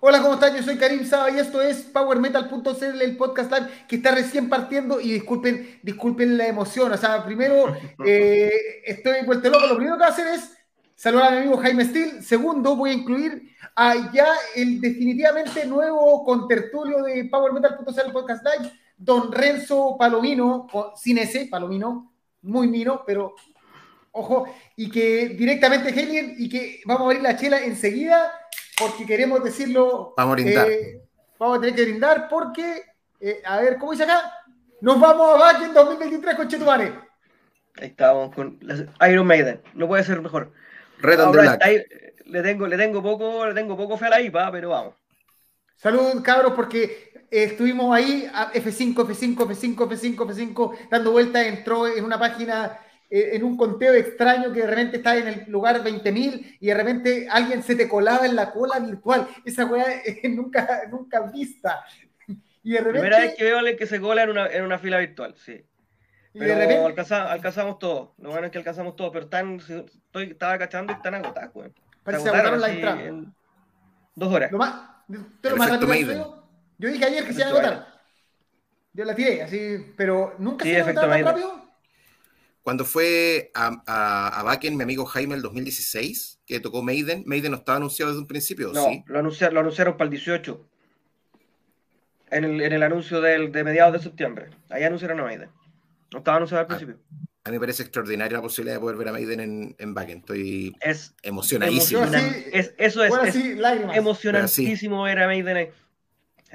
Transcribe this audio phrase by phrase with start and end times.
[0.00, 0.54] Hola, ¿cómo están?
[0.54, 5.00] Yo soy Karim Saba y esto es PowerMetal.cl, el podcast live que está recién partiendo
[5.00, 6.92] y disculpen, disculpen la emoción.
[6.92, 7.74] O sea, primero
[8.06, 8.52] eh,
[8.84, 9.66] estoy vuelto loco.
[9.66, 10.56] Lo primero que voy a hacer es
[10.94, 12.22] saludar a mi amigo Jaime Steele.
[12.22, 18.72] Segundo, voy a incluir a ya el definitivamente nuevo contertulio de PowerMetal.cl, el podcast live,
[18.96, 22.12] don Renzo Palomino, sin ese, Palomino,
[22.42, 23.34] muy mino, pero
[24.12, 24.46] ojo,
[24.76, 28.32] y que directamente Genien y que vamos a abrir la chela enseguida
[28.78, 30.14] porque queremos decirlo.
[30.16, 30.70] Vamos a brindar.
[30.70, 31.02] Eh,
[31.38, 32.82] vamos a tener que brindar porque,
[33.20, 34.32] eh, a ver, ¿cómo dice acá?
[34.80, 36.92] Nos vamos a Back en 2023 con Chetumare.
[37.80, 38.58] Ahí estamos con
[39.08, 39.60] Iron Maiden.
[39.74, 40.52] No puede ser mejor.
[40.98, 41.62] Red on the Black.
[42.26, 44.94] le tengo, le tengo poco, le tengo poco fe a la IPA, pero vamos.
[45.76, 51.86] Salud, cabros, porque eh, estuvimos ahí a F5, F5, F5, F5, F5, dando vueltas, entró
[51.86, 52.80] en una página
[53.10, 57.28] en un conteo extraño que de repente está en el lugar 20.000 y de repente
[57.30, 59.26] alguien se te colaba en la cola virtual.
[59.44, 59.86] Esa weá
[60.28, 61.84] nunca, nunca vista.
[62.62, 64.64] Y de repente, Primera vez que veo a alguien que se cola en una, en
[64.64, 65.64] una fila virtual, sí.
[66.32, 68.14] Pero de repente, alcanzamos, alcanzamos todo.
[68.18, 71.72] Lo bueno es que alcanzamos todo, pero están, estoy, estaba cachando y están agotadas, güey.
[72.02, 73.00] Parece que agotaron la entrada.
[74.14, 74.52] dos horas.
[74.52, 74.74] Lo más,
[75.08, 76.38] lo más rápido
[76.78, 77.86] yo dije ayer que se iban a agotar.
[78.92, 81.67] Yo la tiré, así, pero nunca se iban a agotar tan rápido.
[82.62, 87.52] Cuando fue a, a, a Bakken, mi amigo Jaime, el 2016, que tocó Maiden, Maiden
[87.52, 89.04] no estaba anunciado desde un principio, no, ¿sí?
[89.06, 90.68] Lo anunciaron, lo anunciaron para el 18.
[92.30, 94.50] En el, en el anuncio del, de mediados de septiembre.
[94.68, 95.48] Ahí anunciaron a Maiden.
[96.12, 96.98] No estaba anunciado al ah, principio.
[97.44, 100.18] A, mí me parece extraordinaria la posibilidad de poder ver a Maiden en, en Bakken.
[100.18, 102.04] Estoy es emocionadísimo.
[102.04, 103.36] es, eso es, es
[103.94, 105.70] emocionantísimo ver a Maiden ahí.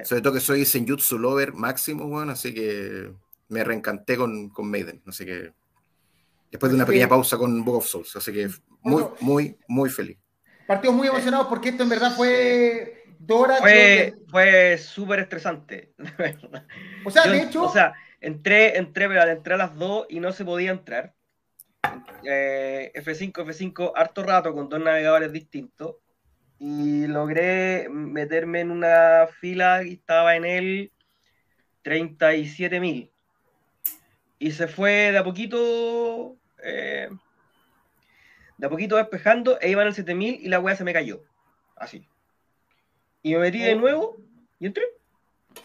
[0.03, 3.11] Sobre todo que soy Senjutsu Lover máximo, bueno, así que
[3.49, 5.01] me reencanté con, con Maiden.
[5.05, 5.53] Así que
[6.53, 8.15] después de una pequeña pausa con Book of Souls.
[8.15, 8.47] Así que
[8.83, 10.19] muy, muy, muy feliz.
[10.67, 13.57] Partidos muy emocionados porque esto en verdad fue Dora.
[13.57, 15.93] Fue, fue súper estresante.
[17.05, 17.63] O sea, de hecho.
[17.63, 21.15] O sea, entré, entré, entré a las dos y no se podía entrar.
[22.23, 25.95] Eh, F5, F5, harto rato con dos navegadores distintos.
[26.59, 30.91] Y logré meterme en una fila que estaba en el
[31.83, 33.09] 37.000.
[34.37, 37.09] Y se fue de a poquito eh,
[38.57, 41.21] de a poquito despejando e iban al 7000 y la weá se me cayó.
[41.75, 42.07] Así.
[43.21, 43.79] Y me metí de oh.
[43.79, 44.17] nuevo
[44.59, 44.83] y entré.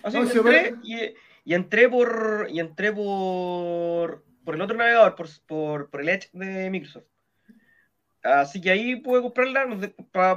[0.03, 2.47] Así, entré y, entré por.
[2.51, 4.25] Y entré por.
[4.45, 7.05] por el otro navegador, por, por, por el Edge de Microsoft.
[8.23, 9.67] Así que ahí pude comprarla.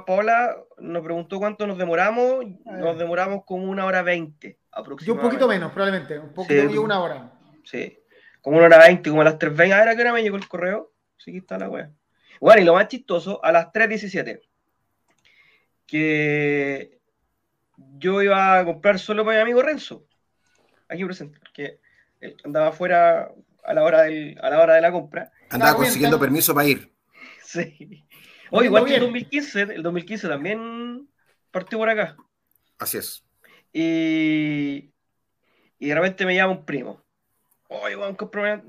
[0.05, 2.45] Paola nos preguntó cuánto nos demoramos.
[2.65, 5.05] Nos demoramos como una hora veinte aproximadamente.
[5.05, 6.19] Yo un poquito menos, probablemente.
[6.19, 7.31] Un poquito sí, una hora.
[7.63, 8.00] Sí
[8.41, 10.37] como una hora 20, como a las 3.20, a ver a qué hora me llegó
[10.37, 10.91] el correo.
[11.17, 11.91] Sí, aquí está la wea.
[12.39, 14.41] Bueno, y lo más chistoso, a las 3.17,
[15.85, 16.99] que
[17.77, 20.07] yo iba a comprar solo para mi amigo Renzo,
[20.89, 21.79] aquí presente, que
[22.43, 23.31] andaba afuera
[23.63, 25.31] a la hora, del, a la, hora de la compra.
[25.49, 26.91] Andaba consiguiendo permiso para ir.
[27.43, 28.05] Sí.
[28.49, 31.09] Oye, igual que el 2015, el 2015 también
[31.51, 32.15] partió por acá.
[32.79, 33.25] Así es.
[33.73, 34.93] Y,
[35.77, 37.03] y de repente me llama un primo
[37.71, 38.17] oye, weón,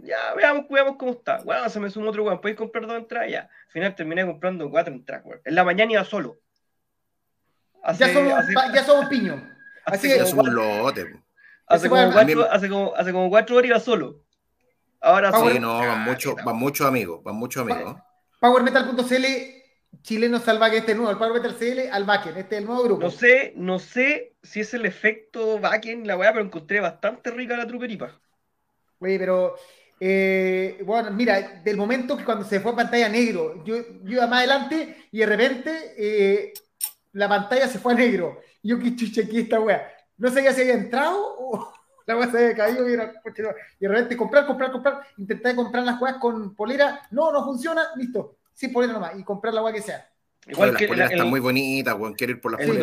[0.03, 1.39] ya, veamos, veamos cómo está.
[1.45, 3.31] Bueno, se me sumó otro weón, ¿podéis comprar dos entradas?
[3.31, 3.41] Ya.
[3.41, 5.41] Al final terminé comprando cuatro entradas, weón.
[5.45, 6.39] En la mañana iba solo.
[7.99, 8.35] ya, somos,
[8.73, 9.07] ya somos.
[9.85, 10.25] Así que.
[10.25, 11.21] somos lote.
[11.67, 14.21] Hace como, cuatro, hace, como, hace como cuatro horas iba solo.
[15.01, 15.59] Ahora sí.
[15.59, 17.97] no, van, mucho, van muchos amigos, van muchos amigos.
[18.41, 19.25] PowerMetal.cl
[20.01, 23.03] chileno salvaje este nuevo, el Power Metal CL al backend, este es el nuevo grupo.
[23.03, 27.57] No sé, no sé si es el efecto backend la weá, pero encontré bastante rica
[27.57, 28.19] la truperipa.
[29.03, 29.57] Oye, pero
[29.99, 34.27] eh, bueno, mira, del momento que cuando se fue a pantalla negro, yo, yo iba
[34.27, 36.53] más adelante y de repente eh,
[37.13, 38.41] la pantalla se fue a negro.
[38.63, 39.91] Y yo, qué chucha aquí esta wea.
[40.17, 41.73] No sabía si había entrado o
[42.07, 45.03] la wea se había caído y, de repente comprar, comprar, comprar.
[45.17, 47.03] Intenté comprar las weas con polera.
[47.11, 47.89] No, no funciona.
[47.97, 48.39] Listo.
[48.53, 49.19] Sin polera nomás.
[49.19, 50.12] Y comprar la wea que sea.
[50.47, 52.83] Igual que la está muy bonita, weón, quiero ir por la el,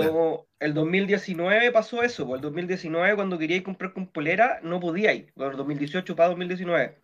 [0.60, 5.34] el 2019 pasó eso, pues el 2019 cuando quería comprar con polera no podía ir,
[5.36, 6.98] el 2018 para 2019.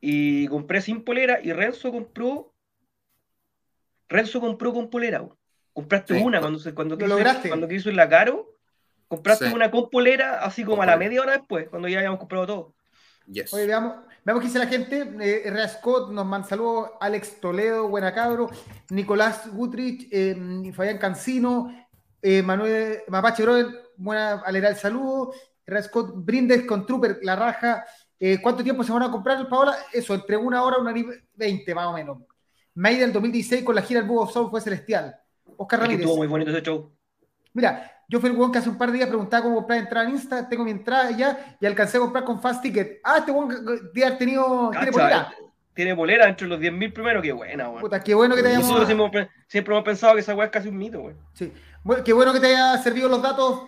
[0.00, 2.54] Y compré sin polera y Renzo compró
[4.08, 5.26] Renzo compró con polera.
[5.72, 7.18] Compraste una cuando cuando quiso,
[7.48, 8.48] cuando quiso ir la caro,
[9.08, 12.46] compraste una con polera así como a la media hora después, cuando ya habíamos comprado
[12.46, 12.74] todo.
[13.52, 15.08] Oye, veamos, veamos qué dice la gente.
[15.20, 16.90] Eh, Scott nos manda saludos.
[17.00, 18.50] Alex Toledo, buena cabro.
[18.90, 21.72] Nicolás Gutrich, eh, Fabián Cancino,
[22.20, 25.32] eh, Manuel Mapache Broden, buena el saludo.
[25.64, 25.82] R.
[25.84, 27.84] Scott Brindes con Trooper, la raja.
[28.18, 29.76] Eh, ¿Cuánto tiempo se van a comprar, Paola?
[29.92, 32.18] Eso, entre una hora y una hora veinte, más o menos.
[32.74, 35.16] May del 2016 con la gira El of Soul fue celestial.
[35.56, 36.00] Oscar Ramírez.
[36.00, 36.92] Estuvo muy bonito ese show.
[37.52, 40.06] Mira, yo fui el weón que hace un par de días preguntaba cómo comprar entrada
[40.08, 43.00] en Insta, tengo mi entrada ya y alcancé a comprar con Fast Ticket.
[43.04, 43.48] Ah, este weón
[43.92, 44.70] debe haber tenido.
[44.70, 45.32] Cacha, ¿Tiene polera?
[45.74, 47.80] Tiene polera entre los 10.000 primeros, qué buena, weón.
[47.82, 48.58] Puta, qué bueno que te haya.
[48.58, 51.16] Nosotros siempre, hemos- siempre hemos pensado que esa weá es casi un mito, weón.
[51.34, 51.52] Sí.
[51.82, 53.62] Bueno, qué bueno que te haya servido los datos.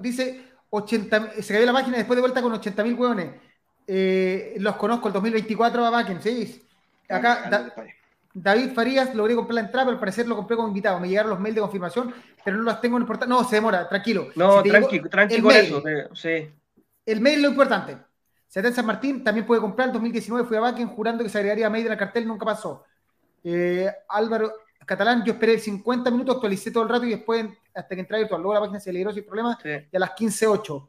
[0.00, 3.30] Dice 80, se cayó la página después de vuelta con 80 mil hueones.
[3.86, 6.66] Eh, los conozco, el 2024 va Backen, sí.
[7.08, 7.74] Acá Da-
[8.36, 10.98] David Farías, logré comprar la entrada, pero al parecer lo compré como invitado.
[10.98, 12.12] Me llegaron los mails de confirmación,
[12.44, 13.28] pero no las tengo en el portal.
[13.28, 14.26] No, se demora, tranquilo.
[14.34, 16.14] No, Si te tranqui, llegó tranqui el con mail, eso.
[16.14, 16.50] sí.
[17.06, 17.96] El mail es lo importante.
[18.48, 19.88] Sebastián San Martín también puede comprar.
[19.88, 22.84] En 2019 fui a Backen jurando que se agregaría mail al cartel, nunca pasó.
[23.44, 24.52] Eh, Álvaro
[24.84, 28.40] Catalán, yo esperé 50 minutos, actualicé todo el rato y después hasta que entré virtual.
[28.42, 29.70] Luego la página se alegró sin problema sí.
[29.90, 30.88] y a las 15.08.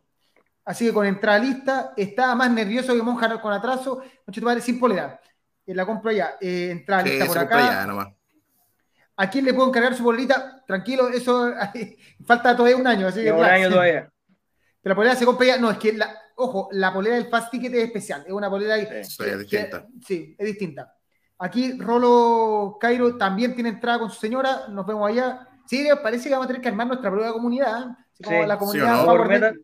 [0.66, 4.62] Así que con entrada lista, estaba más nervioso que monja con atraso, noche tu madre
[4.62, 5.20] sin polera.
[5.66, 6.36] Eh, la compro allá.
[6.42, 7.86] Eh, entrada Sí, lista se por compra acá.
[7.88, 8.08] nomás.
[9.18, 10.64] ¿A quién le puedo encargar su polerita?
[10.68, 11.52] Tranquilo, eso
[12.26, 13.08] falta todavía un año.
[13.08, 14.12] Así que un año todavía.
[14.82, 15.58] Pero la polera se compra ya.
[15.58, 18.24] No, es que, la, ojo, la polera del Fast Ticket es especial.
[18.28, 19.82] Es una polera Sí, Sí, es distinta.
[19.88, 20.94] que- sí, es distinta.
[21.40, 24.68] Aquí Rolo Cairo también tiene entrada con su señora.
[24.70, 25.48] Nos vemos allá.
[25.66, 27.90] Sí, parece que vamos a tener que armar nuestra propia comunidad.
[27.90, 27.96] ¿eh?
[28.14, 29.06] Así como Sí, la sí comunidad no.
[29.06, 29.62] Power Metal.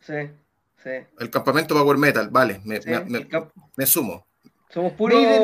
[0.00, 0.14] Sí,
[0.82, 0.90] sí.
[1.18, 2.88] El campamento Power Metal, vale, me, sí.
[2.90, 4.26] me- me- Cap- me sumo.
[4.70, 5.16] Somos puro.
[5.16, 5.42] Maiden-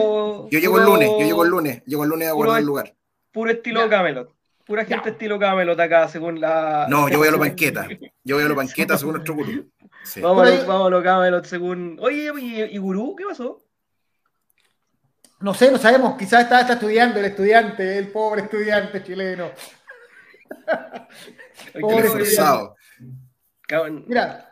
[0.51, 2.95] Yo llego el lunes, yo llego el lunes, llego el lunes a guardar el lugar.
[3.31, 3.89] Puro estilo Ya.
[3.91, 4.31] Camelot.
[4.67, 5.11] Pura gente Ya.
[5.13, 6.87] estilo Camelot acá, según la.
[6.89, 7.89] No, yo voy a los banquetas.
[8.25, 9.71] Yo voy a los banquetas según nuestro gurú.
[10.05, 10.21] Sí.
[10.21, 11.99] A los Camelot según.
[12.01, 13.15] Oye, ¿y, y Gurú?
[13.17, 13.63] ¿Qué pasó?
[15.41, 16.17] No sé, no sabemos.
[16.17, 19.51] Quizás está, está estudiando el estudiante, el pobre estudiante chileno.
[21.81, 22.09] Pobre
[23.67, 24.05] cabrón.
[24.07, 24.52] Mira,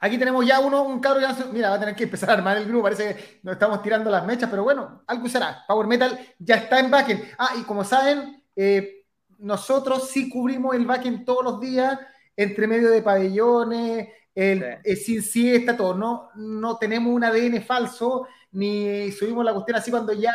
[0.00, 1.34] aquí tenemos ya uno, un cabro ya.
[1.34, 2.84] se- Mira, va a tener que empezar a armar el grupo.
[2.84, 5.64] Parece que nos estamos tirando las mechas, pero bueno, algo será.
[5.68, 7.22] Power Metal ya está en backend.
[7.38, 9.04] Ah, y como saben, eh,
[9.38, 11.98] nosotros sí cubrimos el backend todos los días,
[12.36, 14.64] entre medio de pabellones, el, Sí.
[14.84, 15.94] eh, sin siesta, todo.
[15.94, 20.32] No, no tenemos un ADN falso, ni subimos la cuestión así cuando ya.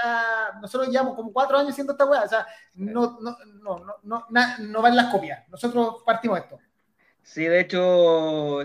[0.61, 2.23] Nosotros llevamos como cuatro años haciendo esta weá.
[2.23, 2.45] O sea,
[2.75, 5.47] no, no, no, no, no, na- no van las copias.
[5.49, 6.59] Nosotros partimos esto.
[7.23, 8.59] Sí, de hecho,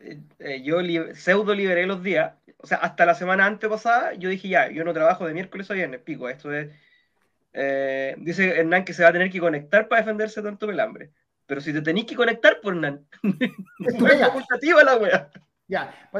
[0.00, 0.80] eh, eh, yo
[1.14, 2.34] pseudo liberé los días.
[2.58, 5.74] O sea, hasta la semana antepasada yo dije ya, yo no trabajo de miércoles a
[5.74, 6.28] viernes, pico.
[6.28, 6.68] Esto es.
[7.52, 11.10] eh, dice Hernán que se va a tener que conectar para defenderse tanto del hambre.
[11.46, 13.06] Pero si te tenéis que conectar, por Hernán.
[13.86, 15.30] Es No facultativa la wea.
[15.66, 16.10] Ya,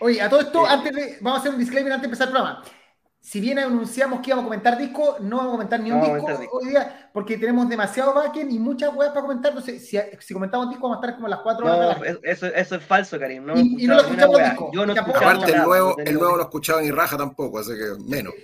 [0.00, 2.32] Oye, a todo esto, antes de, vamos a hacer un disclaimer antes de empezar el
[2.32, 2.62] programa.
[3.26, 6.04] Si bien anunciamos que íbamos a comentar disco, no vamos a comentar ni un No
[6.14, 9.52] disco hoy día, porque tenemos demasiado backend y muchas weas para comentar.
[9.52, 12.18] Entonces, si, si comentamos disco, vamos a estar como a las 4 horas de la
[12.30, 13.46] eso, eso es falso, Karim.
[13.46, 14.70] No Y- no lo escuchamos disco.
[14.74, 18.02] Yo no Aparte, el nuevo, el nuevo no he escuchado ni raja tampoco, así que
[18.12, 18.34] menos.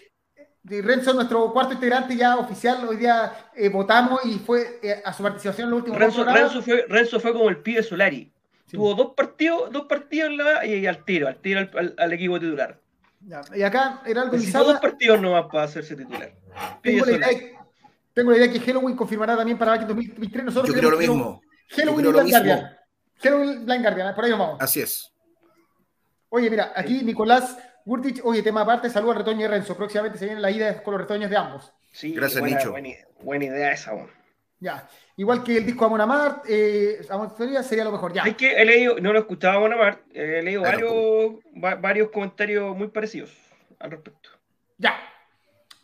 [0.65, 5.23] Renzo, nuestro cuarto integrante ya oficial, hoy día eh, votamos y fue eh, a su
[5.23, 6.25] participación en los últimos Renzo.
[6.25, 8.33] Renzo fue, Renzo fue como el pibe Solari.
[8.67, 8.79] Sí.
[8.79, 11.95] Tuvo dos partidos, dos partidos en la, y, y al tiro, al tiro al, al-
[11.99, 12.79] al equipo titular.
[13.21, 16.33] Ya, Y acá, Heraldo Necesitó dos Lizama, partidos nomás para hacerse titular.
[16.83, 17.51] Tengo la, idea,
[18.15, 20.45] tengo la idea que Halloween confirmará también para Backend 2023.
[20.47, 21.43] Nosotros Yo creo lo mismo.
[21.69, 22.31] Halloween creo y Blind.
[22.31, 22.77] Guardian.
[23.23, 24.61] Halloween Blind Guardian, por ahí nos vamos.
[24.61, 25.13] Así es.
[26.31, 29.77] Oye, mira, aquí Nicolás Gurtich, oye, tema aparte, saludos a Retoño y Renzo.
[29.77, 31.73] Próximamente se viene la ida con los retoños de ambos.
[31.93, 32.71] Sí, Gracias, buena, Nicho.
[32.71, 32.89] Buena,
[33.21, 34.20] buena idea esa, weón.
[34.61, 34.87] Ya.
[35.17, 38.13] Igual que el disco Amon Amart, eh, Amon Teoría sería lo mejor.
[38.13, 38.25] Ya.
[38.25, 42.77] Hay que he leído, no lo escuchaba Bonamart, he leído Claro, varios, va- varios comentarios
[42.77, 43.31] muy parecidos
[43.79, 44.29] al respecto.
[44.77, 44.95] Ya.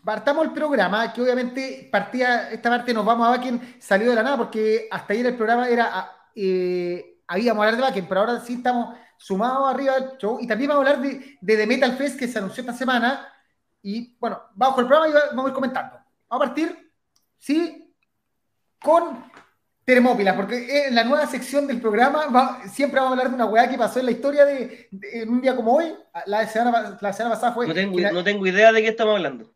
[0.05, 4.23] Partamos el programa, que obviamente partía, esta parte nos vamos a Backen, salió de la
[4.23, 8.41] nada, porque hasta ayer el programa era, ah, eh, habíamos hablar de Backen, pero ahora
[8.41, 11.93] sí estamos sumados arriba del show, y también vamos a hablar de, de The Metal
[11.97, 13.27] Fest que se anunció esta semana,
[13.83, 15.97] y bueno, vamos con el programa y va- vamos a ir comentando.
[16.29, 16.93] Vamos a partir,
[17.39, 17.86] sí,
[18.83, 19.25] con
[19.85, 23.45] Termópilas, porque en la nueva sección del programa va- siempre vamos a hablar de una
[23.47, 25.95] weá que pasó en la historia de, de- en un día como hoy,
[26.27, 27.69] la semana, la semana pasada fue...
[27.69, 29.53] No tengo, la- no tengo idea de qué estamos hablando.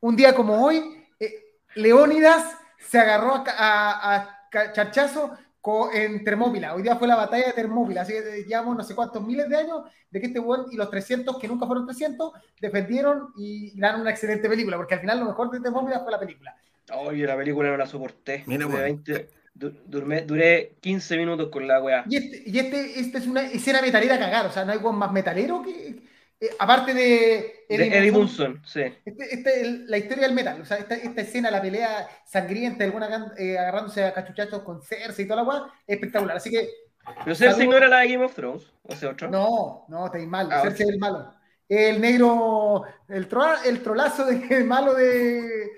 [0.00, 4.28] un día como hoy, eh, Leónidas se agarró a,
[4.72, 6.74] charchazo co- en Termópila.
[6.74, 8.02] Hoy día fue la batalla de Termópila.
[8.02, 10.88] Así que llevamos no sé cuántos miles de años de que este buen y los
[10.88, 14.76] 300, que nunca fueron 300, defendieron y ganaron una excelente película.
[14.76, 16.56] Porque al final lo mejor de Termópila fue la película.
[16.94, 18.44] Oye, la película no la soporté.
[18.46, 19.02] Mira, Duré, weón.
[19.04, 22.04] 20 du- durmé- duré 15 minutos con la weá.
[22.08, 24.46] Y este, y este, este es una escena metalera a cagar.
[24.46, 26.02] O sea, no hay más metalero que.
[26.40, 27.64] eh, aparte de.
[27.68, 28.52] De Eddie Munson.
[28.52, 28.80] Munson, sí.
[29.04, 32.84] Este, este es la historia del metal, o sea, esta, esta escena, la pelea sangrienta,
[32.84, 36.36] alguna eh, agarrándose a cachuchachos con Cersei y toda la guay, espectacular.
[36.38, 36.68] Así que,
[37.24, 39.28] Pero Cersei no era la de Game of Thrones, o sea, otro.
[39.28, 41.34] no, no, estáis mal, Ah, Cersei es el malo.
[41.68, 45.70] El negro, el, troa- el trolazo de, el malo de.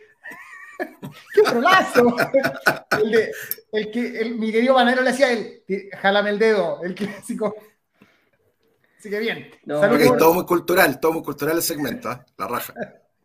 [1.34, 2.16] ¡Qué trolazo!
[3.02, 3.32] el, de,
[3.72, 5.62] el que el, mi querido Banero le hacía el
[6.00, 7.54] jálame el dedo, el clásico.
[8.98, 9.50] Así que bien.
[9.66, 12.18] Todo muy cultural, todo muy cultural el segmento, ¿eh?
[12.36, 12.74] la raja.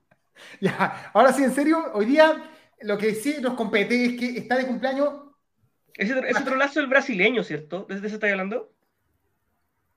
[0.62, 4.56] ya, ahora sí, en serio, hoy día lo que sí nos compete es que está
[4.58, 5.14] de cumpleaños.
[5.94, 7.86] Ese, ese trolazo es el brasileño, ¿cierto?
[7.90, 8.72] ¿Desde ese está hablando?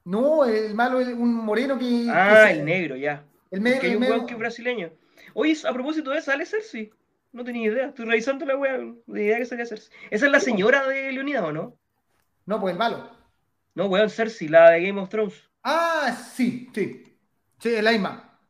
[0.04, 2.06] No, el malo es un moreno que.
[2.10, 3.24] Ah, el negro, ya.
[3.50, 3.80] El medio.
[3.80, 4.90] Que hay un que es brasileño.
[5.34, 6.90] Oye, a propósito de eso, ¿sale Cersei?
[7.38, 7.87] No tenía idea.
[7.87, 8.78] Estoy revisando la wea.
[8.78, 9.97] No tenía idea que salía Cersei.
[10.11, 11.78] ¿Esa es la señora de Leonidas o no?
[12.47, 13.16] No, pues el malo.
[13.76, 15.49] No, weón, Cersei, la de Game of Thrones.
[15.62, 17.16] Ah, sí, sí.
[17.61, 18.40] Sí, el Aima.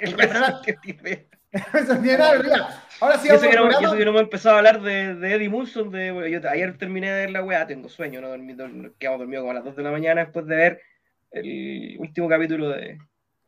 [0.00, 1.28] El resto que tiene.
[3.00, 5.48] Ahora sí, eso que, no, eso que no hemos empezado a hablar de, de Eddie
[5.48, 5.92] Munson.
[5.92, 8.56] De, yo ayer terminé de ver la weá, tengo sueño, no dormí,
[8.98, 10.82] quedamos dormidos como a las 2 de la mañana después de ver
[11.30, 12.98] el último capítulo de,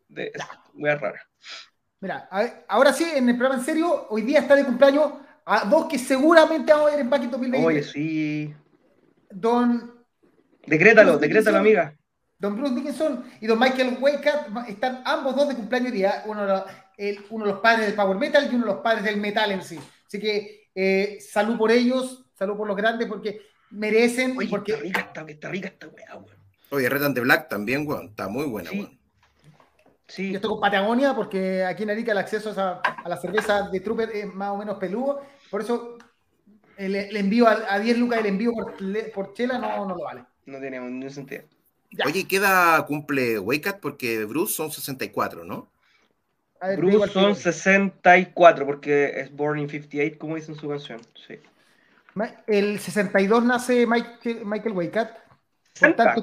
[0.06, 0.32] de
[0.74, 1.28] weá rara.
[2.02, 2.28] Mira,
[2.66, 5.12] ahora sí, en el programa en serio, hoy día está de cumpleaños
[5.44, 7.64] a dos que seguramente vamos a ver en Paquito 2020.
[7.64, 8.52] Oye, sí.
[9.30, 10.02] Don
[10.66, 11.96] Decrétalo, decrétalo, amiga.
[12.40, 17.18] Don Bruce Dickinson y don Michael Waycott están ambos dos de cumpleaños día, uno, de
[17.30, 19.78] los padres del Power Metal y uno de los padres del metal en sí.
[20.04, 24.36] Así que eh, salud por ellos, salud por los grandes, porque merecen.
[24.36, 24.72] Oye, porque...
[24.72, 26.36] está rica esta, está rica esta weá, weón.
[26.70, 28.80] Oye, Red de Black también, weón, está muy buena, sí.
[28.80, 29.01] weón.
[30.12, 30.30] Sí.
[30.30, 34.10] Yo estoy con Patagonia porque aquí en Arica el acceso a, la cerveza de Trooper
[34.10, 35.22] es más o menos peludo.
[35.50, 35.96] Por eso
[36.76, 38.76] el, envío a, 10 lucas, el envío por,
[39.14, 40.24] por chela no, no lo vale.
[40.44, 41.44] No tiene ningún sentido.
[42.04, 42.40] Oye, ¿qué
[42.86, 45.70] cumple Wake Porque Bruce son 64, ¿no?
[46.76, 51.00] Bruce son 64, porque es Born in 58, como dice en su canción.
[51.26, 51.40] Sí.
[52.46, 55.18] El 62 nace Michael, Michael Waycat.
[55.72, 56.14] 60,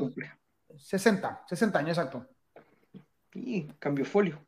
[0.77, 2.27] 60, 60 años, exacto.
[3.34, 4.40] Y cambio folio.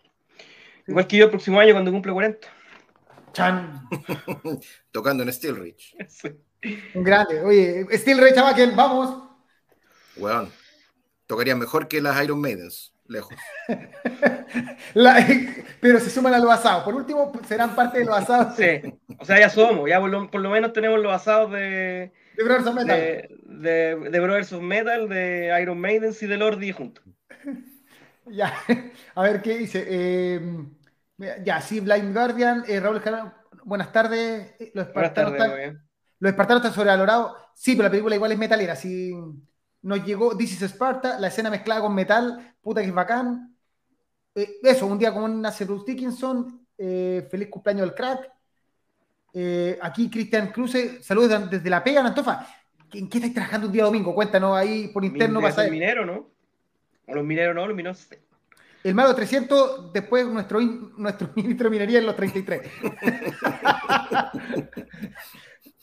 [0.88, 2.48] Igual que yo el próximo año cuando cumple 40.
[3.34, 3.88] Chan.
[4.92, 5.96] Tocando en Steel Ridge.
[6.94, 7.42] Un grande.
[7.42, 9.30] Oye, Steel Ridge, chaval, vamos.
[10.18, 10.50] Weón,
[11.26, 13.36] tocaría mejor que las Iron Maidens, lejos.
[15.80, 16.84] pero se suman a los asados.
[16.84, 18.56] Por último, serán parte de los asados.
[18.56, 18.82] Sí,
[19.18, 22.12] o sea, ya somos, ya por lo, menos tenemos los asados de.
[22.36, 23.00] De Brothers Metal.
[23.46, 27.04] De, de, Brothers of Metal, de Iron Maidens y de Lordi juntos.
[28.32, 28.54] Ya,
[29.16, 29.86] a ver qué dice.
[29.88, 30.40] Eh,
[31.44, 33.02] ya, sí, Blind Guardian, eh, Raúl
[33.64, 34.56] buenas tardes.
[34.60, 35.88] Eh, los espartanos, buenas tardes, están,
[36.20, 37.34] los espartanos están sobrevalorados.
[37.56, 38.76] Sí, pero la película igual es metalera.
[38.76, 39.14] Sí,
[39.82, 43.56] nos llegó This is Sparta, la escena mezclada con metal, puta que es bacán.
[44.36, 48.32] Eh, eso, un día como nace Bruce Dickinson, feliz cumpleaños del crack.
[49.82, 52.48] Aquí Cristian Cruce, saludos desde la pega, Antofa.
[52.94, 54.14] ¿En qué estáis trabajando un día domingo?
[54.14, 55.40] Cuéntanos ahí por interno.
[55.40, 56.41] Pasa el minero, ¿no?
[57.08, 58.08] Los mineros no, los mineros
[58.84, 62.62] El malo 300, después nuestro, nuestro ministro de minería en los 33.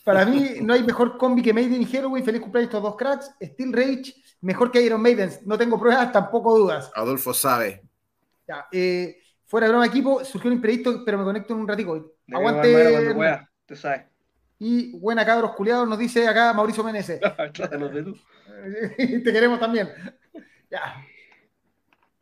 [0.03, 2.25] Para mí no hay mejor combi que Maiden y Halloween.
[2.25, 3.31] Feliz cumpleaños estos dos cracks.
[3.41, 5.29] Steel Rage, mejor que Iron Maiden.
[5.45, 6.91] No tengo pruebas, tampoco dudas.
[6.95, 7.83] Adolfo sabe.
[8.47, 12.13] Ya, eh, fuera de broma equipo, surgió un imprevisto, pero me conecto en un ratico.
[12.31, 13.45] Aguante.
[13.67, 14.05] tú sabes.
[14.57, 17.19] Y buena cabros culiados, nos dice acá Mauricio Menezes.
[18.97, 19.89] Te queremos también.
[20.69, 21.05] Ya.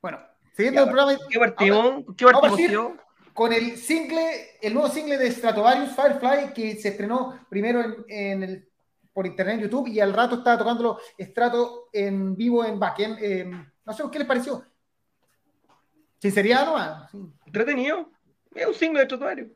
[0.02, 0.20] Bueno,
[0.56, 1.20] siguiendo el programa.
[1.30, 2.06] ¿Qué partido?
[2.16, 3.08] ¿Qué partido?
[3.38, 8.68] con el single, el nuevo single de Stratovarius Firefly, que se estrenó primero en, el,
[9.14, 13.20] por internet en YouTube y al rato estaba tocándolo Strato en vivo en Backend.
[13.22, 13.46] Eh,
[13.86, 14.66] no sé qué les pareció.
[16.20, 17.14] Sinceridad nomás.
[17.46, 18.10] Entretenido.
[18.56, 19.52] Es un single de Stratovarius.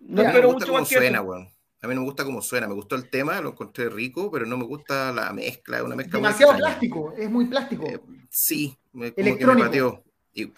[0.00, 1.50] No me gusta cómo suena, weón.
[1.82, 2.68] A mí no me gusta cómo suena.
[2.68, 5.82] Me gustó el tema, lo encontré rico, pero no me gusta la mezcla.
[5.82, 7.84] Una mezcla Demasiado plástico, es muy plástico.
[7.86, 10.04] Eh, sí, como que me pateó.
[10.32, 10.52] Y,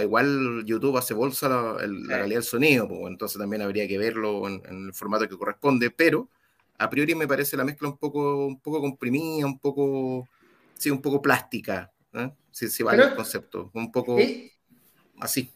[0.00, 1.76] igual YouTube hace bolsa la,
[2.08, 6.28] calidad del sonido, pues, entonces también habría que verlo en, el formato que corresponde, pero
[6.78, 10.28] a priori me parece la mezcla un poco, un poco comprimida, un poco,
[10.74, 12.30] sí, un poco plástica, ¿eh?
[12.50, 14.16] si, sí, vale el concepto, un poco
[15.18, 15.52] así.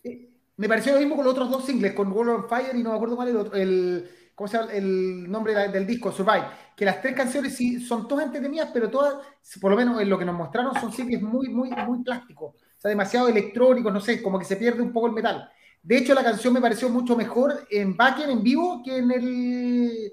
[0.57, 2.91] me pareció lo mismo con los otros dos singles, con World on Fire y no
[2.91, 4.73] me acuerdo cuál el otro, el, ¿cómo se llama?
[4.73, 9.17] El nombre del disco, Survive, que las tres canciones sí son todas entretenidas, pero todas,
[9.61, 12.55] por lo menos en lo que nos mostraron, son singles muy, muy, muy plásticos
[12.89, 15.51] demasiado electrónico, no sé, como que se pierde un poco el metal.
[15.83, 20.13] De hecho, la canción me pareció mucho mejor en backend, en vivo, que en el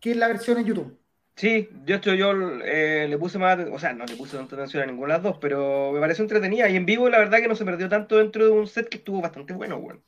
[0.00, 0.98] que en la versión en YouTube.
[1.34, 2.32] Sí, yo, esto, yo
[2.64, 5.22] eh, le puse más, o sea, no le puse tanta atención a ninguna de las
[5.22, 6.68] dos, pero me pareció entretenida.
[6.68, 8.98] Y en vivo, la verdad que no se perdió tanto dentro de un set que
[8.98, 10.00] estuvo bastante bueno, bueno.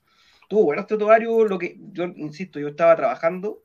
[0.51, 3.63] Estuvo bueno este tubario, lo que yo insisto, yo estaba trabajando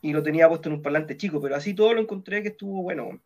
[0.00, 2.80] y lo tenía puesto en un parlante chico, pero así todo lo encontré que estuvo
[2.80, 3.20] bueno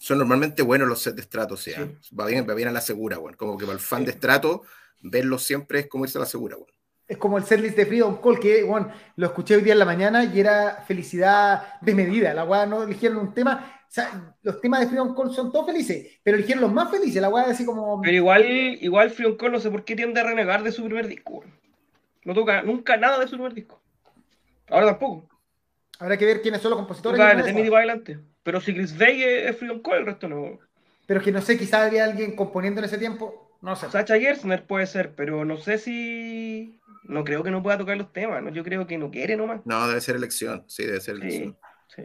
[0.00, 2.80] son normalmente buenos los sets de estrato, o sea, va, bien, va bien a la
[2.80, 3.36] segura, bueno.
[3.38, 4.62] como que para el fan de estrato,
[5.00, 6.56] verlo siempre es como irse a la segura.
[6.56, 6.72] Bueno.
[7.06, 9.84] es como el setlist de Freedom Call, que bueno, lo escuché hoy día en la
[9.84, 12.34] mañana y era felicidad desmedida.
[12.34, 13.84] La weá no eligieron un tema.
[13.88, 17.22] O sea, los temas de Freedom Call son todos felices, pero eligieron los más felices.
[17.22, 18.00] La weá así como.
[18.02, 21.06] Pero igual, igual Freedom Call no sé por qué tiende a renegar de su primer
[21.06, 21.44] disco.
[22.26, 23.80] No toca nunca nada de su primer disco.
[24.68, 25.28] Ahora tampoco.
[26.00, 27.20] Habrá que ver quiénes son los compositores.
[27.20, 28.18] adelante.
[28.42, 30.58] Pero si Chris Bay es Freedom Call, el resto no.
[31.06, 33.56] Pero que no sé, quizás había alguien componiendo en ese tiempo.
[33.62, 33.88] No sé.
[33.90, 38.12] Sacha Gersner puede ser, pero no sé si no creo que no pueda tocar los
[38.12, 38.50] temas, ¿no?
[38.50, 39.60] yo creo que no quiere nomás.
[39.64, 41.56] No, debe ser elección, sí, debe ser elección.
[41.94, 42.02] Sí,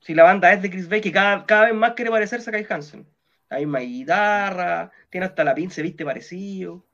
[0.00, 2.52] Si la banda es de Chris Bay, que cada, cada vez más quiere parecerse a
[2.52, 3.06] Kai Hansen.
[3.50, 6.86] La misma guitarra, tiene hasta la pince, viste, parecido.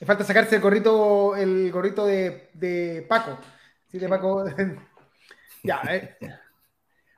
[0.00, 3.38] Le falta sacarse el gorrito, el gorrito de, Paco.
[3.86, 4.46] Sí, de Paco.
[5.62, 6.16] ya, eh.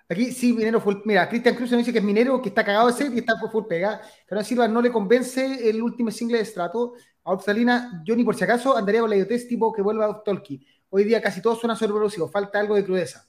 [0.09, 0.97] Aquí sí, Minero full.
[1.05, 3.35] Mira, Cristian Cruz nos dice que es Minero, que está cagado de sed y está
[3.51, 4.03] full pega.
[4.29, 6.95] Pero Silva no le convence el último single de Strato.
[7.25, 10.23] A Oxalina, yo ni por si acaso andaría con la idiotez tipo que vuelva a
[10.25, 10.61] Tolkien.
[10.91, 13.25] Hoy día casi todo suena sobreproducido, falta algo de crudeza.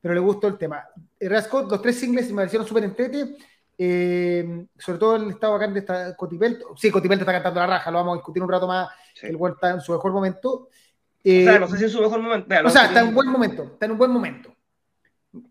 [0.00, 0.84] Pero le gustó el tema.
[1.20, 3.36] Eh, Rascot, los tres singles me parecieron súper entrete.
[3.78, 6.74] Eh, sobre todo el estado bacán de esta Cotipelto.
[6.76, 8.88] Sí, Cotipelto está cantando la raja, lo vamos a discutir un rato más.
[9.22, 10.50] El buen está en su mejor momento.
[10.50, 10.68] o
[11.22, 12.54] sea, eh, no sé si en su mejor momento.
[12.64, 13.62] o sea, está en un buen momento.
[13.64, 14.54] Está en un buen momento.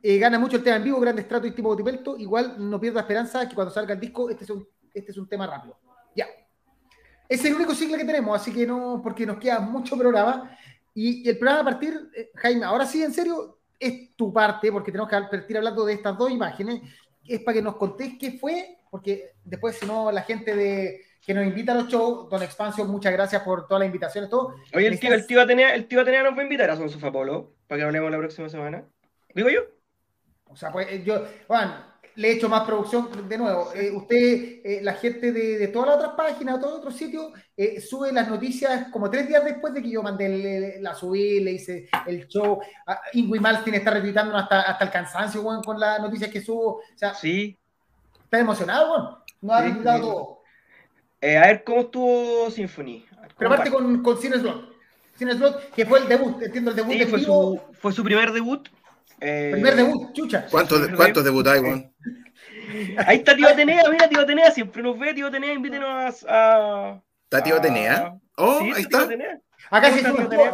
[0.04, 2.18] gana mucho el tema en vivo, grande estrato y tipo Cotipelto.
[2.18, 5.28] Igual no pierda esperanza que cuando salga el disco, este es un, este es un
[5.28, 5.78] tema rápido.
[6.16, 6.28] Ya.
[7.28, 10.56] Es el único single que tenemos, así que no, porque nos queda mucho programa.
[10.94, 14.92] Y, el programa a partir, eh, Jaime, ahora sí, en serio, es tu parte, porque
[14.92, 16.82] tenemos que partir hablando de estas dos imágenes.
[17.28, 21.34] Es para que nos contéis qué fue, porque después, si no, la gente de que
[21.34, 24.56] nos invita a los shows, Don Expansión, muchas gracias por todas las invitaciones, todo.
[24.74, 26.90] Oye, el tío, el tío Atenea, el tío Atenea nos va a invitar a Son
[26.90, 28.86] Sofá Polo, para que hablemos la próxima semana.
[29.34, 29.62] ¿Digo yo?
[30.48, 33.74] O sea, pues yo, Juan, le he hecho más producción de nuevo.
[33.74, 37.32] Eh, usted, eh, la gente de, todas las otras páginas, de todos los otros sitios,
[37.58, 41.54] eh, sube las noticias como tres días después de que yo mandé la subí, le
[41.54, 42.60] hice el show.
[42.88, 46.76] Uh, Ingui Maltin está retuitando hasta, hasta el cansancio, con las noticias que subo.
[46.76, 47.58] O sea, sí.
[48.24, 49.24] ¿Está emocionado, bueno?
[49.42, 50.42] No ha sí, todo.
[51.22, 53.06] a ver, ¿cómo estuvo Symphony?
[53.38, 54.74] Pero aparte con, con Cine Slot.
[55.16, 58.32] Cine Slot, que fue el debut, entiendo el debut de fue su, fue su primer
[58.32, 58.68] debut
[59.26, 60.46] eh, Primer debut, chucha.
[60.50, 61.92] ¿Cuántos, ¿cuántos debutáis, Juan?
[63.06, 67.02] Ahí está Tío Atenea, mira Tío Atenea, siempre nos ve Tío Atenea, invítenos a...
[67.24, 68.18] ¿Está Tío Atenea?
[68.38, 69.08] Oh, ahí está.
[69.72, 70.02] Acá sí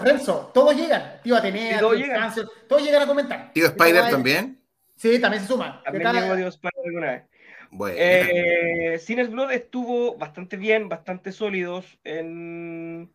[0.03, 1.19] Renzo, todos llegan.
[1.23, 2.33] Tío Atenea, todos llegan.
[2.67, 3.51] todos llegan a comentar.
[3.53, 4.61] ¿Tío Spider también?
[4.95, 5.81] Sí, también se suma.
[5.83, 6.35] También cada...
[6.35, 7.23] Tío Spider alguna vez.
[7.71, 7.95] Bueno.
[7.97, 13.11] Eh, Blood estuvo bastante bien, bastante sólidos en,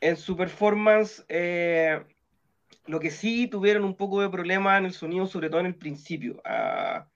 [0.00, 1.24] en su performance.
[1.28, 2.00] Eh,
[2.88, 5.74] lo que sí tuvieron un poco de problema en el sonido, sobre todo en el
[5.76, 6.40] principio.
[6.44, 7.06] a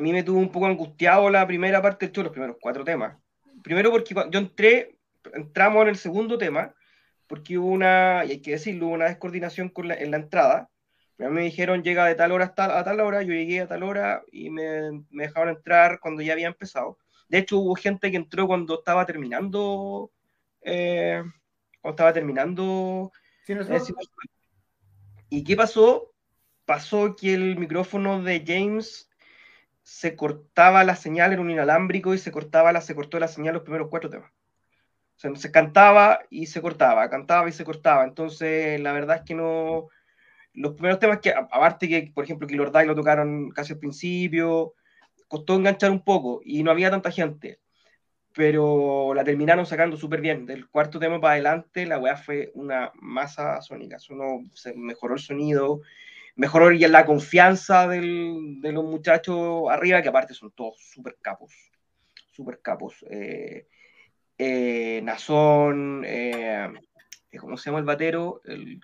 [0.00, 3.16] mí me tuvo un poco angustiado la primera parte del show, los primeros cuatro temas.
[3.62, 4.98] Primero porque yo entré,
[5.32, 6.74] entramos en el segundo tema,
[7.26, 10.68] porque hubo una, y hay que decirlo, hubo una descoordinación con en la entrada.
[11.18, 13.68] A mí me dijeron llega de tal hora hasta, a tal hora, yo llegué a
[13.68, 16.98] tal hora y me, me dejaron entrar cuando ya había empezado.
[17.28, 20.10] De hecho, hubo gente que entró cuando estaba terminando,
[20.62, 21.22] eh,
[21.80, 23.12] cuando estaba terminando.
[23.44, 23.64] ¿Sí, no
[25.28, 26.12] ¿Y qué pasó?
[26.64, 29.10] Pasó que el micrófono de James
[29.82, 33.54] se cortaba la señal, en un inalámbrico y se cortaba la, se cortó la señal
[33.54, 34.30] los primeros cuatro temas.
[35.16, 38.04] O sea, se cantaba y se cortaba, cantaba y se cortaba.
[38.04, 39.88] Entonces, la verdad es que no.
[40.52, 44.74] Los primeros temas que, aparte que, por ejemplo, que Lord lo tocaron casi al principio,
[45.28, 47.60] costó enganchar un poco y no había tanta gente
[48.36, 50.44] pero la terminaron sacando súper bien.
[50.44, 53.96] Del cuarto tema para adelante, la weá fue una masa sónica.
[53.98, 55.80] se mejoró el sonido,
[56.34, 61.54] mejoró la confianza del, de los muchachos arriba, que aparte son todos súper capos.
[62.30, 63.02] Súper capos.
[63.08, 63.66] Eh,
[64.36, 66.68] eh, Nazón, eh,
[67.40, 68.42] ¿cómo se llama el batero?
[68.44, 68.80] El,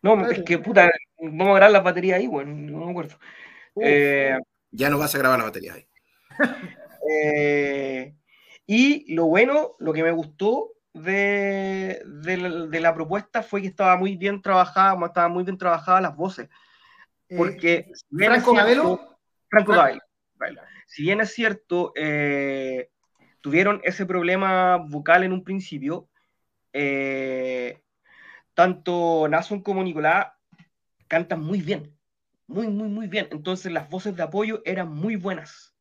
[0.00, 3.18] No, es que puta, vamos a grabar la batería ahí, bueno, no me acuerdo.
[3.76, 4.38] Eh,
[4.70, 5.86] ya no vas a grabar la batería ahí.
[7.12, 8.14] Eh,
[8.66, 14.42] y lo bueno, lo que me gustó de, la, propuesta fue que estaba muy bien
[14.42, 16.48] trabajada, estaban muy bien trabajadas las voces.
[17.28, 19.18] Eh, Porque Franco Gabelo.
[19.48, 19.72] Franco.
[20.86, 22.90] Si bien es cierto, eh,
[23.40, 26.08] tuvieron ese problema vocal en un principio,
[28.54, 30.28] tanto Nason como Nicolás
[31.08, 31.98] cantan muy bien
[32.50, 33.28] muy, muy, muy bien.
[33.30, 35.74] Entonces las voces de apoyo eran muy buenas.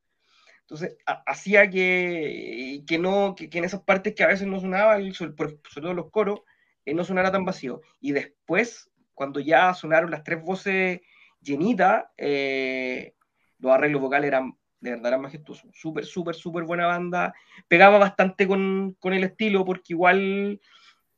[0.62, 5.34] Entonces hacía que, que no, que, en esas partes que a veces no sonaba, sobre,
[5.34, 6.42] todo los coros,
[6.86, 7.82] eh, no sonara tan vacío.
[8.00, 11.02] Y después, cuando ya sonaron las tres voces
[11.42, 13.16] llenitas, eh,
[13.58, 15.68] los arreglos vocales eran de verdad era majestuoso.
[15.74, 17.34] Súper, súper, súper buena banda.
[17.68, 20.62] Pegaba bastante con, con, el estilo, porque igual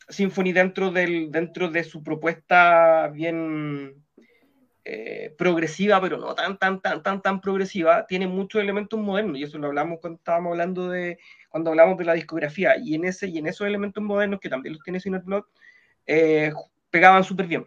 [0.07, 4.01] Symphony dentro, del, dentro de su propuesta bien
[4.83, 9.43] eh, progresiva, pero no tan, tan, tan, tan, tan progresiva, tiene muchos elementos modernos, y
[9.43, 13.27] eso lo hablamos cuando estábamos hablando de, cuando hablamos de la discografía, y en, ese,
[13.27, 15.45] y en esos elementos modernos, que también los tiene Cineblog,
[16.07, 16.51] eh,
[16.89, 17.65] pegaban súper bien,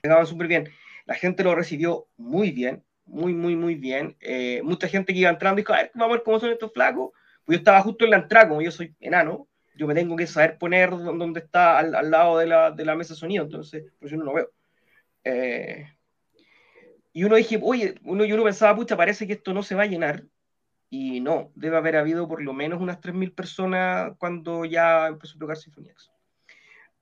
[0.00, 0.68] pegaban súper bien.
[1.06, 4.16] La gente lo recibió muy bien, muy, muy, muy bien.
[4.20, 6.72] Eh, mucha gente que iba entrando dijo, a ver, vamos a ver cómo son estos
[6.72, 7.10] flacos.
[7.44, 10.26] Pues yo estaba justo en la entrada, como yo soy enano, yo me tengo que
[10.26, 13.84] saber poner donde está al, al lado de la, de la, mesa de sonido, entonces,
[13.98, 14.50] por eso no lo veo.
[15.24, 15.86] Eh,
[17.12, 19.82] y uno dije, oye, uno, y uno pensaba, pucha, parece que esto no se va
[19.82, 20.24] a llenar.
[20.88, 25.40] Y no, debe haber habido por lo menos unas 3.000 personas cuando ya empezó a
[25.40, 26.10] tocar Symphony X.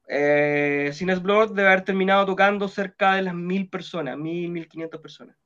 [0.08, 0.92] Eh,
[1.22, 5.36] Blood debe haber terminado tocando cerca de las 1.000 personas, 1.000, 1.500 personas.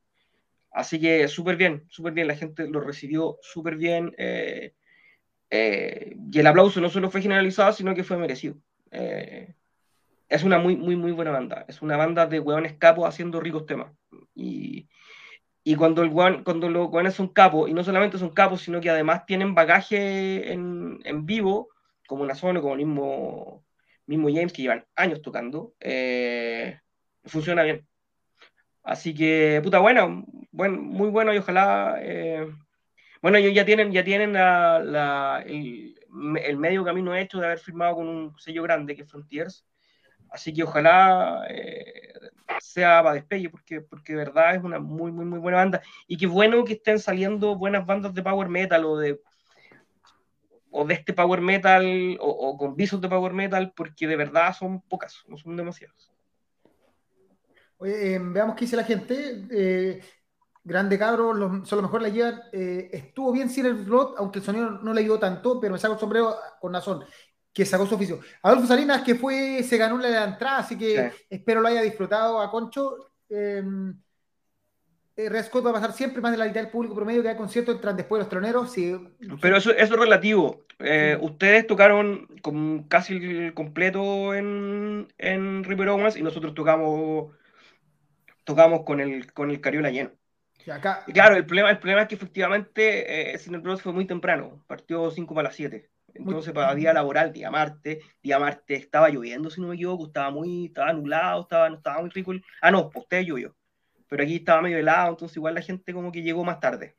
[0.70, 4.14] Así que súper bien, súper bien, la gente lo recibió súper bien.
[4.16, 4.75] Eh,
[5.51, 8.57] eh, y el aplauso no solo fue generalizado, sino que fue merecido.
[8.90, 9.55] Eh,
[10.29, 11.66] es una muy, muy, muy buena banda.
[11.68, 13.92] Es una banda de hueones capos haciendo ricos temas.
[14.35, 14.88] Y,
[15.64, 16.11] y cuando, el
[16.44, 20.53] cuando los hueones son capos, y no solamente son capos, sino que además tienen bagaje
[20.53, 21.68] en, en vivo,
[22.07, 23.64] como una zona, como el mismo,
[24.07, 25.75] mismo James, que llevan años tocando,
[27.25, 27.87] funciona bien.
[28.83, 31.98] Así que, puta, bueno, bueno muy bueno y ojalá.
[32.01, 32.46] Eh,
[33.20, 35.94] bueno, ellos ya tienen, ya tienen la, el,
[36.42, 39.64] el, medio camino hecho de haber firmado con un sello grande que es Frontiers.
[40.31, 42.02] Así que ojalá eh,
[42.61, 45.83] sea para despegue, porque, porque de verdad es una muy, muy, muy buena banda.
[46.07, 49.21] Y qué bueno que estén saliendo buenas bandas de power metal o de
[50.73, 54.81] o de este power metal o, con visos de power metal, porque de verdad son
[54.81, 56.11] pocas, no son demasiadas.
[57.77, 59.47] Oye, eh, veamos qué dice la gente.
[59.51, 60.01] Eh,
[60.65, 62.43] grande cabro, los, son los mejores la llevan.
[62.53, 65.95] Eh, estuvo bien el slot, aunque el sonido no le ayudó tanto, pero me saco
[65.95, 67.05] el sombrero con Nazón,
[67.53, 68.21] que sacó su oficio.
[68.43, 71.25] Adolfo Salinas, que fue, se ganó la entrada, así que sí.
[71.31, 73.11] espero lo haya disfrutado a Concho.
[73.29, 73.62] Eh,
[75.15, 77.37] Red Scott va a pasar siempre más de la mitad del público promedio que hay
[77.37, 78.73] conciertos entran después de los troneros.
[78.73, 78.97] Sí.
[79.41, 80.65] Pero eso, eso es relativo.
[80.79, 81.25] Eh, sí.
[81.25, 87.33] Ustedes tocaron con casi el completo en, en River Owens y nosotros tocamos
[88.45, 90.11] tocamos con el, con el Cariola lleno.
[90.65, 93.93] Y, acá, y claro, el problema, el problema es que efectivamente eh, Cine Bros fue
[93.93, 95.91] muy temprano, partió 5 para las 7.
[96.14, 100.31] Entonces, para día laboral, día martes, día martes estaba lloviendo, si no me equivoco, estaba
[100.31, 102.33] muy, estaba nublado, estaba, no estaba muy rico.
[102.33, 102.44] El...
[102.61, 103.55] Ah, no, pues usted llovió.
[104.09, 106.96] Pero aquí estaba medio helado, entonces igual la gente como que llegó más tarde.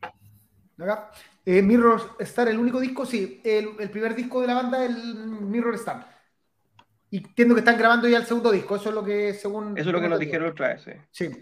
[0.80, 1.12] Acá.
[1.46, 4.96] Eh, Mirror Star, el único disco, sí, el, el, primer disco de la banda, el
[4.96, 6.08] Mirror Star.
[7.12, 9.78] Y entiendo que están grabando ya el segundo disco, eso es lo que según...
[9.78, 10.92] Eso es lo que nos dijeron otra vez, sí.
[11.12, 11.42] sí.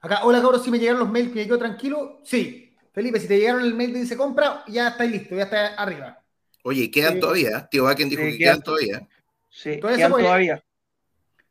[0.00, 2.74] Acá, hola cabros, si me llegaron los mails que quedo tranquilo, sí.
[2.92, 6.22] Felipe, si te llegaron el mail de dice compra, ya está listo, ya está arriba.
[6.68, 9.08] Oye, quedan eh, todavía, tío Bakken dijo sí, que quedan, quedan todavía.
[9.48, 10.64] Sí, todavía quedan todavía.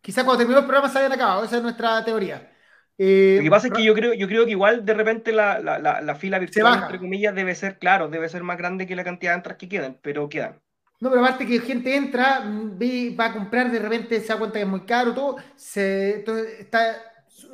[0.01, 2.51] Quizá cuando terminó el programa se hayan acabado, esa es nuestra teoría.
[2.97, 5.60] Eh, lo que pasa es que yo creo, yo creo que igual de repente la,
[5.60, 8.95] la, la, la fila virtual, entre comillas, debe ser, claro, debe ser más grande que
[8.95, 10.60] la cantidad de entradas que quedan, pero quedan.
[10.99, 14.60] No, pero aparte que gente entra, ve, va a comprar, de repente se da cuenta
[14.60, 17.01] que es muy caro, todo, se, todo está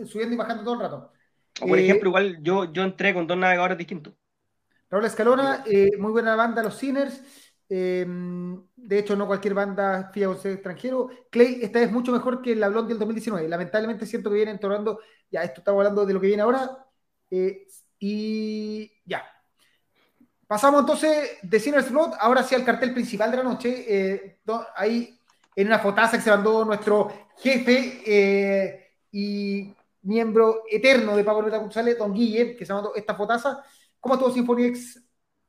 [0.05, 1.11] subiendo y bajando todo el rato.
[1.61, 4.15] O por eh, ejemplo, igual yo, yo entré con dos navegadores distintos.
[4.89, 7.21] Raúl Escalona, eh, muy buena banda, los Sinners.
[7.73, 8.05] Eh,
[8.75, 11.09] de hecho, no cualquier banda fía ser extranjero.
[11.29, 13.47] Clay, esta es mucho mejor que la Blondie del 2019.
[13.47, 14.99] Lamentablemente siento que viene entornando,
[15.31, 16.85] ya esto estamos hablando de lo que viene ahora.
[17.29, 17.67] Eh,
[17.99, 19.23] y ya,
[20.51, 23.85] Pasamos entonces de Sinners Blood, ahora sí al cartel principal de la noche.
[23.87, 24.39] Eh,
[24.75, 25.17] ahí
[25.55, 31.61] en una fotaza que se mandó nuestro jefe eh, y miembro eterno de Pago Metal
[31.61, 33.63] González, Don Guille, que se mandó esta fotaza.
[33.97, 35.01] ¿Cómo estuvo Symphony X,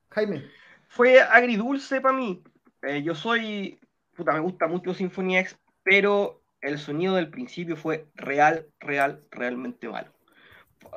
[0.08, 0.44] Jaime?
[0.94, 2.42] Fue agridulce para mí.
[2.82, 3.78] Eh, yo soy,
[4.14, 9.88] puta, me gusta mucho Symphony X, pero el sonido del principio fue real, real, realmente
[9.88, 10.12] malo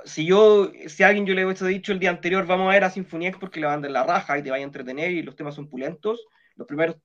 [0.03, 2.83] si yo, si a alguien yo le hubiese dicho el día anterior, vamos a ver
[2.83, 5.35] a Sinfonía porque le van dar la raja y te vaya a entretener y los
[5.35, 6.97] temas son pulentos, los primeros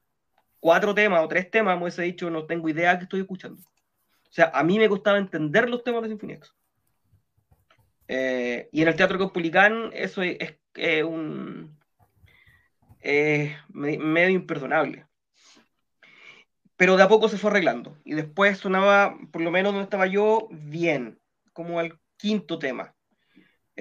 [0.59, 3.63] cuatro temas o tres temas me hubiese dicho, no tengo idea que estoy escuchando.
[3.63, 6.41] O sea, a mí me costaba entender los temas de Sinfonía
[8.09, 11.79] eh, y en el Teatro Cospulicán eso es, es, es un
[13.01, 15.07] eh, medio imperdonable.
[16.77, 17.99] Pero de a poco se fue arreglando.
[18.05, 21.21] Y después sonaba, por lo menos donde estaba yo, bien.
[21.53, 22.95] Como al quinto tema,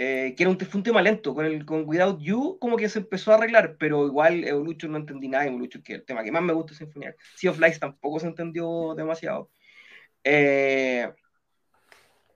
[0.02, 3.32] eh, que era un, tema lento, con, el, con Without You como que se empezó
[3.32, 6.42] a arreglar, pero igual Evolution no entendí nada Evolution, que es el tema que más
[6.42, 7.16] me gusta es Sinfonía.
[7.36, 9.52] Sea of Lights tampoco se entendió demasiado.
[10.24, 11.12] Eh,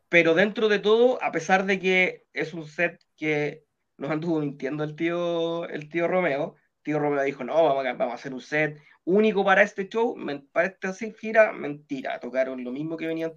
[0.10, 3.64] pero dentro de todo, a pesar de que es un set que
[3.98, 6.56] nos anduvo mintiendo el tío, el tío Romeo.
[6.84, 10.16] Tío Romeo dijo, no, vamos a, vamos a hacer un set único para este show,
[10.52, 13.34] para esta gira, mentira, tocaron lo mismo que venían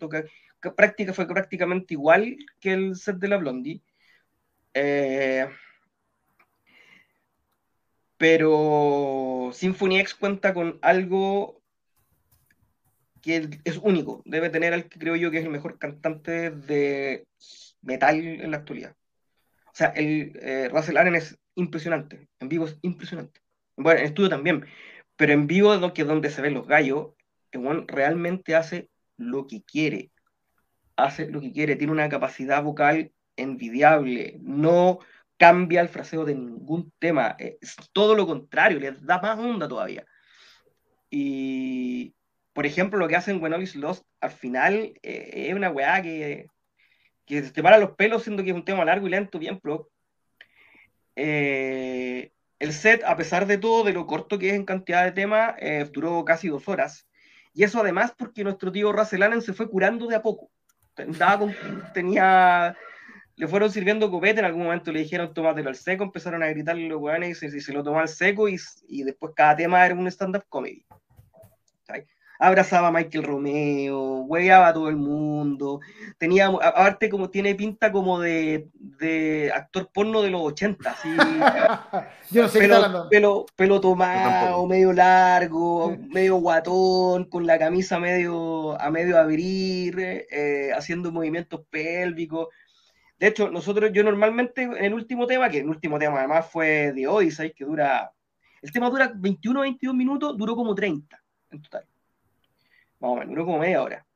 [0.60, 3.82] que práctica, fue prácticamente igual que el set de la Blondie.
[4.74, 5.48] Eh,
[8.16, 11.60] pero Symphony X cuenta con algo
[13.22, 17.26] que es único, debe tener al que creo yo que es el mejor cantante de
[17.82, 18.94] metal en la actualidad.
[19.66, 23.40] O sea, el eh, Russell Allen es impresionante, en vivo es impresionante.
[23.76, 24.64] Bueno, en estudio también,
[25.16, 27.08] pero en vivo, que es donde se ven los gallos,
[27.50, 30.12] el realmente hace lo que quiere.
[30.96, 35.00] Hace lo que quiere, tiene una capacidad vocal envidiable, no
[35.36, 40.06] cambia el fraseo de ningún tema, es todo lo contrario, le da más onda todavía.
[41.10, 42.14] Y,
[42.52, 46.00] por ejemplo, lo que hacen When All Is Lost al final eh, es una weá
[46.02, 46.46] que,
[47.26, 49.60] que se te para los pelos, siendo que es un tema largo y lento, bien
[49.60, 49.90] pro.
[51.16, 55.12] Eh, el set, a pesar de todo, de lo corto que es en cantidad de
[55.12, 57.08] temas, eh, duró casi dos horas.
[57.52, 60.50] Y eso además porque nuestro tío Russell Allen se fue curando de a poco.
[61.94, 62.76] tenía,
[63.36, 66.88] le fueron sirviendo copete, en algún momento le dijeron tómatelo al seco, empezaron a gritarle
[66.88, 70.06] los weones y se, lo tomó al seco y, y, después cada tema era un
[70.06, 70.84] stand-up comedy
[72.38, 75.80] abrazaba a Michael Romeo, hueveaba a todo el mundo,
[76.18, 78.68] tenía, aparte como tiene pinta como de,
[79.54, 81.08] actor porno de los 80, así,
[82.30, 88.80] Yo no sé pelo, pelo, pelo, tomado, medio largo, medio guatón, con la camisa medio
[88.80, 92.48] a medio abrir, eh, haciendo movimientos pélvicos.
[93.18, 96.92] De hecho, nosotros, yo normalmente, en el último tema, que el último tema además fue
[96.92, 98.12] de Odyssey, que dura,
[98.60, 101.18] el tema dura 21 22 minutos, duró como 30
[101.52, 101.86] en total
[103.00, 104.06] más o menos, duró como media hora.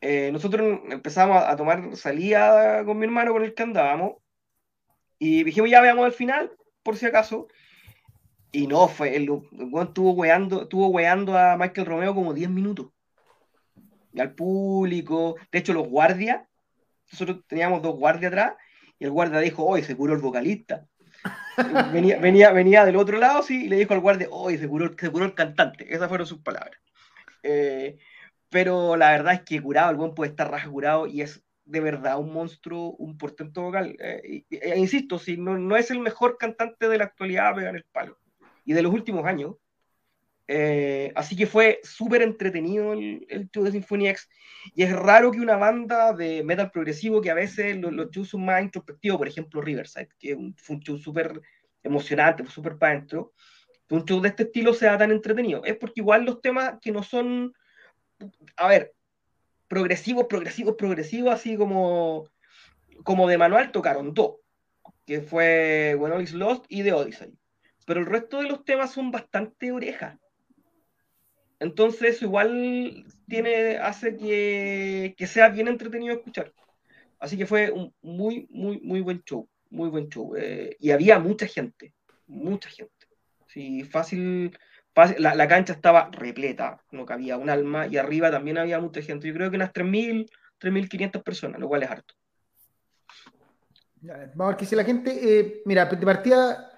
[0.00, 4.14] Eh, nosotros empezamos a, tomar salida con mi hermano con el que andábamos
[5.18, 6.50] y dijimos ya veamos al final,
[6.82, 7.48] por si acaso.
[8.52, 9.28] Y no, fue, el,
[9.82, 12.88] estuvo weando, estuvo weando a Michael Romeo como 10 minutos.
[14.12, 16.42] Y al público, de hecho los guardias,
[17.12, 18.54] nosotros teníamos dos guardias atrás,
[18.98, 20.86] y el guardia dijo, hoy se curó el vocalista.
[21.92, 24.90] venía, venía, venía del otro lado, sí, y le dijo al guardia, hoy se curó,
[24.98, 25.94] se curó el cantante.
[25.94, 26.80] Esas fueron sus palabras.
[27.42, 27.98] Eh,
[28.50, 31.80] pero la verdad es que curado, el buen puede estar raja curado y es de
[31.80, 33.96] verdad un monstruo, un portento vocal.
[34.00, 37.84] Eh, e insisto, si no, no, es el mejor cantante de la actualidad, pegar el
[37.84, 38.18] palo.
[38.64, 39.54] Y de los últimos años.
[40.48, 44.28] Eh, así que fue súper entretenido el, el, show de Symphony X.
[44.74, 48.30] Y es raro que una banda de metal progresivo, que a veces los, los shows
[48.30, 51.40] son más introspectivos, por ejemplo Riverside, que fue un show súper
[51.84, 53.32] emocionante, súper para adentro,
[53.90, 55.64] un show de este estilo sea tan entretenido.
[55.64, 57.52] Es porque igual los temas que no son
[58.56, 58.94] a ver,
[59.68, 62.28] progresivos, progresivos, progresivos, así como,
[63.04, 64.36] como de manual tocaron dos,
[65.06, 67.32] que fue When All Is Lost y The Odyssey.
[67.86, 70.18] Pero el resto de los temas son bastante orejas.
[71.58, 76.52] Entonces eso igual tiene, hace que, que sea bien entretenido escuchar.
[77.18, 79.48] Así que fue un muy, muy, muy buen show.
[79.68, 80.34] Muy buen show.
[80.36, 81.92] Eh, y había mucha gente.
[82.26, 83.06] Mucha gente.
[83.46, 84.56] Sí, fácil
[85.18, 89.28] la, la, cancha estaba repleta, no cabía un alma, y arriba también había mucha gente.
[89.28, 92.14] Yo creo que unas 3.000, 3.500 personas, lo cual es harto.
[94.02, 95.10] Vamos a ver qué dice la gente.
[95.22, 96.70] Eh, mira, de partida,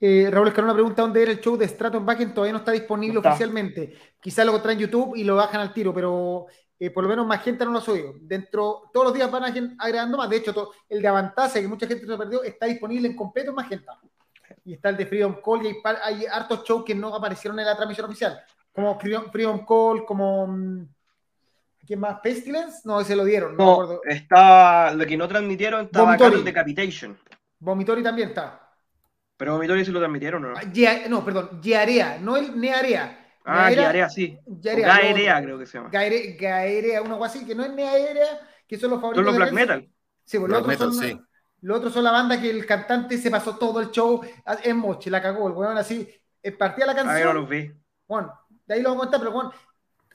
[0.00, 3.18] eh, Raúl Escarona pregunta dónde era el show de Straton Backen, todavía no está disponible
[3.18, 3.94] oficialmente.
[4.20, 6.46] Quizás lo traen en YouTube y lo bajan al tiro, pero
[6.78, 8.14] eh, por lo menos más gente no lo ha oído.
[8.20, 9.44] Dentro, todos los días van
[9.78, 10.28] agregando más.
[10.28, 13.50] De hecho, el de Avantasia, que mucha gente se lo perdió, está disponible en completo
[13.50, 13.98] en Magenta
[14.66, 17.76] y está el de Freedom Call, y hay, hartos shows que no aparecieron en la
[17.76, 20.46] transmisión oficial, como Freedom, Call, como...
[20.48, 20.88] Mm,
[21.86, 22.18] ¿Quién más?
[22.20, 22.80] ¿Pestilence?
[22.84, 23.56] No, se lo dieron.
[23.56, 26.42] No, no está, lo que no transmitieron estaba Vomitori.
[26.42, 27.16] Decapitation.
[27.60, 28.72] Vomitori también está.
[29.36, 30.54] Pero Vomitori sí lo transmitieron, ¿no?
[30.56, 33.36] Ah, no, perdón, Giarea, no el Nearea.
[33.44, 34.36] Ah, Giarea, sí.
[34.46, 35.90] Gaerea, creo que se llama.
[35.90, 39.24] Gaerea, uno así, que no es Nearea, que son los favoritos.
[39.24, 39.88] Son los Black Metal.
[40.24, 41.20] Sí, pues los otros son, sí.
[41.62, 44.20] Lo otro son la banda que el cantante se pasó todo el show
[44.62, 46.08] en moche, la cagó, el weón así,
[46.42, 47.16] eh, partía la canción.
[47.16, 47.72] Ahí no los vi.
[48.06, 48.32] Bueno,
[48.66, 49.52] de ahí lo vamos a contar, pero bueno,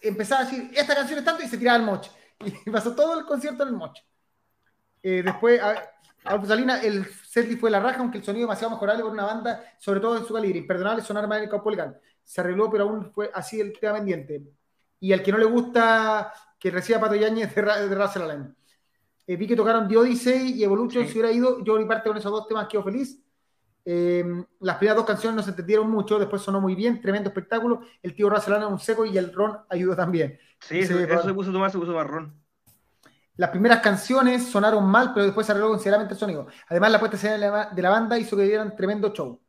[0.01, 2.11] empezaba a decir, esta canción es tanto y se tiraba el moche.
[2.65, 4.03] Y pasó todo el concierto en el moche.
[5.03, 9.11] Eh, después, a, Salina, el setlist fue la raja, aunque el sonido demasiado mejorable por
[9.11, 10.59] una banda, sobre todo en su calibre.
[10.59, 11.97] Imperdonable sonar más en el Caupolicán.
[12.23, 14.43] Se arregló, pero aún fue así el tema pendiente.
[14.99, 18.55] Y al que no le gusta que reciba Pato Yañez de, de Russell Allen.
[19.27, 21.07] Eh, vi que tocaron The Odyssey y Evolution.
[21.07, 23.19] Si hubiera ido, yo mi parte con esos dos temas quedo feliz.
[23.83, 24.23] Eh,
[24.59, 27.81] las primeras dos canciones no se entendieron mucho, después sonó muy bien, tremendo espectáculo.
[28.01, 30.39] El tío Racelana un seco y el ron ayudó también.
[30.59, 32.39] Sí, eso, se puso a tomar, se puso marrón.
[33.37, 36.47] Las primeras canciones sonaron mal, pero después se arregló considerablemente el sonido.
[36.67, 39.41] Además, la puesta escena de la banda hizo que dieran tremendo show.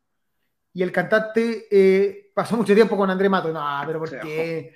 [0.73, 3.51] Y el cantante eh, pasó mucho tiempo con André Mato.
[3.51, 4.75] No, pero ¿por qué?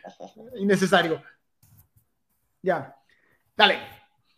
[0.57, 1.23] Innecesario.
[2.61, 2.95] Ya.
[3.55, 3.96] Dale.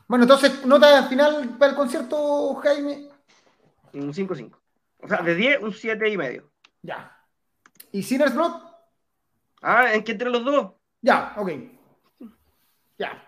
[0.09, 3.09] Bueno, entonces, nota final para el concierto, Jaime.
[3.93, 4.59] Un 5-5.
[5.03, 6.51] O sea, de 10, un 7 y medio.
[6.81, 7.15] Ya.
[7.91, 8.53] ¿Y Sinners Blood?
[9.61, 10.71] Ah, ¿en qué entre los dos?
[10.99, 11.51] Ya, ok.
[12.97, 13.23] Ya.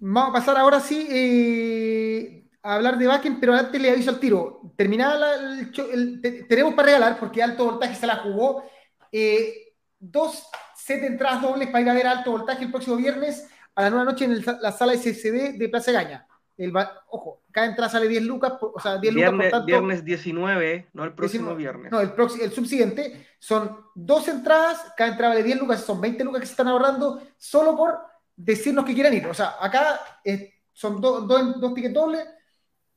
[0.00, 4.18] Vamos a pasar ahora sí eh, a hablar de Bakken, pero antes le aviso al
[4.18, 4.62] tiro.
[4.76, 8.64] Terminada el, tenemos para regalar, porque Alto Voltaje se la jugó.
[9.12, 13.48] Eh, dos set de entradas dobles para ir a ver Alto Voltaje el próximo viernes
[13.78, 16.26] a la nueva noche en la sala SSD de Plaza Gaña.
[16.56, 16.72] El,
[17.10, 19.66] ojo, cada entrada sale 10 lucas, o sea, 10 viernes, lucas por tanto.
[19.66, 21.92] Viernes 19, no el próximo viernes.
[21.92, 22.12] No, el,
[22.42, 23.28] el subsiguiente.
[23.38, 27.22] Son dos entradas, cada entrada vale 10 lucas, son 20 lucas que se están ahorrando
[27.36, 28.00] solo por
[28.34, 29.28] decirnos que quieren ir.
[29.28, 32.26] O sea, acá eh, son dos tickets dobles.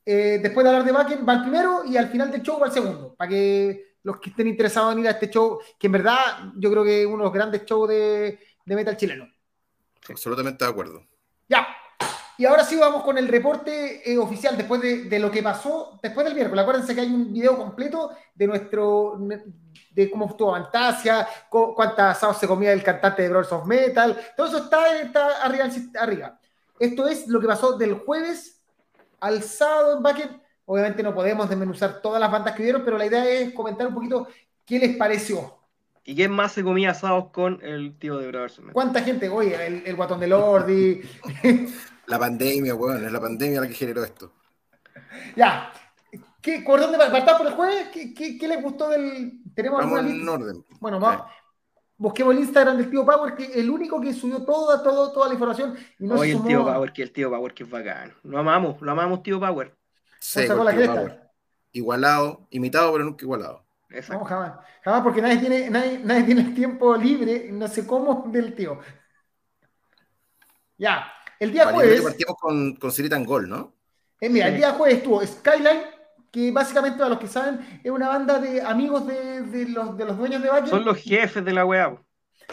[0.04, 2.65] Eh, después de hablar de Bakken, va el primero y al final del show va
[2.65, 3.13] el segundo.
[3.13, 6.17] Para que los que estén interesados en ir a este show, que en verdad
[6.56, 9.28] yo creo que es uno de los grandes shows de, de metal chileno.
[10.10, 11.04] Absolutamente de acuerdo.
[11.48, 11.68] Ya.
[12.38, 16.26] Y ahora sí vamos con el reporte eh, oficial después de, lo que pasó después
[16.26, 16.64] del miércoles.
[16.64, 19.20] Acuérdense que hay un video completo de nuestro
[19.92, 24.20] de cómo estuvo Fantasia, cuántas asados se comía el cantante de Brothers of Metal.
[24.36, 26.40] Todo eso está, está arriba, arriba.
[26.80, 28.64] Esto es lo que pasó del jueves
[29.20, 30.32] al sábado en Bucket.
[30.66, 33.94] Obviamente no podemos desmenuzar todas las bandas que vieron, pero la idea es comentar un
[33.94, 34.28] poquito
[34.66, 35.61] qué les pareció.
[36.04, 38.50] ¿Y quién más se comía asados con el tío de Metal?
[38.74, 39.30] ¿Cuánta gente?
[39.30, 41.02] Oye, el, el guatón de Lordi.
[42.08, 44.34] la pandemia, weón, es la pandemia la que generó esto.
[45.36, 45.72] Ya,
[46.42, 47.88] ¿Qué, ¿Por dónde partamos por el jueves?
[47.94, 49.44] ¿Qué, qué, les gustó del.?
[49.54, 50.66] ¿Tenemos vamos en orden.
[50.80, 51.28] Bueno, vamos.
[51.98, 55.34] Busquemos el Instagram del tío Power, que el único que subió toda, toda, toda la
[55.36, 55.76] información.
[56.00, 58.12] Y no Oye, el tío Power, que el tío Power, que es bacán.
[58.24, 59.76] Lo amamos, lo amamos, tío Power.
[60.18, 61.32] Sí, sacó la cresta.
[61.74, 63.64] Igualado, imitado, pero nunca igualado.
[64.10, 64.54] No, jamás.
[64.84, 68.80] Jamás, porque nadie tiene, nadie, nadie tiene el tiempo libre, no sé cómo, del tío.
[70.77, 72.01] Ya, el día jueves.
[72.01, 73.73] Partimos con, con Siritan Gol, ¿no?
[74.19, 75.82] Eh, mira, el día jueves estuvo Skyline
[76.32, 80.06] que básicamente, para los que saben, es una banda de amigos de, de, los, de
[80.06, 80.69] los dueños de Bakken.
[80.69, 81.93] Son los jefes de la weá.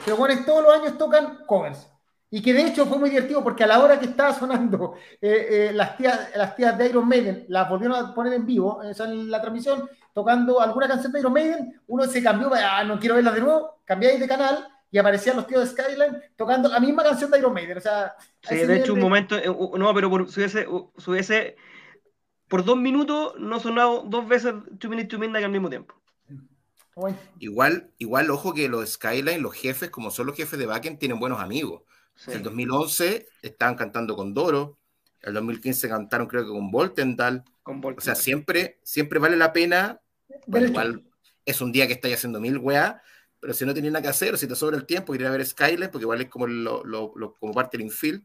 [0.04, 1.88] Pero bueno, todos los años tocan covers.
[2.30, 5.46] Y que de hecho fue muy divertido porque a la hora que estaba sonando eh,
[5.50, 9.30] eh, las, tías, las tías de Iron Maiden las volvieron a poner en vivo en
[9.30, 9.88] la transmisión,
[10.18, 13.80] tocando alguna canción de Iron Maiden, uno se cambió, ah, no quiero verla de nuevo,
[13.84, 17.54] cambiáis de canal y aparecían los tíos de Skyline tocando la misma canción de Iron
[17.54, 17.78] Maiden.
[17.78, 21.54] O sea, sí, de hecho, un momento, eh, no, pero por, subiese, subiese
[22.48, 25.94] por dos minutos no sonado dos veces Two Minutes to Midnight al mismo tiempo.
[27.38, 31.20] Igual, igual, ojo que los Skyline, los jefes, como son los jefes de Backen, tienen
[31.20, 31.82] buenos amigos.
[32.26, 34.78] En el 2011 estaban cantando con Doro,
[35.22, 37.44] en el 2015 cantaron creo que con Voltendal.
[37.62, 40.00] Con O sea, siempre, siempre vale la pena.
[40.46, 41.04] Igual
[41.44, 43.02] es un día que estáis haciendo mil weá,
[43.40, 45.30] pero si no tenéis nada que hacer, o si te sobra el tiempo, ir a
[45.30, 48.22] ver Skyline, porque igual es como, lo, como parte del infield,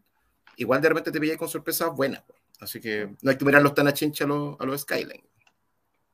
[0.58, 2.24] igual de repente te pilláis con sorpresas buenas.
[2.60, 5.24] Así que no hay que mirarlos tan a chincha a los, a los Skyline.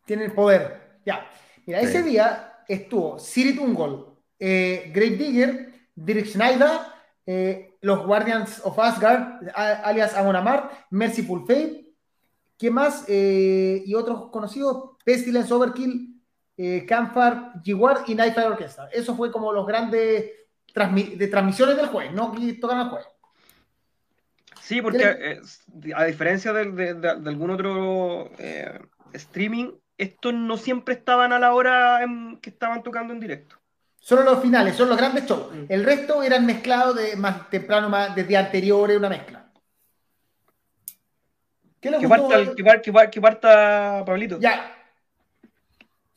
[0.05, 0.99] Tienen poder.
[1.05, 1.29] Ya.
[1.65, 6.79] Mira, ese día estuvo Siri Tungol, eh, Great Digger, Dirk Schneider,
[7.25, 10.35] eh, los Guardians of Asgard, alias Amon
[10.89, 11.93] Merciful Fate,
[12.57, 13.05] ¿qué más?
[13.07, 16.21] Eh, y otros conocidos, Pestilence, Overkill,
[16.55, 18.89] eh, Campfire, Jaguar y Nightfire Orchestra.
[18.93, 20.29] Eso fue como los grandes
[20.71, 23.07] de transmisiones del juego, no que tocan el juego.
[24.61, 25.41] Sí, porque eh,
[25.95, 28.79] a diferencia de, algún otro eh,
[29.13, 32.05] streaming, estos no siempre estaban a la hora
[32.39, 33.55] que estaban tocando en directo.
[33.99, 35.51] Solo los finales, son los grandes shows.
[35.51, 35.65] Mm.
[35.69, 39.49] El resto eran mezclados de más temprano, más desde anteriores, una mezcla.
[41.81, 42.55] ¿Qué le gustó?
[43.11, 44.39] que, parta, Pablito.
[44.39, 44.75] Ya.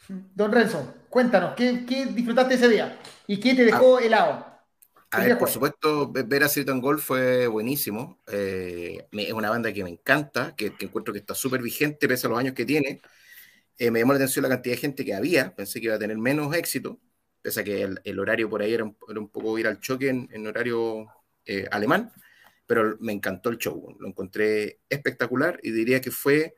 [0.08, 2.98] Don Renzo, cuéntanos, ¿qué, ¿qué, disfrutaste ese día?
[3.26, 4.02] ¿Y qué te dejó ah.
[4.02, 4.52] helado?
[5.38, 8.18] por supuesto, ver a Siriton Gold fue buenísimo.
[8.28, 12.30] Eh, es una banda que me encanta, que, encuentro que está súper vigente pese a
[12.30, 13.02] los años que tiene.
[13.79, 15.54] Eh, me llamó la atención la cantidad de gente que había.
[15.54, 16.98] Pensé que iba a tener menos éxito,
[17.42, 18.94] pese a que el, horario por ahí era un,
[19.29, 21.06] poco ir al choque en, horario
[21.44, 22.10] eh, alemán.
[22.66, 23.94] Pero me encantó el show.
[23.98, 26.56] Lo encontré espectacular y diría que fue,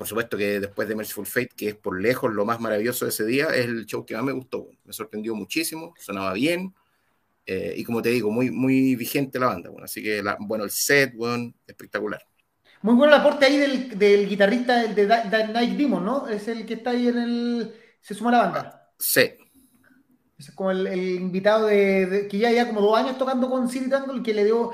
[0.00, 3.10] por supuesto que después de Merciful Fate, que es por lejos lo más maravilloso de
[3.10, 4.70] ese día, es el show que más me gustó.
[4.86, 6.72] Me sorprendió muchísimo, sonaba bien
[7.44, 9.68] eh, y como te digo, muy, muy vigente la banda.
[9.68, 12.24] Bueno, así que, bueno, el set, bueno, espectacular.
[12.80, 16.28] Muy bueno el aporte ahí del, del guitarrista de Night Demon, ¿no?
[16.28, 17.74] Es el que está ahí en el.
[18.00, 18.92] Se suma a la banda.
[18.98, 19.32] Sí.
[20.48, 24.22] Es como el, invitado de, que ya lleva como dos años tocando con City Tangle,
[24.22, 24.70] que le dio,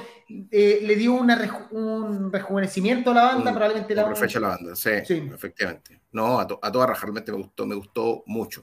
[0.50, 6.00] eh, le dio un rejuvenecimiento a la banda, probablemente la, a la banda, sí, efectivamente.
[6.12, 8.62] No, a, toda raja, realmente me gustó, me gustó mucho.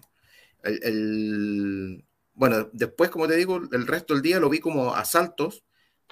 [0.64, 5.64] El, bueno, después, como te digo, el resto del día lo vi como asaltos.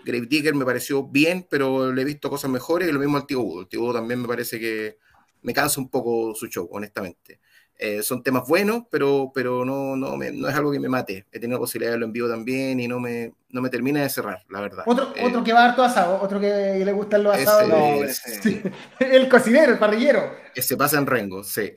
[0.04, 3.26] Grave Digger me pareció bien, pero le he visto cosas mejores y lo mismo al
[3.26, 3.62] Tío Udo.
[3.62, 4.98] El Tío Udo también me parece que
[5.42, 7.40] me cansa un poco su show, honestamente.
[7.84, 11.26] Eh, son temas buenos, pero, pero no, no, no, es algo que me mate.
[11.32, 14.04] He tenido la posibilidad de verlo en vivo también y no me, no me termina
[14.04, 14.84] de cerrar, la verdad.
[14.86, 18.22] Otro, eh, otro que va a harto asado, otro que le gustan los asados.
[19.00, 20.32] el cocinero, el parrillero.
[20.54, 21.74] Que se pasa en Rengo, sí.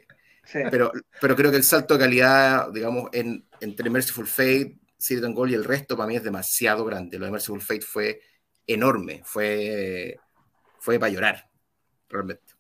[0.52, 0.92] Pero,
[1.22, 5.55] pero creo que el salto de calidad, digamos, en, entre Merciful Fate, City Gold y
[5.55, 7.18] el resto, para mí es demasiado grande.
[7.18, 8.20] Lo de Merciful Fate fue
[8.66, 10.18] enorme, fue,
[10.78, 11.48] fue para llorar,
[12.11, 12.53] realmente.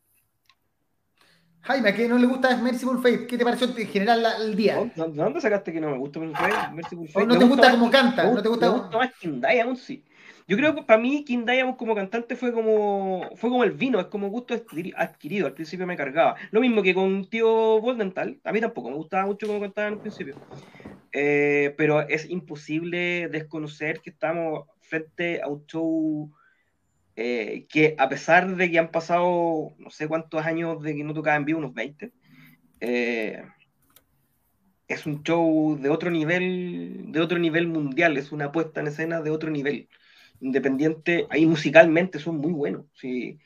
[1.64, 3.26] Jaime, ¿a qué no le gusta Merciful Fate?
[3.26, 4.76] ¿Qué te pareció en general el día?
[4.94, 7.26] ¿De dónde sacaste que no me gusta Merciful Fate?
[7.26, 8.30] ¿No te gusta, cómo canta?
[8.30, 8.70] ¿No te gusta?
[8.70, 10.04] Me gusta más King Diamond, sí.
[10.46, 13.98] Yo creo que para mí King Diamond como cantante fue como fue como el vino,
[13.98, 15.46] es como gusto adquirido.
[15.46, 16.36] Al principio me cargaba.
[16.50, 18.38] Lo mismo que con Tío Voldental.
[18.44, 20.36] A mí tampoco me gustaba mucho como cantaba al principio.
[21.12, 26.30] Eh, pero es imposible desconocer que estamos frente a un show
[27.16, 31.14] eh, que a pesar de que han pasado no sé cuántos años de que no
[31.14, 32.12] tocaba en vivo, unos 20,
[32.80, 33.44] eh,
[34.88, 39.22] es un show de otro nivel, de otro nivel mundial, es una puesta en escena
[39.22, 39.88] de otro nivel.
[40.40, 42.86] Independiente, ahí musicalmente son muy buenos.
[42.94, 43.38] Sí.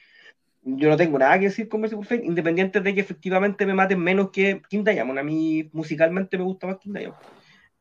[0.62, 4.00] Yo no tengo nada que decir con Mercy Fate, independiente de que efectivamente me maten
[4.00, 5.18] menos que King Diamond.
[5.18, 7.20] A mí musicalmente me gusta más King Diamond.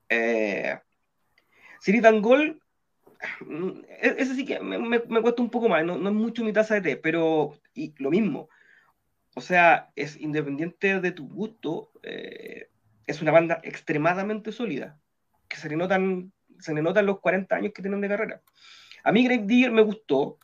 [0.10, 0.78] Eh,
[1.80, 2.60] Siri Gold
[3.42, 6.44] Mm, e-, ese sí que me, me, cuesta un poco más, no, no, es mucho
[6.44, 8.50] mi taza de té, pero y lo mismo.
[9.36, 12.70] O sea, es independiente de tu gusto, eh,
[13.06, 15.00] es una banda extremadamente sólida,
[15.48, 18.42] que se le notan, se le notan los 40 años que tienen de carrera.
[19.04, 20.40] A mí Grave Digger me gustó,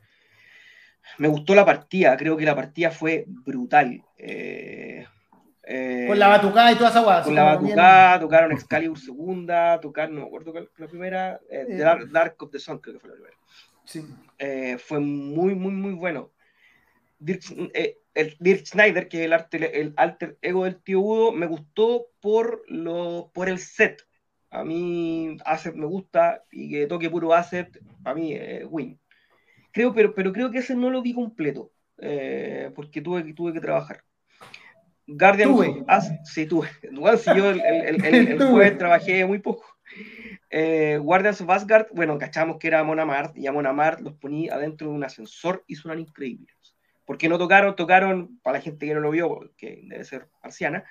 [1.17, 4.03] me gustó la partida, creo que la partida fue brutal.
[4.17, 5.05] Eh,
[5.66, 7.24] eh, con la batucada y toda esa guada.
[7.24, 12.36] Con la batucada, tocaron Excalibur segunda, tocaron, no me acuerdo la primera, eh, eh, Dark,
[12.39, 13.38] of the Sun, creo que fue la primera.
[13.86, 14.05] Sí.
[14.78, 16.32] fue muy, muy, muy bueno.
[17.20, 17.43] Dirk,
[18.14, 22.07] el Dirk Schneider, que es el, arte, el alter ego del tío Udo, me gustó
[22.20, 24.01] por, lo, por el set.
[24.49, 28.99] A mí Asset me gusta y que toque puro Asset, a mí win.
[29.72, 31.72] Creo, pero, pero creo que ese no lo vi completo,
[32.76, 34.03] porque tuve, tuve que trabajar.
[35.08, 35.86] Guardian tuve.
[36.24, 36.70] sí, tuve.
[37.18, 39.66] si yo el, el, jueves trabajé muy poco.
[40.49, 44.14] Eh, Guardians of Asgard, bueno, cachamos que era Mona Mart, y a Mona Mart los
[44.14, 46.56] ponía adentro de un ascensor y suenan increíbles.
[47.06, 50.86] Porque no tocaron, tocaron, para la gente que no lo vio, que debe ser marciana,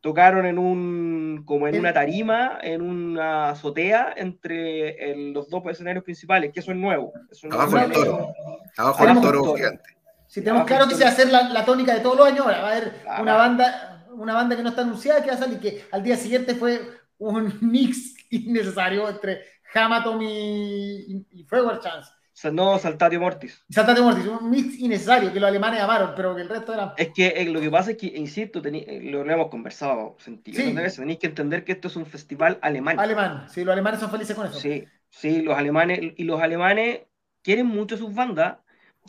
[0.00, 6.52] tocaron en un, como en una tarima, en una azotea entre los dos escenarios principales,
[6.52, 7.12] que eso es nuevo.
[7.50, 8.28] Abajo el toro.
[8.76, 10.01] Abajo el toro gigante.
[10.32, 12.62] Si tenemos claro que se va a hacer la, tónica de todos los años, ahora
[12.62, 15.60] va a haber una banda, una banda que no está anunciada que va a salir,
[15.60, 16.80] que al día siguiente fue
[17.18, 19.42] un mix innecesario entre
[19.74, 22.12] Hamatom y, y Chance.
[22.50, 23.62] No, Saltatio Mortis.
[23.68, 26.94] Saltatio Mortis, un mix innecesario que los alemanes amaron, pero que el resto era.
[26.96, 30.74] Es que eh, lo que pasa es que, insisto, eh, lo hemos conversado sentido, sí.
[30.96, 32.98] tenéis que entender que esto es un festival alemán.
[32.98, 34.58] Alemán, sí, los alemanes son felices con eso.
[34.58, 37.02] Sí, sí, los alemanes, y los alemanes
[37.42, 38.56] quieren mucho sus bandas,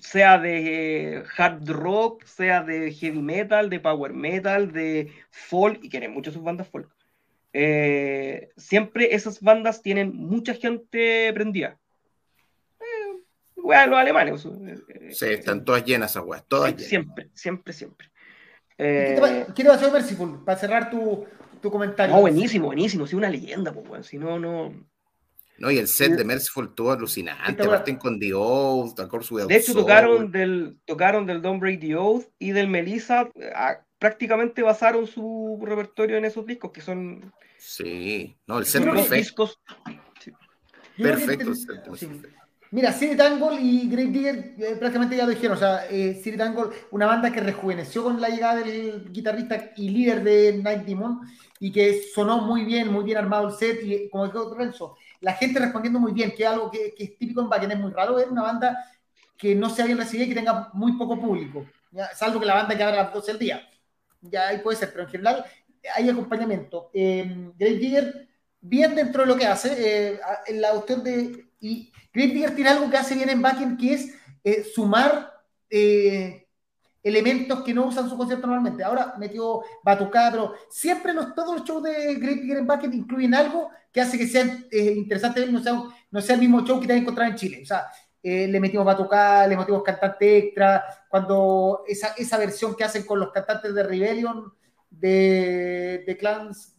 [0.02, 6.14] sea de hard rock, sea de heavy metal, de power metal, de folk, y quieren
[6.14, 6.90] mucho sus bandas folk.
[7.54, 11.78] Eh, siempre esas bandas tienen mucha gente prendida.
[12.80, 13.22] Eh,
[13.56, 14.46] los alemanes.
[14.46, 16.88] Eh, sí, están todas llenas esas weas, todas llenas.
[16.88, 18.10] Siempre, siempre, siempre.
[18.76, 21.26] Quiero hacer Merciful para cerrar tu,
[21.62, 22.16] tu comentario.
[22.16, 23.06] No, buenísimo, buenísimo.
[23.06, 24.74] Sí, una leyenda, pues, Si no, no.
[25.58, 27.64] No, y el set de Merciful estuvo alucinante.
[27.64, 28.98] Parten con The Oath,
[29.48, 33.30] De hecho, tocaron del, tocaron del Don't Break the Oath y del Melissa.
[34.00, 37.32] prácticamente basaron su repertorio en esos discos que son.
[37.58, 39.50] Sí, no, el set perfecto.
[40.98, 41.52] Perfecto.
[42.74, 45.56] Mira, City Tangle y Great Digger eh, prácticamente ya lo dijeron.
[45.56, 49.90] O sea, eh, City Tangle, una banda que rejuveneció con la llegada del guitarrista y
[49.90, 51.22] líder de Night Demon
[51.60, 53.80] y que sonó muy bien, muy bien armado el set.
[53.84, 57.42] Y como dijo Renzo, la gente respondiendo muy bien, que es algo que, es típico
[57.42, 58.86] en Bakken, es muy raro ver una banda
[59.38, 62.14] que no sea bien recibida y que tenga muy poco público, ¿ya?
[62.14, 63.70] salvo que la banda que abra a las 12 del día.
[64.22, 65.46] Ya ahí puede ser, pero en general
[65.96, 66.90] hay acompañamiento.
[66.94, 68.28] Eh, Great Digger,
[68.60, 69.70] bien dentro de lo que hace,
[70.14, 71.46] eh, en la cuestión de.
[71.62, 74.14] Y Great Digger tiene algo que hace bien en Bakken, que es
[74.44, 75.34] eh, sumar
[75.70, 76.48] eh,
[77.02, 78.84] elementos que no usan su concierto normalmente.
[78.84, 83.34] Ahora metió batucada, pero siempre los, todos los shows de Great Digger en Bakken incluyen
[83.34, 85.80] algo que hace que sea eh, interesante no sea,
[86.10, 87.60] no sea el mismo show que te has encontrado en Chile.
[87.62, 87.86] O sea,
[88.24, 93.20] eh, le metimos batucada, le metimos cantante extra, cuando esa, esa versión que hacen con
[93.20, 94.52] los cantantes de Rebellion,
[94.90, 96.74] de, de Clans.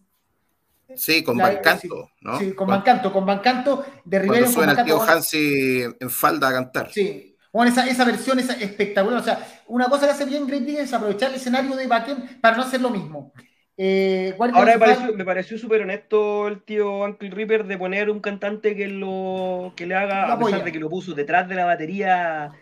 [0.96, 2.38] Sí, con Bancanto, ¿no?
[2.38, 4.52] Sí, con Bancanto, con Bancanto de Rebellion.
[4.52, 6.92] Cuando suena el tío Hansi en falda a cantar.
[6.92, 9.20] Sí, bueno, esa, esa versión es espectacular.
[9.20, 12.56] O sea, una cosa que hace bien Great es aprovechar el escenario de Backend para
[12.56, 13.32] no hacer lo mismo.
[13.76, 14.78] Eh, Ahora
[15.16, 19.86] me pareció, súper honesto el tío Uncle Ripper de poner un cantante que lo que
[19.86, 22.52] le haga, a pesar de que lo puso detrás de la batería,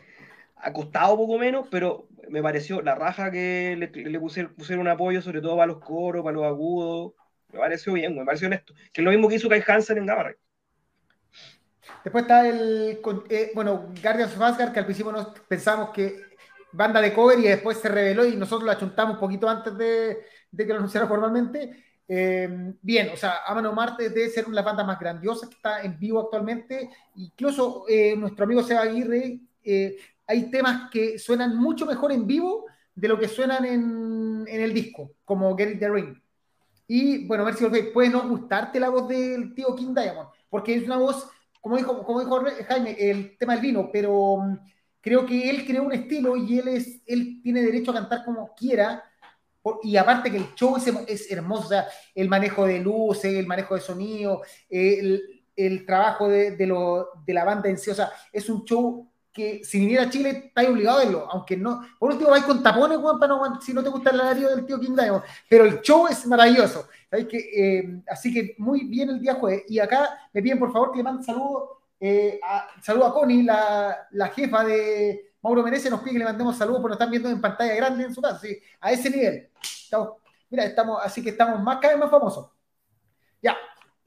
[0.57, 5.57] acostado poco menos, pero me pareció la raja que le, pusieron, un apoyo, sobre todo
[5.57, 7.13] para los coros, para los agudos.
[7.53, 8.73] Me pareció bien, me pareció honesto.
[8.93, 10.31] Que es lo mismo que hizo Kai Hansen en Gamma
[12.05, 16.17] Después está el, eh, bueno, Guardians of Asgard, que al principio nos pensamos que
[16.73, 20.25] banda de cover y después se reveló y nosotros la chuntamos un poquito antes de,
[20.53, 21.85] de que lo anunciara formalmente.
[22.07, 25.57] Eh, bien, o sea, Amano Marte debe ser una de las bandas más grandiosas que
[25.57, 26.91] está en vivo actualmente.
[27.17, 29.97] Incluso eh, nuestro amigo Seba Aguirre, eh,
[30.27, 34.75] hay temas que suenan mucho mejor en vivo de lo que suenan en, en el
[34.75, 36.23] disco, como Get It The Ring.
[36.87, 40.85] Y bueno, ver si puede no gustarte la voz del tío King Diamond, porque es
[40.85, 41.27] una voz,
[41.61, 44.59] como dijo, como dijo Jaime, el tema del vino, pero mm,
[45.01, 48.55] creo que él creó un estilo y él, es, él tiene derecho a cantar como
[48.55, 49.03] quiera
[49.83, 51.71] y aparte que el show es, hermoso,
[52.15, 55.23] el manejo de luces, el manejo de sonido, el,
[55.55, 59.09] el trabajo de, de, lo, de, la banda en sí, o sea, es un show
[59.33, 62.63] que si viniera a Chile estáis obligado a verlo, aunque no, por último vais con
[62.63, 65.81] tapones, Juan, para si no te gusta el horario del tío King Diamond, pero el
[65.81, 70.59] show es maravilloso, eh, así que muy bien el día jueves, y acá me piden
[70.59, 75.32] por favor que le manden saludos, eh, a, saludo a Connie, la, la jefa de,
[75.43, 78.05] Mauro Merece nos pide que le mandemos saludos porque nos están viendo en pantalla grande
[78.05, 79.51] en su casa, sí, a ese nivel.
[80.49, 82.51] mira, estamos, así que estamos más cada vez más famosos.
[83.43, 83.57] Ya.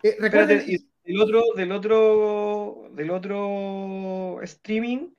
[0.02, 0.66] Eh, recuerden...
[1.04, 5.10] del otro, del otro, del otro streaming,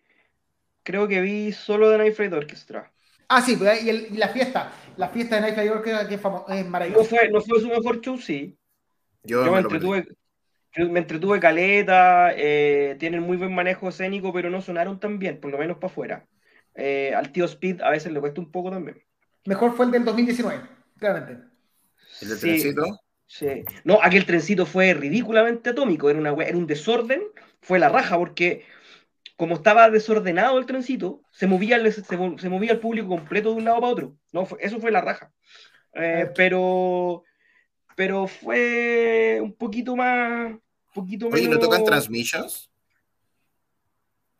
[0.82, 2.90] creo que vi solo de Night Flight Orchestra.
[3.28, 6.20] Ah, sí, pues, y, la fiesta, la fiesta de Night Flight Orchestra que es,
[6.60, 7.02] es maravillosa.
[7.02, 8.58] No fue, no fue su mejor show, sí.
[9.22, 10.06] Yo, me, entretuve,
[10.76, 15.50] me entretuve caleta, eh, tienen muy buen manejo escénico, pero no sonaron tan bien, por
[15.50, 16.26] lo menos para afuera.
[16.74, 19.02] Eh, al tío Speed a veces le cuesta un poco también.
[19.46, 20.60] Mejor fue el del 2019,
[20.98, 21.44] claramente.
[22.20, 23.00] ¿El del trencito?
[23.26, 23.64] Sí.
[23.84, 27.22] No, aquel trencito fue ridículamente atómico, era, una, era un desorden,
[27.60, 28.64] fue la raja, porque
[29.36, 33.64] como estaba desordenado el trencito, se movía el, se, movía el público completo de un
[33.64, 34.16] lado para otro.
[34.32, 35.32] No, eso fue la raja.
[35.92, 37.24] Eh, pero,
[37.94, 40.54] pero fue un poquito más
[40.96, 42.70] poquito Oye, ¿no tocan transmissions?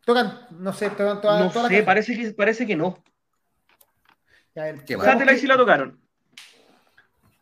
[0.05, 3.03] Tocan, no sé, tocan toda, No sé, parece que, parece que no.
[4.55, 6.01] Ya, ¿Qué Satellite sí la tocaron.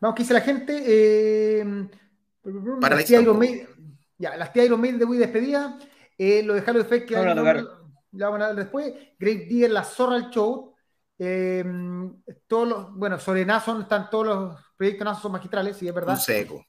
[0.00, 0.82] Vamos, ¿qué dice la gente?
[0.84, 1.88] Eh,
[2.80, 3.68] Para las tía Iron Maiden,
[4.18, 5.78] ya, las tías Iron Maiden de muy despedida.
[6.18, 8.92] Eh, lo de Halo Effect que no, la, la vamos a ver después.
[9.18, 10.74] Great Deer, la zorra al show.
[11.18, 11.64] Eh,
[12.46, 16.14] todos los, bueno, sobre Nason están todos los proyectos Nason son magistrales, sí, es verdad.
[16.14, 16.66] Un seco.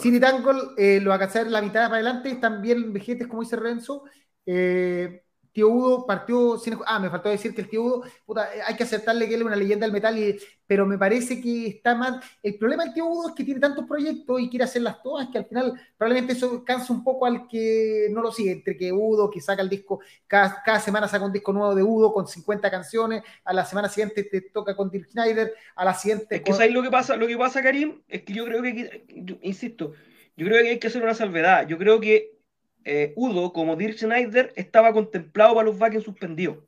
[0.00, 3.56] City Tangle eh, lo va a cazar la mitad para adelante, también vejetes, como dice
[3.56, 4.04] Renzo.
[4.46, 5.22] Eh,
[5.56, 6.76] Tío Udo partió sin...
[6.84, 9.46] Ah, me faltó decir que el Tío Udo, puta, hay que aceptarle que él es
[9.46, 12.20] una leyenda del metal, y, pero me parece que está mal.
[12.42, 15.38] El problema del Tío Udo es que tiene tantos proyectos y quiere hacerlas todas que
[15.38, 19.30] al final probablemente eso cansa un poco al que no lo sigue, entre que Udo,
[19.30, 22.70] que saca el disco, cada, cada semana saca un disco nuevo de Udo con 50
[22.70, 26.36] canciones, a la semana siguiente te toca con Dirk Schneider, a la siguiente...
[26.36, 27.16] Es que ¿sabes lo que pasa?
[27.16, 29.06] Lo que pasa, Karim, es que yo creo que,
[29.40, 29.94] insisto,
[30.36, 31.66] yo creo que hay que hacer una salvedad.
[31.66, 32.35] Yo creo que
[32.86, 36.58] eh, Udo, como Dirk Schneider, estaba contemplado para los Wacken suspendidos.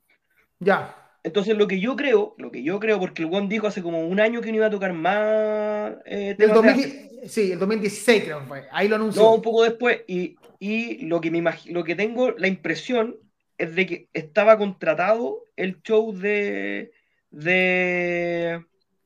[0.59, 0.97] Ya.
[1.23, 4.07] Entonces, lo que yo creo, lo que yo creo, porque el Juan dijo hace como
[4.07, 5.93] un año que no iba a tocar más.
[6.07, 6.37] Eh,
[7.27, 8.65] sí, el 2016 creo que fue.
[8.73, 9.23] Ahí lo anunció.
[9.23, 10.01] No, un poco después.
[10.09, 10.37] Y,
[11.07, 13.17] lo, que me lo que tengo la impresión
[13.57, 16.91] es de que estaba contratado el show de.
[17.31, 18.65] de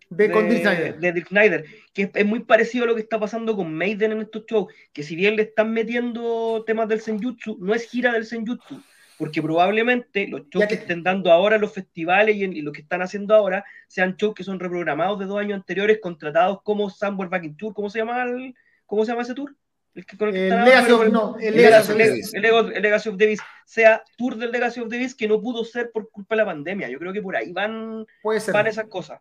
[0.09, 4.13] de, de, Dirk Snyder, que es, muy parecido a lo que está pasando con Maiden
[4.13, 8.13] en estos shows, que si bien le están metiendo temas del Senjutsu, no es gira
[8.13, 8.81] del Senjutsu,
[9.19, 10.75] porque probablemente los shows que...
[10.75, 14.59] estén dando ahora los festivales y, lo que están haciendo ahora sean shows que son
[14.59, 18.55] reprogramados de dos años anteriores, contratados como Somewhere Back in Tour, ¿cómo se llama el,
[18.87, 19.55] cómo se llama ese tour?
[19.95, 22.33] El, que, el, Legacy of, no, el, Legacy, Davis.
[22.33, 22.43] el,
[22.83, 26.35] Legacy of Davis sea tour del Legacy of Davis que no pudo ser por culpa
[26.35, 26.89] de la pandemia.
[26.89, 29.21] Yo creo que por ahí van, van esas cosas.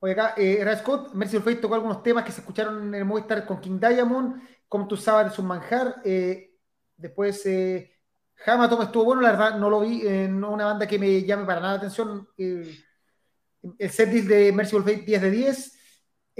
[0.00, 3.44] Oye, acá, eh, Scott, Mercy Face tocó algunos temas que se escucharon en el Movistar
[3.46, 5.96] con King Diamond, como tú sabes, es un manjar.
[6.04, 6.54] Eh,
[6.96, 7.98] después, eh,
[8.46, 11.44] Hamatom estuvo bueno, la verdad, no lo vi, eh, no una banda que me llame
[11.44, 12.28] para nada la atención.
[12.36, 15.80] el set de Mercy Fate 10 de 10.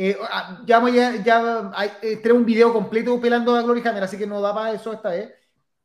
[0.02, 0.80] Eh, ah, ya,
[1.22, 4.54] ya hay, eh, tenemos un video completo pelando a Glory Hammer, así que no da
[4.54, 5.30] para eso esta vez.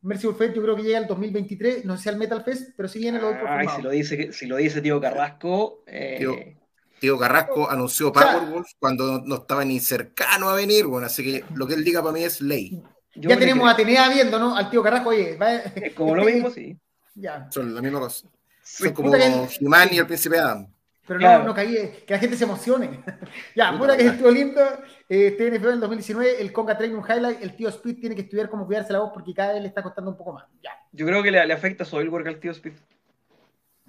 [0.02, 2.88] Mercyful Fate yo creo que llega el 2023, no sé si al Metal Fest, pero
[2.88, 3.46] sí viene lo otro.
[3.46, 5.84] Ay, si lo dice, si lo dice tío Carrasco.
[5.88, 6.56] Eh...
[7.00, 11.68] Tío, Carrasco anunció Powerwolf cuando no estaba ni cercano a venir, bueno, así que lo
[11.68, 12.82] que él diga para mí es ley.
[13.16, 14.56] ya tenemos a Atenea viendo, ¿no?
[14.56, 15.38] Al tío Carrasco, oye.
[15.76, 16.78] Es como lo mismo, sí.
[17.18, 17.48] Ya.
[17.50, 18.28] Son la misma cosa.
[18.62, 19.14] Son como
[19.48, 20.68] Jimán y el príncipe Adam.
[21.08, 23.04] Pero no, no caí, que la gente se emocione.
[23.56, 24.62] ya, puta que estuvo lindo.
[25.08, 28.66] Eh, TNF en 2019, el Conga Training Highlight, el tío Speed tiene que estudiar cómo
[28.66, 30.46] cuidarse la voz porque cada vez le está costando un poco más.
[30.64, 30.72] Ya.
[30.92, 32.74] Yo creo que le, le afecta Soilwork al tío Speed.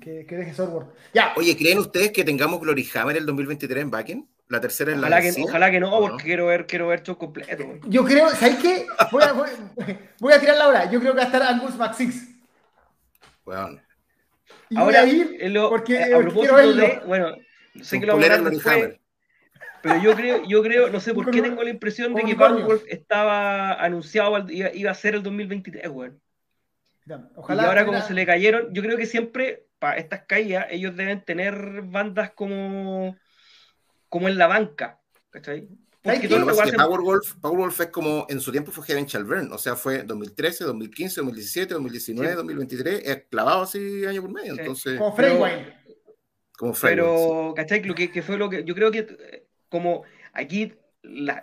[0.01, 0.53] Que, que deje.
[1.15, 1.33] Ya.
[1.37, 4.25] Oye, ¿creen ustedes que tengamos Glory Hammer el 2023 en backend?
[4.49, 7.65] La tercera en la que, Ojalá que no, porque quiero ver, quiero ver show completo.
[7.87, 8.87] Yo creo, ¿sabes qué?
[9.11, 9.33] Voy a,
[10.21, 10.91] voy, a tirar la hora.
[10.91, 12.29] Yo creo que va a estar Angus Maxix.
[13.45, 13.81] Bueno.
[14.71, 17.35] Y Ahora, voy a ir lo, porque, a propósito de, bueno,
[17.83, 19.01] sé que lo vamos a hablar
[19.87, 22.85] pero yo creo, yo creo, no sé por qué tengo la impresión de que Powerwolf
[22.89, 26.21] estaba anunciado, iba, iba, a ser el 2023, weón.
[27.37, 27.63] Ojalá.
[27.63, 31.21] Y ahora como se le cayeron, yo creo que siempre para estas caídas ellos deben
[31.25, 33.17] tener bandas como,
[34.09, 35.69] como en la banca, ¿cachai?
[36.03, 41.21] Powerwolf, Powerwolf es como en su tiempo fue Heaven Shall o sea, fue 2013, 2015,
[41.21, 44.55] 2017, 2019, 2023, es clavado así año por medio.
[44.57, 45.75] Entonces, como Freeway.
[46.57, 47.83] Como Pero, ¿cachai?
[47.83, 50.75] Lo que, que, fue lo que yo creo que eh, como aquí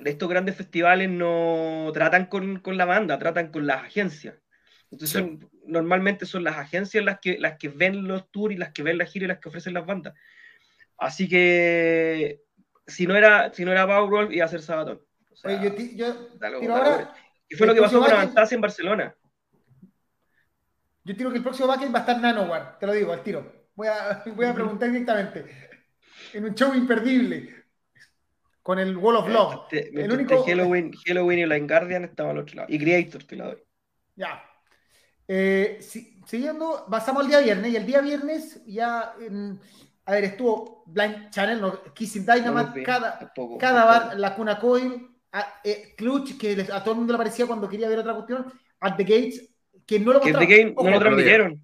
[0.05, 4.35] estos grandes festivales no tratan con, con, la banda, tratan con las agencias.
[4.93, 5.23] Entonces,
[5.65, 8.99] normalmente son las agencias las que, las que ven los tours y las que ven
[8.99, 10.13] la gira y las que ofrecen las bandas.
[10.97, 12.41] Así que
[12.85, 15.01] si no era, si no era Powerwolf, iba a ser Sabaton.
[17.49, 19.15] y fue lo que pasó con Avantasia en Barcelona.
[21.03, 23.51] Yo tiro que el próximo backend va a estar Nanowar, te lo digo, al tiro.
[23.73, 25.45] Voy a, voy a preguntar directamente.
[26.33, 27.63] En un show imperdible.
[28.61, 29.67] Con el Wall of Love.
[29.71, 30.45] el único...
[30.45, 32.67] Halloween, Halloween y la Guardian estaban al otro lado.
[32.71, 33.63] Y Creator te la doy.
[34.15, 34.52] Ya.
[35.27, 35.79] Eh,
[36.25, 37.71] siguiendo, pasamos al día viernes.
[37.71, 39.13] Y el día viernes ya.
[40.05, 45.93] a ver, estuvo Blind Channel, Kissing Dynamite, cada, cada bar, la Cuna Coil, a, eh,
[45.97, 49.03] Clutch, que a todo el mundo le parecía cuando quería ver otra cuestión, At the
[49.03, 49.49] Gates,
[49.85, 50.39] que no lo que no
[50.89, 51.61] lo transmitieron.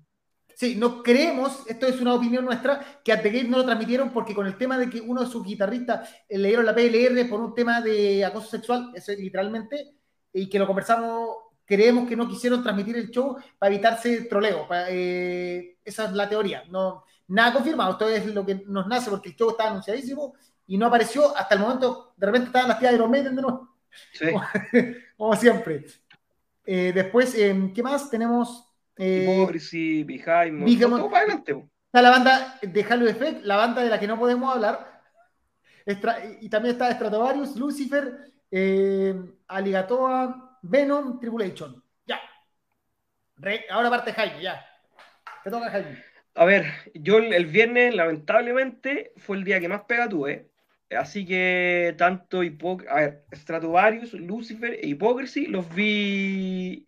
[0.55, 4.09] Sí, no creemos, esto es una opinión nuestra, que At the Gate no lo transmitieron
[4.09, 7.29] porque con el tema de que uno de sus guitarristas eh, le dieron la PLR
[7.29, 9.93] por un tema de acoso sexual, eso es literalmente,
[10.33, 11.29] y que lo conversamos,
[11.69, 14.67] creemos que no quisieron transmitir el show para evitarse troleo.
[14.89, 16.63] eh, esa es la teoría.
[16.67, 20.33] No, nada confirmado, esto es lo que nos nace porque el show estaba anunciadísimo
[20.65, 23.41] y no apareció hasta el momento, de repente estaban las tías de los Maiden de
[23.43, 23.69] nuevo.
[24.13, 24.25] Sí.
[25.17, 25.85] Como, siempre.
[26.65, 28.09] Eh, después, eh, ¿qué más?
[28.09, 28.67] Tenemos
[28.97, 29.25] eh,
[30.05, 31.69] Behind, todo para adelante.
[31.85, 35.01] Está la banda de Halo Effect, la banda de la que no podemos hablar.
[36.41, 38.31] y también está Stratovarius, Lucifer,
[39.47, 41.83] Aligatoa, Venom, Tribulation.
[42.05, 42.19] Ya.
[43.69, 44.65] ahora parte Jaime, ya.
[45.43, 46.03] Te toca Jaime.
[46.35, 50.49] A ver, yo el viernes, lamentablemente, fue el día que más pega tuve.
[50.91, 56.87] Así que tanto Hipoc a ver, Stratovarius, Lucifer e Hypocrisy los vi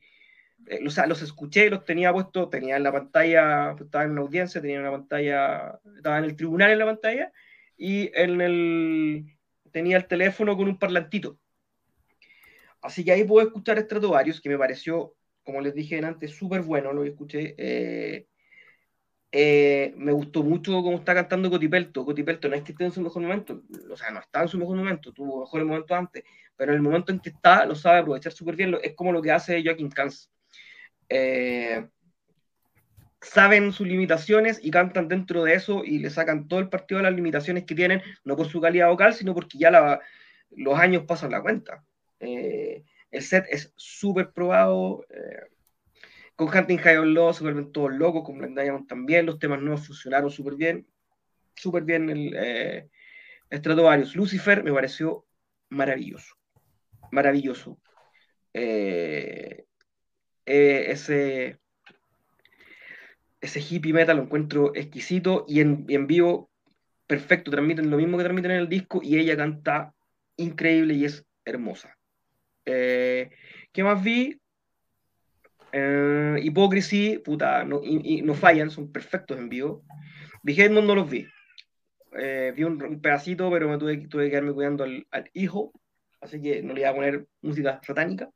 [0.67, 4.21] eh, o sea, los escuché, los tenía puesto, tenía en la pantalla, estaba en la
[4.21, 7.31] audiencia, tenía en la pantalla, estaba en el tribunal en la pantalla
[7.77, 9.37] y en el,
[9.71, 11.39] tenía el teléfono con un parlantito.
[12.81, 15.13] Así que ahí puedo escuchar Stratovarius, que me pareció,
[15.43, 17.55] como les dije antes, súper bueno, lo escuché.
[17.57, 18.27] Eh,
[19.31, 22.03] eh, me gustó mucho cómo está cantando Cotipelto.
[22.03, 24.57] Cotipelto no es que esté en su mejor momento, o sea, no está en su
[24.57, 26.23] mejor momento, tuvo mejores momentos antes,
[26.57, 28.75] pero en el momento en que está, lo sabe aprovechar súper bien.
[28.81, 30.31] Es como lo que hace Joaquín Cans
[31.07, 31.87] eh,
[33.21, 37.03] saben sus limitaciones y cantan dentro de eso y le sacan todo el partido de
[37.03, 39.99] las limitaciones que tienen, no por su calidad vocal, sino porque ya
[40.51, 41.83] los años pasan la cuenta.
[42.21, 45.05] Eh, el set es súper probado.
[45.09, 45.51] Eh,
[46.35, 49.25] con Hunting High on Law se vuelven todos locos, con Blind Diamond también.
[49.25, 50.87] Los temas nuevos funcionaron súper bien.
[51.55, 52.89] Súper bien el eh,
[53.51, 54.15] Stratovarius.
[54.15, 55.25] Lucifer me pareció
[55.69, 56.35] maravilloso.
[57.11, 57.77] Maravilloso.
[58.53, 59.65] Eh,
[60.45, 61.59] ese,
[63.39, 66.49] ese hippie metal lo encuentro exquisito y en, vivo
[67.07, 69.93] perfecto, transmiten lo mismo que transmiten en el disco y ella canta
[70.37, 71.97] increíble y es hermosa.
[72.65, 73.29] Eh,
[73.71, 74.39] ¿Qué más vi?
[75.71, 79.83] Eh, Hypocrisy, puta, no, y, no fallan, son perfectos en vivo.
[80.43, 81.27] Vi Headmond, no los vi.
[82.17, 85.71] Eh, vi un, pedacito, pero me tuve, tuve que quedarme cuidando al, al, hijo,
[86.19, 88.29] así que no le iba a poner música satánica.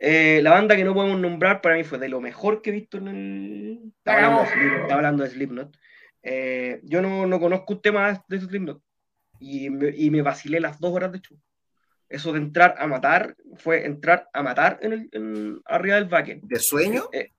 [0.00, 2.72] Eh, la banda que no podemos nombrar para mí fue de lo mejor que he
[2.72, 3.92] visto en el.
[3.98, 4.44] Estaba
[4.90, 5.76] hablando de, Slipknot.
[6.22, 8.80] Eh, yo no, no, conozco un tema de Slipknot.
[9.40, 11.38] Y me, y me vacilé las dos horas de show.
[12.08, 16.42] Eso de entrar a matar fue entrar a matar en el, en, arriba del backend.
[16.44, 17.08] ¿De sueño?
[17.12, 17.32] Eh,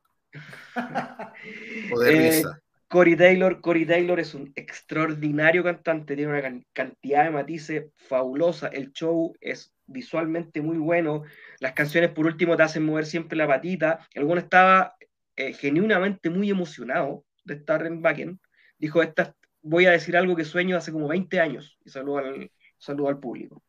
[1.94, 2.62] ¿O de eh, risa?
[2.88, 8.68] Corey Taylor, Corey Taylor es un extraordinario cantante, tiene una can- cantidad de matices fabulosa,
[8.68, 11.24] el show es visualmente muy bueno,
[11.60, 14.96] las canciones por último te hacen mover siempre la patita, el bueno estaba
[15.36, 18.40] eh, genuinamente muy emocionado de estar en Backend,
[18.80, 22.52] dijo, Esta, voy a decir algo que sueño hace como 20 años, y saludo al,
[22.80, 23.64] saludo al público.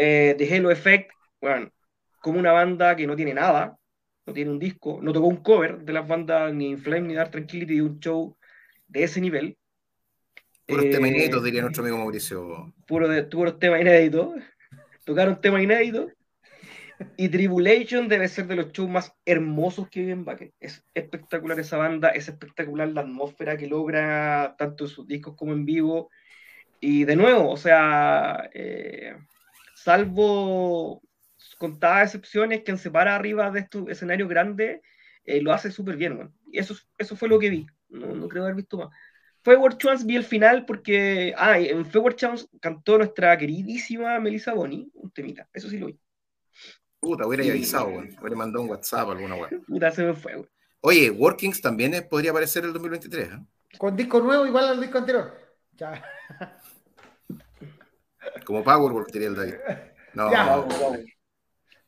[0.00, 1.72] Eh, The Halo Effect, bueno,
[2.20, 3.76] como una banda que no tiene nada,
[4.24, 7.32] no tiene un disco, no tocó un cover de las bandas ni Inflame ni Dark
[7.32, 8.36] Tranquility de un show
[8.86, 9.58] de ese nivel.
[10.66, 12.72] Puros Eh, temas inéditos, diría nuestro amigo Mauricio.
[12.86, 14.36] Puro de, puros temas inéditos.
[15.04, 16.12] Tocaron temas inéditos.
[17.16, 20.52] Y Tribulation debe ser de los shows más hermosos que vi en Bucket.
[20.60, 25.52] Es espectacular esa banda, es espectacular la atmósfera que logra tanto en sus discos como
[25.54, 26.08] en vivo.
[26.80, 29.16] Y de nuevo, o sea, eh,
[29.88, 31.00] salvo
[31.56, 34.80] contadas excepciones que se para arriba de estos escenarios grandes,
[35.24, 36.34] eh, lo hace súper bien, man.
[36.52, 37.66] Y eso, eso fue lo que vi.
[37.88, 38.88] No, no creo haber visto más.
[39.42, 41.32] Feward Chance vi el final porque.
[41.38, 45.48] Ah, en Feward Chance cantó nuestra queridísima Melissa Boni, un temita.
[45.54, 45.98] Eso sí lo vi.
[47.00, 47.50] Puta, hubiera Sí.
[47.50, 48.14] avisado, weón.
[48.20, 49.48] Hubiera mandado un WhatsApp alguna weá.
[49.66, 50.48] Puta, se me fue, güey.
[50.80, 53.38] Oye, Workings también eh, podría aparecer el 2023, ¿eh?
[53.78, 55.32] Con disco nuevo igual al disco anterior.
[55.72, 56.02] Ya.
[58.48, 59.54] Como Powerwolf, diría el David.
[60.14, 60.46] No, Ya.
[60.46, 60.74] Vamos.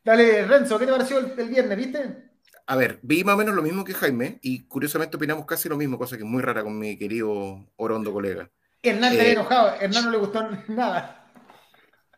[0.05, 2.31] Dale, Renzo, ¿qué te pareció el, el viernes, viste?
[2.67, 5.79] A ver, vi más o menos lo mismo que Jaime y curiosamente opinamos casi lo
[5.79, 8.51] mismo, cosa que es muy rara con mi querido Orondo colega.
[8.83, 11.33] Hernán está Eh, enojado, Hernán no le gustó nada.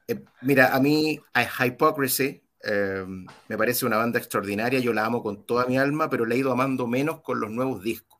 [0.09, 3.05] Eh, mira, a mí a Hypocrisy eh,
[3.49, 6.38] me parece una banda extraordinaria, yo la amo con toda mi alma, pero la he
[6.38, 8.11] ido amando menos con los nuevos discos.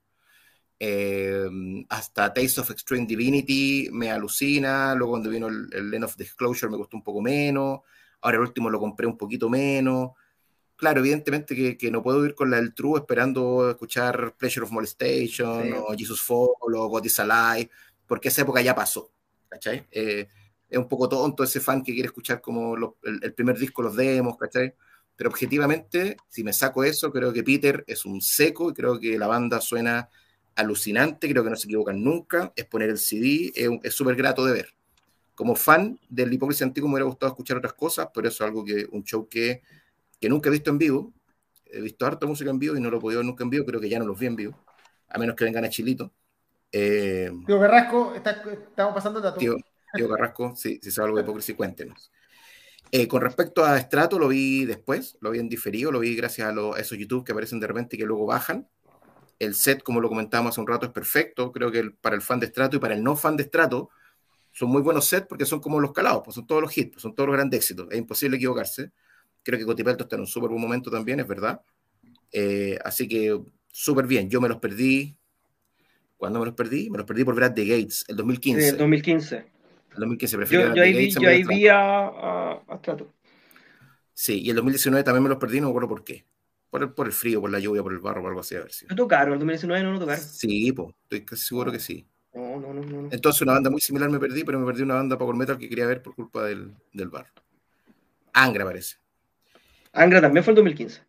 [0.85, 1.47] Eh,
[1.91, 6.73] hasta Taste of Extreme Divinity me alucina, luego cuando vino el, el Land of Disclosure
[6.73, 7.83] me costó un poco menos,
[8.21, 10.11] ahora el último lo compré un poquito menos.
[10.75, 14.73] Claro, evidentemente que, que no puedo ir con la del True esperando escuchar Pleasure of
[14.73, 15.71] Molestation Sí.
[15.73, 17.71] o Jesus Fall o God is Alive,
[18.05, 19.13] porque esa época ya pasó,
[19.49, 19.87] ¿cachai?
[19.93, 20.27] Eh,
[20.69, 24.37] es un poco tonto ese fan que quiere escuchar como el primer disco, los demos,
[24.37, 24.75] ¿cachai?
[25.15, 29.17] Pero objetivamente, si me saco eso, creo que Peter es un seco y creo que
[29.17, 30.09] la banda suena
[30.55, 34.53] alucinante, creo que no se equivocan nunca, es poner el CD, es súper grato de
[34.53, 34.69] ver.
[35.35, 38.65] Como fan del Hipócrita Antiguo me hubiera gustado escuchar otras cosas, pero eso es algo
[38.65, 39.63] que, un show que,
[40.21, 41.13] que nunca he visto en vivo,
[41.67, 43.65] he visto harta música en vivo y no lo he podido ver nunca en vivo,
[43.65, 44.59] creo que ya no los vi en vivo,
[45.09, 46.13] a menos que vengan a Chilito.
[46.71, 49.39] Eh, Tío Berrasco, está- estamos pasando el dato.
[49.39, 49.57] Tío,
[49.95, 52.11] tío Carrasco, si, si sabe algo de hipocresía, cuéntenos.
[52.91, 56.49] Eh, con respecto a Strato, lo vi después, lo vi en diferido, lo vi gracias
[56.49, 58.69] a, los- a esos YouTube que aparecen de repente y que luego bajan.
[59.43, 61.53] El set, como lo comentábamos hace un rato, es perfecto.
[61.53, 63.91] Creo que el- para el fan de Strato y para el no fan de Strato
[64.53, 67.03] son muy buenos sets porque son como los calados, pues son todos los hits, pues
[67.03, 67.89] son todos los grandes éxitos.
[67.91, 68.93] Es imposible equivocarse.
[69.43, 71.63] Creo que Cotipelto está en un súper buen momento también, es verdad.
[72.33, 73.39] Eh, así que
[73.69, 74.31] súper bien.
[74.31, 75.17] Yo me los perdí.
[76.17, 76.89] ¿Cuándo me los perdí?
[76.91, 78.71] Me los perdí por ver a The Gates, el 2015.
[78.71, 79.45] Sí, 2015.
[79.95, 83.13] El 2015 prefería Yo, yo ahí vi, yo ahí de vi a, a, a Strato.
[84.15, 86.25] Sí, y el 2019 también me los perdí, no me acuerdo por qué.
[86.73, 88.61] Por el, por el frío, por la lluvia, por el barro, o algo así, a
[88.61, 88.87] ver si.
[88.87, 89.35] ¿Lo tocaron?
[89.35, 90.25] ¿El 2019 no lo tocaron?
[90.25, 92.07] Sí, pues, estoy casi seguro que sí.
[92.33, 93.03] No, no, no, no.
[93.03, 93.09] no.
[93.13, 95.69] Entonces, una banda muy similar me perdí, pero me perdí una banda Power Metal que
[95.69, 97.31] quería ver por culpa del, del barro.
[98.33, 98.97] Angra parece.
[99.93, 101.03] Angra también fue el 2015.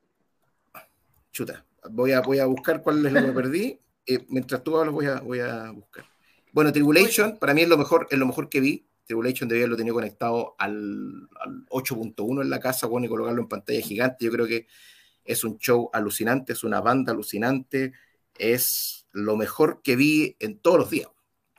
[1.31, 1.65] Chuta.
[1.91, 3.79] Voy a, voy a buscar cuál es lo que me perdí.
[4.05, 6.03] Eh, mientras tú hablas, voy a, voy a buscar.
[6.51, 8.85] Bueno, Tribulation, para mí es lo mejor, es lo mejor que vi.
[9.05, 13.47] Tribulation debía haberlo tenido conectado al, al 8.1 en la casa, bueno, y colocarlo en
[13.47, 14.25] pantalla gigante.
[14.25, 14.67] Yo creo que
[15.25, 17.93] es un show alucinante, es una banda alucinante,
[18.37, 21.09] es lo mejor que vi en todos los días.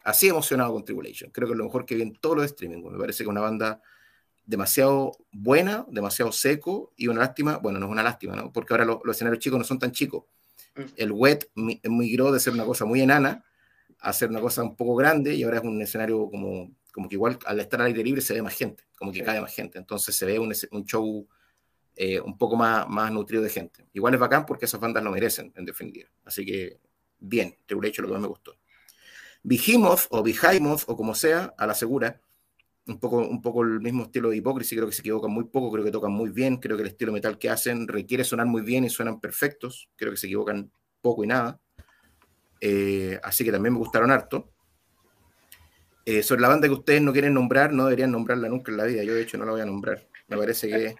[0.02, 1.30] Así emocionado con Tribulation.
[1.30, 2.82] Creo que es lo mejor que vi en todos los streaming.
[2.82, 3.80] Me parece que es una banda
[4.44, 8.52] demasiado buena, demasiado seco y una lástima, bueno, no es una lástima, ¿no?
[8.52, 10.24] Porque ahora los, los escenarios chicos no son tan chicos.
[10.96, 13.44] El wet mi- migró de ser una cosa muy enana
[14.00, 17.14] a ser una cosa un poco grande y ahora es un escenario como, como que
[17.14, 19.24] igual al estar al aire libre se ve más gente, como que Sí.
[19.24, 19.78] cae más gente.
[19.78, 21.26] Entonces se ve un, un show
[21.96, 23.86] eh, un poco más, más nutrido de gente.
[23.92, 26.08] Igual es bacán porque esas bandas lo merecen, en definitiva.
[26.24, 26.78] Así que,
[27.18, 28.56] bien, Tribulation lo que más me gustó.
[29.42, 32.20] Behemoth o Behemoth o como sea, a la segura,
[32.86, 35.70] un poco, un poco el mismo estilo de Hypocrisy, creo que se equivocan muy poco,
[35.70, 38.62] creo que tocan muy bien, creo que el estilo metal que hacen requiere sonar muy
[38.62, 40.70] bien y suenan perfectos, creo que se equivocan
[41.00, 41.60] poco y nada.
[42.60, 44.50] Eh, así que también me gustaron harto.
[46.06, 48.84] Eh, sobre la banda que ustedes no quieren nombrar, no deberían nombrarla nunca en la
[48.84, 49.04] vida.
[49.04, 50.06] Yo, de hecho, no la voy a nombrar.
[50.28, 50.96] Me parece que,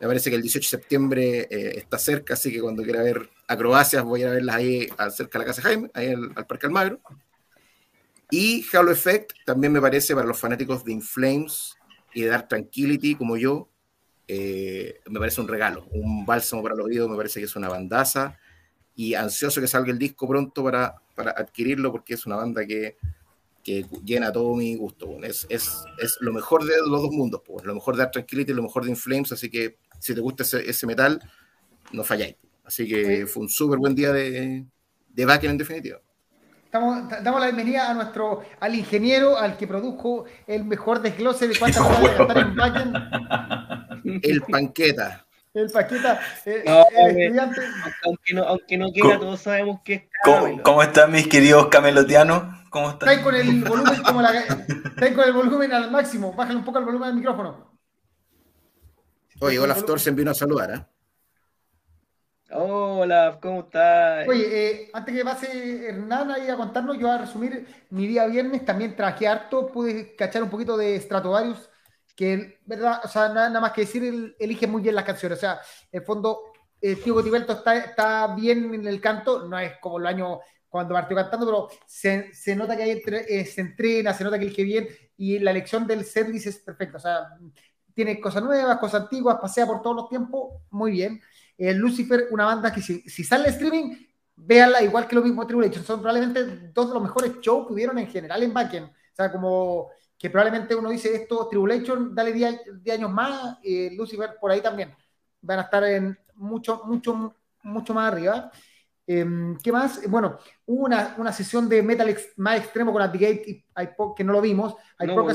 [0.00, 3.30] me parece que el 18 de septiembre eh, está cerca, así que cuando quiera ver
[3.46, 7.00] acrobacias, voy a verlas ahí cerca de la casa Jaime, ahí al, al Parque Almagro.
[8.30, 11.76] Y Halo Effect también me parece para los fanáticos de Inflames
[12.12, 13.68] y de Dark Tranquility como yo,
[14.26, 17.68] eh, me parece un regalo, un bálsamo para los oídos, me parece que es una
[17.68, 18.38] bandaza
[18.96, 22.96] y ansioso que salga el disco pronto para, para adquirirlo porque es una banda que,
[23.62, 25.22] que llena todo mi gusto.
[25.22, 28.52] Es, es, es, lo mejor de los dos mundos, pues, lo mejor de Dark Tranquility,
[28.52, 31.18] lo mejor de Inflames, así que si te gusta ese, ese metal,
[31.92, 32.36] no falláis.
[32.64, 34.64] Así que fue un súper buen día de,
[35.08, 35.98] de Backen en definitiva.
[36.64, 41.56] Estamos, damos la bienvenida a nuestro, al ingeniero, al que produjo el mejor desglose de
[41.58, 42.92] cuántas horas estar en Backen.
[44.22, 45.24] El panqueta.
[45.54, 47.60] El panqueta, eh, No, el eh, estudiante.
[48.04, 51.68] Aunque no, aunque no quiera, ¿Cómo- todos sabemos que es ¿Cómo, cómo están mis queridos
[51.68, 52.42] camelotianos?
[52.70, 53.24] ¿Cómo Estáis están?
[53.24, 54.32] con el volumen como la,
[55.14, 56.32] con el volumen al máximo.
[56.34, 57.73] Bájale un poco el volumen del micrófono.
[59.40, 60.86] Oye, Olaf Thorsen vino a saludar, ¿eh?
[62.50, 64.28] Hola, ¿cómo estás?
[64.28, 64.44] Oye,
[64.86, 68.64] eh, antes que pase Hernán ahí a contarnos, yo voy a resumir mi día viernes.
[68.64, 71.68] También trabajé harto, pude cachar un poquito de Stratovarius,
[72.14, 73.00] que, ¿verdad?
[73.02, 75.38] O sea, nada, nada más que decir, él elige muy bien las canciones.
[75.38, 75.60] O sea,
[75.90, 76.40] en el fondo,
[76.80, 80.94] eh, Tío Gotiberto está, está bien en el canto, no es como el año cuando
[80.94, 84.44] partió cantando, pero se, se nota que ahí entre- eh, se entrena, se nota que
[84.44, 86.98] elige bien y la elección del setlist es perfecta.
[86.98, 87.28] O sea,
[87.94, 91.20] tiene cosas nuevas, cosas antiguas, pasea por todos los tiempos, muy bien.
[91.56, 93.94] Eh, Lucifer, una banda que si, si sale streaming,
[94.36, 95.84] véanla igual que lo mismo Tribulation.
[95.84, 98.86] Son probablemente dos de los mejores shows que hubieron en general en Backend.
[98.88, 102.60] O sea, como que probablemente uno dice esto, Tribulation, dale 10
[102.98, 104.94] años más, eh, Lucifer por ahí también.
[105.40, 108.50] Van a estar en mucho, mucho, mucho más arriba.
[109.06, 109.24] Eh,
[109.62, 110.00] ¿Qué más?
[110.08, 114.32] Bueno, hubo una, una sesión de metal ex- más extremo con y iPod, que no
[114.32, 114.74] lo vimos.
[114.98, 115.26] iPod,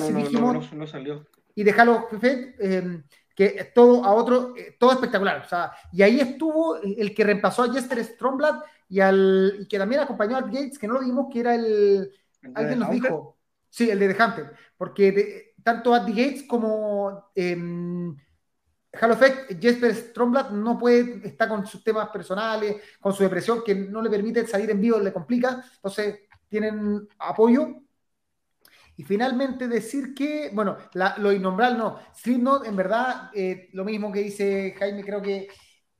[0.74, 1.26] no salió.
[1.60, 3.03] Y de Halo eh,
[3.36, 5.41] que es todo a otro, eh, todo espectacular.
[5.45, 9.78] O sea, y ahí estuvo el que reemplazó a Jester Stromblad y, al, y que
[9.78, 12.10] también acompañó a Gates, que no lo vimos, que era el.
[12.53, 13.01] Alguien nos Hunter?
[13.12, 13.38] dijo.
[13.70, 14.53] Sí, el de The Hunter.
[14.78, 18.16] Porque de- tanto Andy Gates como em,
[18.93, 23.76] Halo Effect, Jesper Stromblad no puede estar con sus temas personales, con su depresión, que
[23.76, 25.62] no le permite salir en vivo, le complica.
[25.76, 27.82] Entonces, tienen apoyo.
[29.00, 34.12] Y finalmente decir que, bueno, la- lo innombrable no, Slipknot en verdad, eh, lo mismo
[34.12, 35.47] que dice Jaime, creo que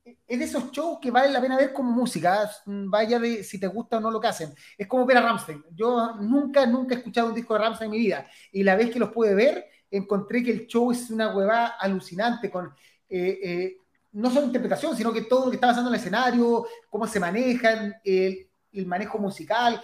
[0.04, 2.48] es de esos shows que vale la pena ver como música, ¿eh?
[2.66, 4.52] vaya de si te gusta o no lo que hacen.
[4.76, 5.64] Es como ver a Rammstein.
[5.72, 8.90] Yo nunca, nunca he escuchado un disco de Rammstein en mi vida y la vez
[8.90, 12.66] que los pude ver, encontré que el show es una huevada alucinante con...
[13.08, 13.76] eh, eh,
[14.12, 17.20] no solo interpretación, sino que todo lo que está pasando en el escenario, cómo se
[17.20, 19.80] manejan, el, el manejo musical,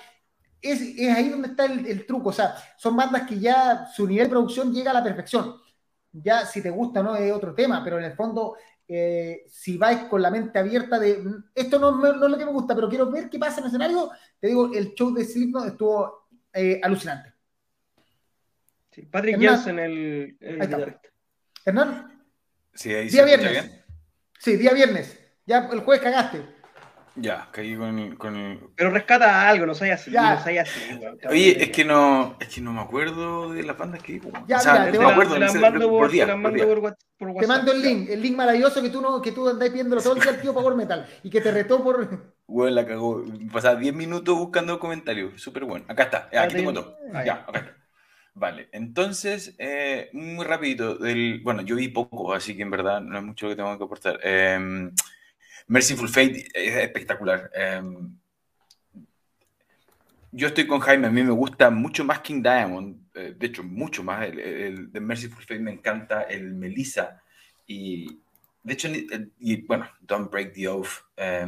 [0.63, 2.31] es, es ahí donde está el, el truco.
[2.31, 5.57] O sea, son bandas que ya su nivel de producción llega a la perfección.
[6.13, 8.57] Ya si te gusta o no es otro tema, pero en el fondo,
[8.89, 11.23] eh, si vais con la mente abierta de
[11.55, 13.65] esto no, me- no es lo que me gusta, pero quiero ver qué pasa en
[13.65, 17.35] el escenario, te digo, el show de Slipknot estuvo eh, alucinante.
[18.91, 19.39] Sí, Patrick.
[19.39, 20.77] Jensen, el, el Ahí está.
[20.79, 21.09] guitarrista.
[21.65, 22.23] Hernán,
[22.73, 23.51] Sí, ahí día se viernes.
[23.51, 23.85] bien.
[24.39, 25.19] Sí, día viernes.
[25.47, 26.56] Ya el jueves cagaste.
[27.19, 30.35] Ya, caí con el, con el- Pero rescata algo, no seas así, Ya.
[30.35, 31.01] no seas así.
[31.29, 34.21] Oye, es que no, es que no me acuerdo de las bandas que vi.
[34.21, 34.31] po.
[34.47, 36.53] Ya, o sea, mira, no te Te me acuerdo, las no mando por día, por
[36.53, 36.67] día.
[36.67, 37.49] por Whats- por Te WhatsApp.
[37.49, 40.21] mando el link, el link maravilloso que tú, no, que tú andás viéndolo todo el
[40.21, 42.35] día al tío Power Metal y que te retó por...
[42.47, 43.25] Weón, la cagó.
[43.51, 45.41] Pasaba 10 minutos buscando comentarios.
[45.41, 45.87] Súper bueno.
[45.89, 46.29] Acá está.
[46.33, 46.97] Ya, aquí tengo te- todo.
[47.14, 47.33] Ya, ya.
[47.49, 47.77] acá está.
[48.35, 50.97] Vale, entonces, eh, muy rapidito.
[50.97, 53.79] Del, bueno, yo vi poco, así que en verdad no es mucho lo que tengo
[53.79, 54.21] que aportar.
[54.23, 54.91] Eh,
[55.69, 57.51] Merciful Fate es espectacular.
[57.55, 57.83] Eh,
[60.33, 63.63] yo estoy con Jaime, a mí me gusta mucho más King Diamond, eh, de hecho,
[63.63, 64.27] mucho más.
[64.27, 67.23] El, el de Merciful Fate me encanta, el Melissa.
[67.67, 68.21] Y
[68.63, 70.89] de hecho, el- y bueno, Don't Break the Oath.
[71.17, 71.47] eh,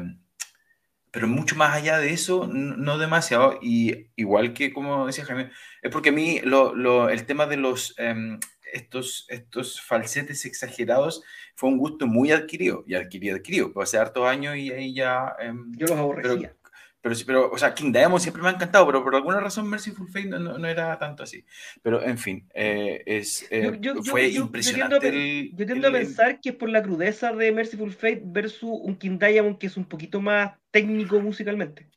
[1.10, 3.58] pero mucho más allá de eso, no demasiado.
[3.62, 5.50] Y igual que, como decía Jaime,
[5.82, 8.38] es porque a mí el tema de los em,
[8.72, 11.22] estos, estos falsetes exagerados
[11.54, 12.84] fue un gusto muy adquirido.
[12.86, 13.72] Y adquirido, adquirido.
[13.72, 15.34] Pues hace hartos años y ahí ya.
[15.40, 16.54] em, Yo los aborrecía.
[17.00, 19.68] pero, sí, pero, o sea, King Diamond siempre me ha encantado, pero por alguna razón
[19.68, 21.44] Merciful Fate no, no- no era tanto así.
[21.82, 24.98] Pero, en fin, eh, es, eh, Yo- yo- fue yo- impresionante.
[25.00, 27.52] tiendo a el- Yo tiendo a el- el- pensar que es por la crudeza de
[27.52, 31.88] Merciful Fate versus un King Diamond que es un poquito más técnico musicalmente.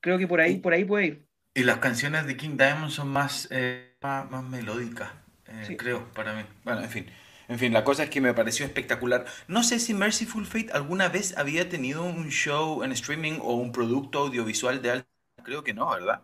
[0.00, 1.26] Creo que por ahí, por ahí puede ir.
[1.54, 5.10] Y las canciones de King Diamond son más, eh, más, más melódicas,
[5.48, 5.76] eh, Sí.
[5.76, 6.42] creo, para mí.
[6.64, 7.06] Bueno, en fin.
[7.48, 9.24] En fin, la cosa es que me pareció espectacular.
[9.46, 13.70] No sé si Merciful Fate alguna vez había tenido un show en streaming o un
[13.72, 15.08] producto audiovisual de alta.
[15.44, 16.22] Creo que no, ¿verdad?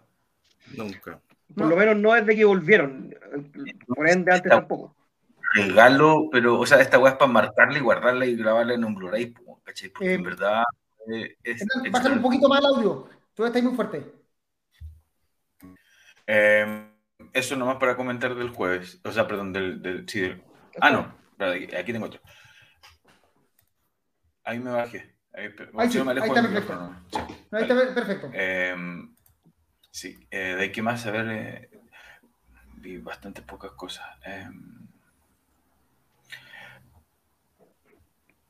[0.76, 1.20] Nunca.
[1.54, 1.70] Por No.
[1.70, 3.14] lo menos no desde que volvieron.
[3.86, 4.94] Por ende, antes tampoco.
[5.54, 8.94] Regalo, pero, o sea, esta weá es para marcarla y guardarla y grabarla en un
[8.94, 9.90] Blu-ray, ¿cachai?
[9.90, 10.64] Porque Eh, en verdad
[11.12, 11.68] eh, es, es-
[12.06, 13.08] un poquito más el audio.
[13.34, 14.02] Tú estás muy fuerte.
[16.26, 16.91] Eh,
[17.32, 19.00] eso nomás para comentar del jueves.
[19.04, 19.82] O sea, perdón, del.
[19.82, 20.42] del, sí, del...
[20.80, 21.14] Ah, no.
[21.38, 22.20] Aquí tengo otro.
[24.44, 25.14] Ahí me bajé.
[25.34, 25.48] Ahí,
[25.78, 26.96] ahí, sí, me ahí está perfecto.
[27.10, 27.18] Sí,
[27.52, 28.30] ahí está perfecto.
[28.34, 28.74] Eh,
[29.90, 31.70] sí, eh, de qué más, a ver, eh,
[32.76, 34.04] vi bastante pocas cosas.
[34.26, 34.48] Eh,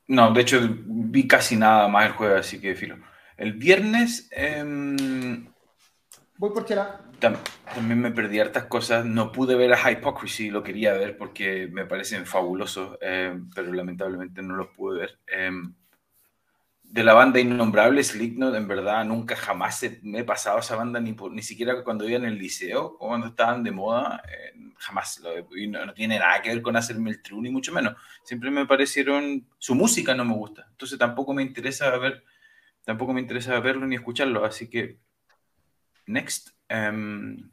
[0.07, 2.97] no, de hecho, vi casi nada más el jueves, así que filo.
[3.37, 4.29] El viernes.
[6.37, 7.01] Voy por chela.
[7.19, 9.05] También me perdí hartas cosas.
[9.05, 14.41] No pude ver a Hypocrisy, lo quería ver porque me parecen fabulosos, em, pero lamentablemente
[14.41, 15.19] no los pude ver.
[15.27, 15.73] Em,
[16.83, 21.15] de la banda Innombrable, Slipknot, en verdad nunca jamás me he pasado esa banda, ni,
[21.31, 25.19] ni siquiera cuando iba en el liceo o cuando estaban de moda, eh, jamás.
[25.21, 27.95] Lo, y no, tiene nada que ver con hacerme el true, ni mucho menos.
[28.23, 29.47] Siempre me parecieron.
[29.57, 32.23] Su música no me gusta, entonces tampoco me interesa ver
[32.85, 34.99] tampoco me interesa verlo ni escucharlo, así que
[36.05, 36.49] next.
[36.69, 37.49] Um,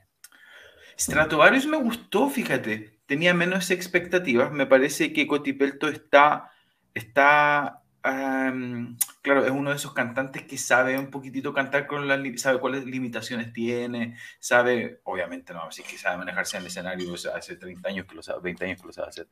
[0.98, 6.50] Stratovarius me gustó, fíjate, tenía menos expectativas, me parece que Cotipelto está,
[6.94, 12.58] está claro, es uno de esos cantantes que sabe un poquitito cantar con las, sabe
[12.58, 17.88] cuáles limitaciones tiene, sabe, obviamente no, así que sabe manejarse en el escenario, hace 30
[17.88, 19.28] años que lo sabe, 20 años que lo sabe hacer,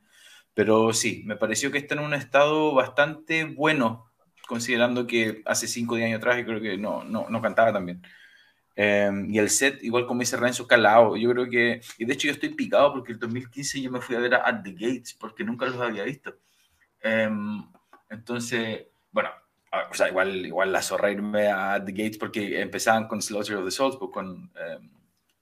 [0.55, 4.11] pero sí, me pareció que está en un estado bastante bueno
[4.47, 8.03] considerando que hace 5 años atrás creo que no, no, no cantaba también.
[8.81, 12.29] Em, y el set, igual como dice Renzo Calao, yo creo que, y de hecho
[12.29, 15.15] yo estoy picado porque el 2015 yo me fui a ver a At the Gates
[15.15, 16.37] porque nunca los había visto.
[17.01, 17.67] Em,
[18.09, 19.31] entonces, bueno,
[19.91, 23.57] o sea, igual, igual la zorra irme a At the Gates porque empezaban con Slaughter
[23.57, 24.49] of the Souls, pues con...
[24.55, 24.91] Em,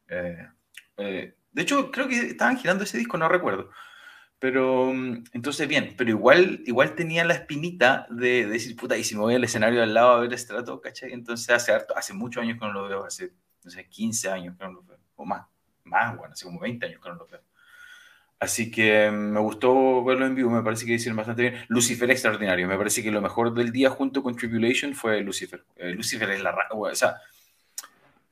[0.08, 0.48] eh,
[0.96, 3.70] eh, de hecho, creo que estaban girando ese disco, no recuerdo.
[4.38, 9.14] Pero mm, entonces, bien, pero igual, igual tenía la espinita de, decir, puta, y si
[9.14, 11.12] me voy al escenario al lado a ver Estrato, ¿cachai?
[11.12, 13.32] Entonces hace, hace muchos años que no lo veo, hace,
[13.64, 15.46] no sé, 15 años que no lo veo, o más,
[15.84, 17.40] más, bueno, hace como 20 años que no lo veo.
[18.38, 21.64] Así que mm, me gustó verlo en vivo, me parece que hicieron bastante bien.
[21.68, 25.64] Lucifer extraordinario, me parece que lo mejor del día junto con Tribulation fue Lucifer.
[25.76, 26.54] Eh, Lucifer es la...
[26.70, 27.16] O sea,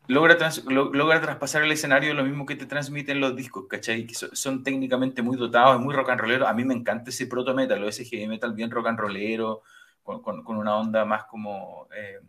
[0.06, 0.36] logra,
[0.66, 4.06] logra traspasar el escenario lo mismo que te transmiten los discos, ¿cachai?
[4.06, 6.46] Que son, técnicamente muy dotados, muy rock and rollero.
[6.46, 9.62] A mí me encanta ese proto metal, o ese heavy metal bien rock and rollero,
[10.02, 12.20] con, con, una onda más como eh,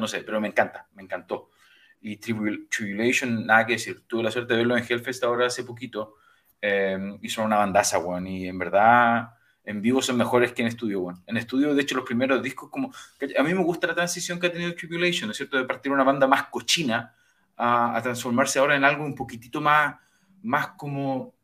[0.00, 1.50] no sé, pero me encanta, me encantó.
[2.00, 4.06] Y Tribulation, nada que decir.
[4.06, 6.16] Tuve la suerte de verlo en Hellfest ahora hace poquito.
[6.60, 8.26] Eh, y son una bandaza, weón.
[8.26, 9.35] Y en verdad
[9.66, 11.22] en vivo son mejores que en estudio, bueno.
[11.26, 12.92] En estudio, de hecho, los primeros discos, como.
[13.36, 15.56] A mí me gusta la transición que ha tenido Tribulation, ¿no es cierto?
[15.56, 17.12] De partir una banda más cochina
[17.56, 19.96] a, transformarse ahora en algo un poquitito más,
[20.42, 21.34] más como.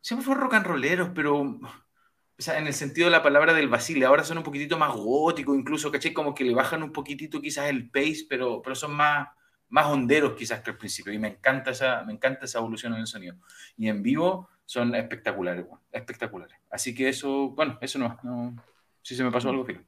[0.00, 1.42] Siempre fue rock and rolleros, pero.
[1.42, 4.90] O sea, en el sentido de la palabra del Basile, ahora son un poquitito más
[4.92, 6.12] góticos, incluso, ¿caché?
[6.12, 9.28] Como que le bajan un poquitito quizás el pace, pero, pero son más,
[9.68, 11.12] más honderos quizás que al principio.
[11.12, 13.36] Y me encanta, esa, me encanta esa evolución en el sonido.
[13.76, 16.56] Y en vivo son espectaculares, bueno, espectaculares.
[16.70, 18.54] Así que eso, bueno, eso no, no
[19.02, 19.80] si se me pasó algo, filo.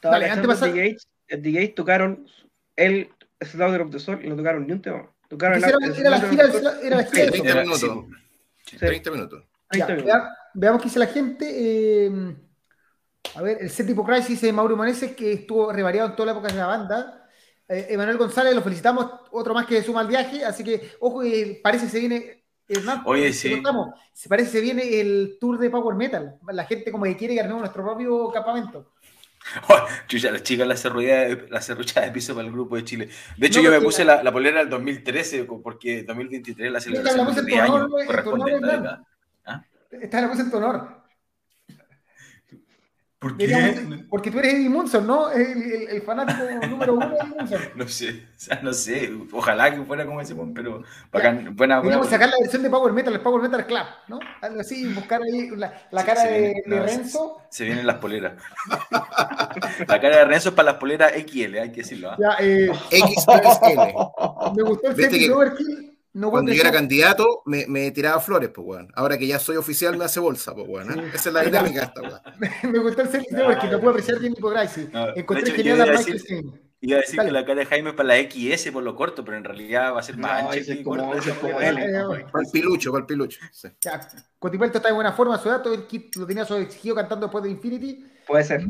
[0.00, 0.72] Dale, antes pasar...
[0.72, 2.26] The Gates, tocaron
[2.74, 5.12] el Slaughter of the Soul y no tocaron ni un tema.
[5.28, 5.78] Tocaron era, era,
[6.10, 6.44] la gira,
[6.82, 8.06] era la gira 30 minutos.
[8.78, 9.44] 30 minutos.
[10.54, 12.06] veamos qué dice la gente.
[12.06, 12.36] Eh,
[13.34, 16.32] a ver, el set tipo Crisis de Mauro Maneses, que estuvo revariado en toda la
[16.32, 17.28] época de la banda.
[17.68, 21.20] Eh, Emanuel González, lo felicitamos, otro más que suma al viaje, así que, ojo,
[21.62, 22.39] parece que se viene
[23.04, 23.62] Oye, sí.
[24.12, 26.38] se parece que viene el tour de Power Metal.
[26.52, 28.92] La gente como que quiere que armemos nuestro propio campamento.
[30.06, 33.08] chucha, las chicas la cerrucha la de piso para el grupo de Chile.
[33.36, 37.42] De hecho, yo me puse la, la, polera del 2013 porque 2023 la celebración de
[37.42, 39.02] 10 años corresponde a
[39.46, 39.64] ¿Ah?
[39.90, 41.00] Esta la puse en tu honor.
[43.20, 44.06] ¿Por qué?
[44.08, 45.30] porque tú eres Eddie Munson, ¿no?
[45.30, 47.60] El, el, fanático número uno de Eddie Munson.
[47.74, 49.12] No sé, o sea, no sé.
[49.30, 52.02] Ojalá que fuera como ese, pero bacán, buena, buena.
[52.04, 54.20] sacar la versión de Power Metal, el Power Metal Club, ¿no?
[54.40, 57.42] Algo así, buscar ahí la, la cara de, de, Renzo.
[57.50, 58.42] Se, vienen las poleras.
[59.86, 62.14] la cara de Renzo es para las poleras XL, hay que decirlo.
[62.14, 62.16] ¿eh?
[62.18, 64.54] Ya, eh, XL.
[64.56, 68.88] Me gustó el set cuando yo era candidato, me, me, tiraba flores, pues, weón.
[68.94, 70.98] Ahora que ya soy oficial, me hace bolsa, pues, weón.
[70.98, 71.10] ¿eh?
[71.14, 72.20] Esa es la dinámica esta, weón.
[72.72, 74.88] me gustó el servicio porque no puedo apreciar bien tipo Gracie.
[74.92, 76.44] No, Encontré genial la Mike
[76.82, 79.22] Iba a decir que la cara de Jaime es para la XS por lo corto,
[79.22, 80.72] pero en realidad va a ser más ancha.
[80.72, 81.76] Es como, es como él.
[82.32, 83.38] Para el pilucho, para el pilucho.
[83.52, 83.68] Sí.
[83.68, 87.50] está en buena forma, su dato, el kit lo tenía sobre exigido cantando después de
[87.50, 88.06] Infinity.
[88.26, 88.62] Puede ser.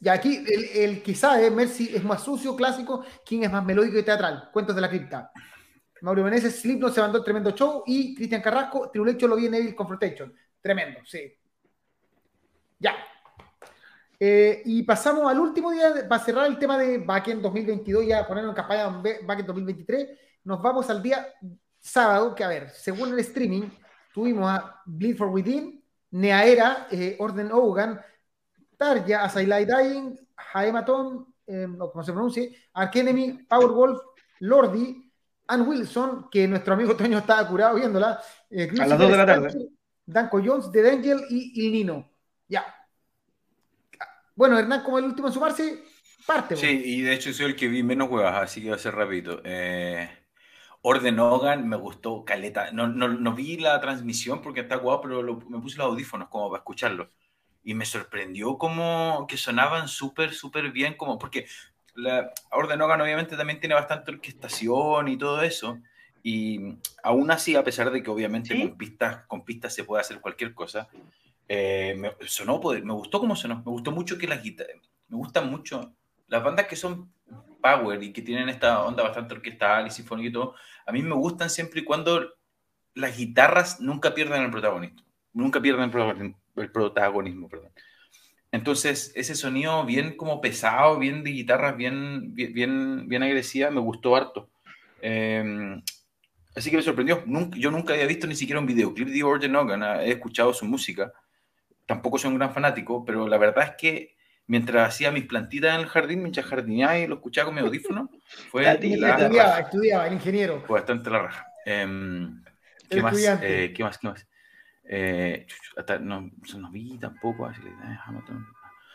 [0.00, 3.98] y aquí, el, el que sabe, Mercy es más sucio, clásico, King es más melódico
[3.98, 4.48] y teatral.
[4.50, 5.30] Cuentos de la cripta.
[6.02, 9.74] Mauro Meneses, Slipknot se mandó tremendo show y Cristian Carrasco, Tribulecho lo vi en Evil
[9.74, 10.34] Confrontation.
[10.60, 11.32] Tremendo, sí.
[12.78, 12.94] Ya.
[14.20, 18.50] Eh, y pasamos al último día para cerrar el tema de Backend 2022, ya ponerlo
[18.50, 20.08] en campaña Backend 2023.
[20.44, 21.26] Nos vamos al día
[21.78, 23.68] sábado, que a ver, según el streaming,
[24.12, 28.00] tuvimos a Bleed for Within, Neaera, eh, Orden Ogan,
[28.76, 30.18] Tarja, Asailai Dying,
[30.52, 34.00] Haematon, eh, como se pronuncie, Arkenemy, Powerwolf,
[34.40, 35.07] Lordi,
[35.48, 38.20] Ann Wilson, que nuestro amigo Toño estaba curado viéndola.
[38.50, 39.68] Eh, a las 2 de la tarde.
[40.04, 42.10] Danko Jones, The Angel y El Nino.
[42.48, 42.64] Ya.
[44.34, 45.82] Bueno, Hernán, como el último en sumarse,
[46.26, 46.56] parte.
[46.56, 48.94] Sí, y de hecho soy el que vi menos huevas, así que va a ser
[48.94, 49.40] rápido.
[49.44, 50.08] Eh,
[50.82, 52.70] Orden Hogan me gustó caleta.
[52.70, 56.50] No, no, no, vi la transmisión porque está guapo, pero me puse los audífonos como
[56.50, 57.10] para escucharlo.
[57.64, 61.46] Y me sorprendió como que sonaban súper, súper bien, como porque
[61.98, 65.78] la Orden Hogan obviamente también tiene bastante orquestación y todo eso.
[66.22, 70.20] Y aún así, a pesar de que obviamente con, pistas, con pistas se puede hacer
[70.20, 70.88] cualquier cosa,
[71.48, 74.76] eh, me, sonó poder, me gustó como sonó, me gustó mucho que las guitarras,
[75.08, 75.94] me gustan mucho
[76.26, 77.10] las bandas que son
[77.62, 80.54] power y que tienen esta onda bastante orquestal y sinfónica y todo,
[80.86, 82.34] a mí me gustan siempre y cuando
[82.94, 85.90] las guitarras nunca pierdan el protagonismo, nunca pierdan
[86.56, 87.72] el protagonismo, perdón.
[88.50, 94.16] Entonces, ese sonido bien como pesado, bien de guitarras, bien, bien, bien, agresiva, me gustó
[94.16, 94.48] harto.
[95.02, 95.82] Em,
[96.56, 97.22] así que me sorprendió.
[97.56, 101.12] yo nunca había visto ni siquiera un videoclip de Orton Hogan, he escuchado su música.
[101.86, 105.82] Tampoco soy un gran fanático, pero la verdad es que mientras hacía mis plantitas en
[105.82, 108.10] el jardín, mientras jardineaba y lo escuchaba con mi audífono,
[108.50, 110.62] fue estudiaba, estudiaba, el ingeniero.
[110.66, 111.46] Fue bastante la raja.
[111.66, 112.42] Em,
[112.88, 113.98] ¿qué, más, eh, ¿Qué más?
[113.98, 114.26] ¿Qué más?
[114.90, 117.50] Eh, hasta no, no, vi tampoco.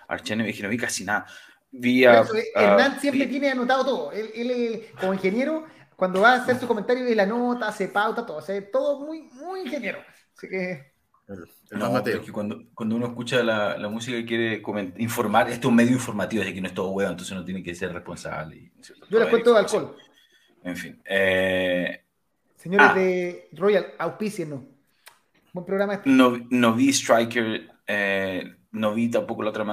[0.07, 1.27] Archene, dije, no vi casi nada.
[1.71, 2.23] Vi a,
[2.55, 4.11] Hernán siempre tiene anotado todo.
[4.11, 5.65] Él, él, como ingeniero,
[5.95, 8.37] cuando va a hacer su comentario, de la nota, hace pauta, todo.
[8.37, 9.99] O sea, todo muy, muy ingeniero.
[10.35, 10.93] Así que
[12.31, 14.61] cuando, cuando uno escucha la, la música y quiere
[14.97, 17.63] informar, este es un medio informativo, así que no es todo huevo, entonces uno tiene
[17.63, 18.71] que ser responsable.
[19.09, 19.95] Yo les cuento de alcohol.
[20.63, 21.01] En fin.
[21.05, 22.03] Eh,
[22.57, 22.93] Señores ah.
[22.93, 23.93] de Royal,
[24.47, 24.72] no
[25.53, 25.91] Buen.
[25.91, 26.09] Este.
[26.09, 29.63] No, vi Striker, eh, no vi tampoco la otra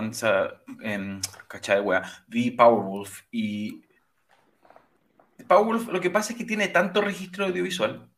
[0.82, 2.02] en cachada de wea.
[2.28, 3.82] Vi Powerwolf y.
[5.48, 8.10] Powerwolf, lo que pasa es que tiene tanto registro audiovisual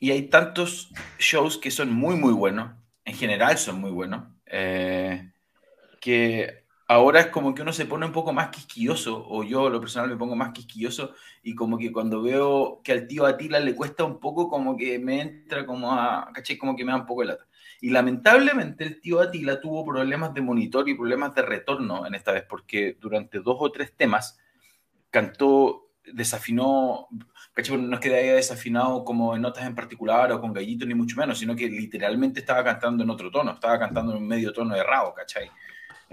[0.00, 2.72] y hay tantos shows que son muy, muy buenos,
[3.04, 5.32] en general son muy buenos, eh,
[6.00, 9.80] que ahora es como que uno se pone un poco más quisquilloso, o yo lo
[9.80, 13.74] personal me pongo más quisquilloso, y como que cuando veo que al tío Atila le
[13.74, 17.06] cuesta un poco, como que me entra como a, caché, como que me da un
[17.06, 17.46] poco de lata.
[17.80, 22.32] Y lamentablemente el tío Atila tuvo problemas de monitor y problemas de retorno en esta
[22.32, 24.38] vez, porque durante dos o tres temas
[25.10, 30.88] cantó, desafinó, no es que haya desafinado como en notas en particular o con gallitos
[30.88, 34.28] ni mucho menos, sino que literalmente estaba cantando en otro tono, estaba cantando en un
[34.28, 35.50] medio tono errado, ¿cachai?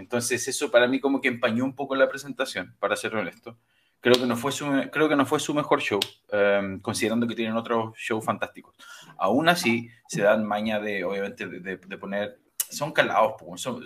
[0.02, 3.58] Entonces eso para mí como que empañó un poco la presentación, para ser honesto.
[4.00, 6.00] Creo que no fue su, creo que no fue su mejor show,
[6.32, 8.76] em, considerando que tienen otros shows fantásticos.
[9.18, 12.40] Aún así, se dan maña de, obviamente, de, de poner
[12.72, 13.34] son calados,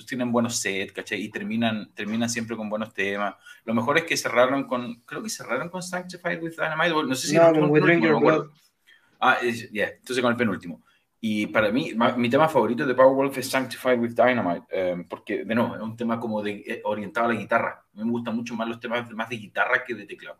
[0.07, 1.21] tienen buenos sets, ¿cachai?
[1.21, 3.35] Y terminan, terminan siempre con buenos temas.
[3.65, 7.27] Lo mejor es que cerraron con, creo que cerraron con Sanctified with Dynamite, no sé
[7.27, 7.35] si...
[7.35, 7.83] No, con With
[9.19, 9.39] Ah,
[9.71, 10.83] ya, entonces con el penúltimo.
[11.21, 15.55] Y para mí, mi tema favorito de Powerwolf es Sanctified with Dynamite, em, porque, de
[15.55, 17.83] nuevo, es un tema como de, eh, orientado a la guitarra.
[17.93, 20.37] A mí me gustan mucho más los temas más de guitarra que de teclado.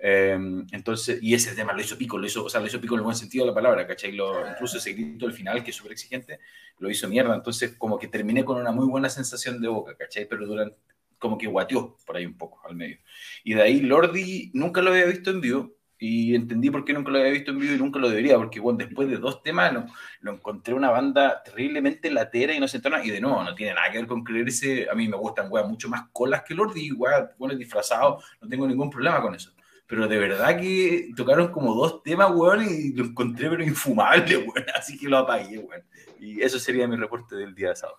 [0.00, 2.94] Em, entonces, y ese tema lo hizo Pico, lo hizo, o sea, lo hizo Pico
[2.94, 4.12] en el buen sentido de la palabra, ¿cachai?
[4.12, 6.40] Lo, incluso ese grito al final, que es súper exigente,
[6.78, 7.34] lo hizo mierda.
[7.34, 10.26] Entonces, como que terminé con una muy buena sensación de boca, ¿cachai?
[10.28, 10.76] Pero durante,
[11.18, 12.98] como que guateó por ahí un poco al medio.
[13.44, 17.10] Y de ahí, Lordi nunca lo había visto en vivo, y entendí por qué nunca
[17.10, 19.72] lo había visto en vivo y nunca lo debería, porque bueno, después de dos temas
[20.20, 23.74] lo, encontré una banda terriblemente latera y no se entona, y de nuevo, no tiene
[23.74, 26.92] nada que ver con creerse, a mí me gustan, weas, mucho más colas que Lordi,
[26.92, 29.52] weas, bueno, disfrazado, no tengo ningún problema con eso
[29.88, 34.66] pero de verdad que tocaron como dos temas, weón, y lo encontré pero infumable, weón,
[34.74, 35.82] así que lo apagué, weón.
[36.20, 37.98] Y eso sería mi reporte del día de sábado.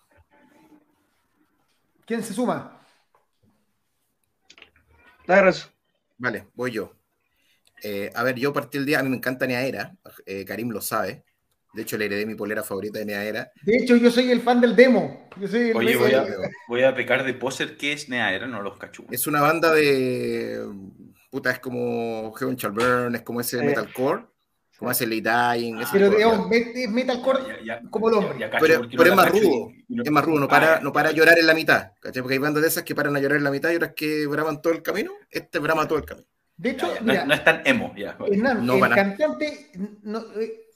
[2.06, 2.80] ¿Quién se suma?
[6.16, 6.99] Vale, voy yo.
[7.82, 9.94] Eh, a ver, yo partí el día, a mí me encanta Neaera,
[10.26, 11.24] eh, Karim lo sabe.
[11.72, 13.52] De hecho, le heredé mi polera favorita de Neaera.
[13.62, 15.28] De hecho, yo soy el fan del demo.
[15.40, 15.96] Oye,
[16.68, 17.76] voy a, pecar de poser.
[17.76, 18.48] ¿Qué es Neaera?
[18.48, 19.04] No los cacho.
[19.10, 20.66] Es una banda de
[21.30, 24.24] puta, es como Heaven Shall Burn, es como ese metalcore,
[24.76, 25.78] como ese Late Dying.
[25.92, 27.40] pero es metalcore
[27.88, 28.50] como el hombre.
[28.58, 31.92] pero, es más rudo, es más rudo, no para, no para llorar en la mitad,
[32.00, 32.22] ¿cachai?
[32.22, 34.26] Porque hay bandas de esas que paran a llorar en la mitad y otras que
[34.26, 36.26] braman todo el camino, este brama todo el camino.
[36.60, 38.18] De hecho, mira, no, es tan emo, ya.
[38.18, 39.70] no, el cantante,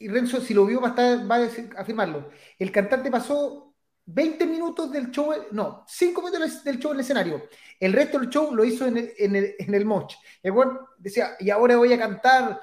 [0.01, 2.31] y Renzo, si lo vio, va a, va a afirmarlo.
[2.59, 3.75] El cantante pasó
[4.07, 7.43] 20 minutos del show, no, 5 minutos del show en el escenario.
[7.79, 10.15] El resto del show lo hizo en el, en el, en el moch.
[10.43, 10.55] El
[10.97, 12.61] decía, y ahora voy a cantar.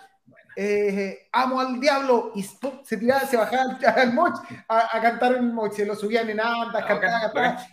[0.55, 4.35] Eh, amo al diablo, y se tiraba, se bajaba al, moch
[4.67, 7.67] a, cantar en el moch, se lo subían en andas, cantaba, cantaba,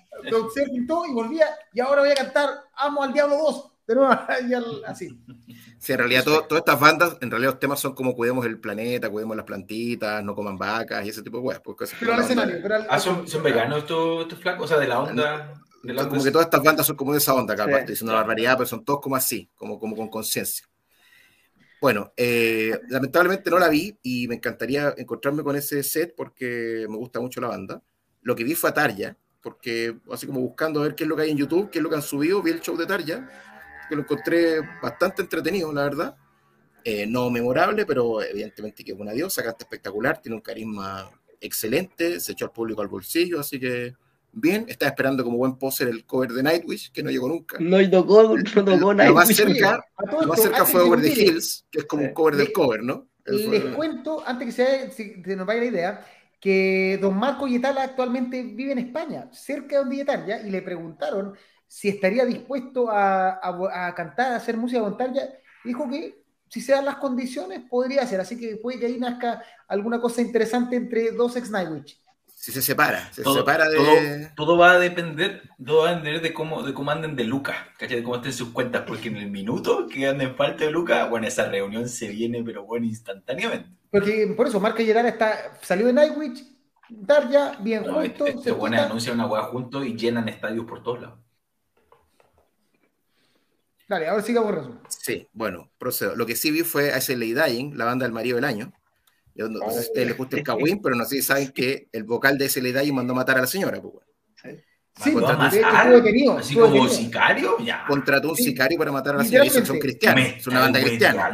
[0.71, 4.13] pintó y volvía, y ahora voy a cantar Amo al diablo 2, de nuevo,
[4.87, 5.19] así.
[5.79, 9.09] Sí, en realidad todas estas bandas, en realidad los temas son como cuidemos el planeta,
[9.09, 11.61] cuidemos las plantitas, no coman vacas y ese tipo de weas.
[11.61, 14.89] Pues, pero al escenario, pero ah, son, son veganos estos, estos flacos, o sea, de
[14.89, 15.55] la onda.
[15.83, 18.03] De la como que todas estas bandas son como de esa onda, capaz, sí, es
[18.03, 20.67] una barbaridad, pero son todos como así, como, como con conciencia.
[21.81, 26.97] Bueno, eh, lamentablemente no la vi y me encantaría encontrarme con ese set porque me
[26.97, 27.81] gusta mucho la banda.
[28.21, 31.17] Lo que vi fue a Tarja, porque así como buscando a ver qué es lo
[31.17, 33.31] que hay en YouTube, qué es lo que han subido, vi el show de Tarja,
[33.89, 36.17] que lo encontré bastante entretenido, la verdad.
[36.85, 41.11] Eh, no memorable, pero evidentemente que es una diosa, canta espectacular, tiene un carisma
[41.41, 43.95] excelente, se echó al público al bolsillo, así que
[44.33, 44.65] bien.
[44.69, 47.59] Estaba esperando como buen poser el cover de Nightwish, que no llegó nunca.
[47.61, 49.09] No tocó, no tocó Nightwish.
[49.09, 49.85] Lo más cerca,
[50.21, 53.09] lo más cerca fue Over the Hills, que es como un cover del cover, ¿no?
[53.27, 54.91] Les cuento, antes que se,
[55.23, 56.07] se nos vaya la idea,
[56.41, 61.35] que don Marco Yetala actualmente vive en España, cerca de Yetala, y le preguntaron
[61.69, 65.21] si estaría dispuesto a, a, cantar, a hacer música con Tarja,
[65.65, 69.43] dijo que si se dan las condiciones podría ser, así que puede que ahí nazca
[69.69, 72.01] alguna cosa interesante entre dos ex Nightwish
[72.39, 74.31] si se separa, se todo, separa de...
[74.37, 77.57] Todo, va a depender, todo va a depender de cómo, de cómo anden de Lucas,
[77.81, 81.27] De cómo estén sus cuentas, porque en el minuto que anden falta de Lucas, bueno,
[81.27, 83.69] esa reunión se viene, pero bueno, instantáneamente.
[83.91, 86.45] Porque por eso, Marca Gerard está, salió de Nightwich,
[86.89, 88.29] Darja, bien no, juntos.
[88.29, 91.19] Este, este anuncia una hueá juntos y llenan estadios por todos lados.
[93.89, 94.81] Dale, ahora sigamos resumen.
[94.89, 96.15] Sí, bueno, procedo.
[96.15, 98.73] Lo que sí vi fue a ese Lady Dying, la banda del marido del año
[99.39, 101.53] yo no, sé si a ustedes les gusta el Kawin, pero no sé si saben
[101.53, 103.81] que el vocal de ese y mandó matar a la señora.
[103.81, 104.05] Pues,
[105.01, 105.95] Sí, contra matar,
[106.41, 107.85] así como sicario, ya.
[107.87, 109.47] Contrató un sicario para matar a la señora.
[109.47, 111.31] Y son cristianos, es una banda cristiana.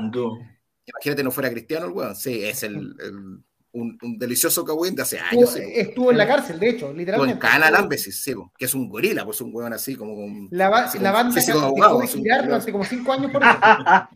[0.86, 2.14] Imagínate no fuera cristiano el weón.
[2.14, 3.42] Sí, es el, el
[3.74, 5.54] un, un, delicioso Kawin de hace años.
[5.54, 7.38] Estuvo, estuvo en la cárcel, de hecho, literalmente.
[7.38, 10.14] Con Cana Lambesis, sí, que es un gorila, pues un weón así como.
[10.14, 13.52] Un, la, la banda dejó de girar hace como cinco años por eso.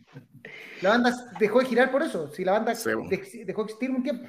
[0.81, 2.33] La banda dejó de girar por eso.
[2.33, 4.29] Si la banda dejó de existir un tiempo.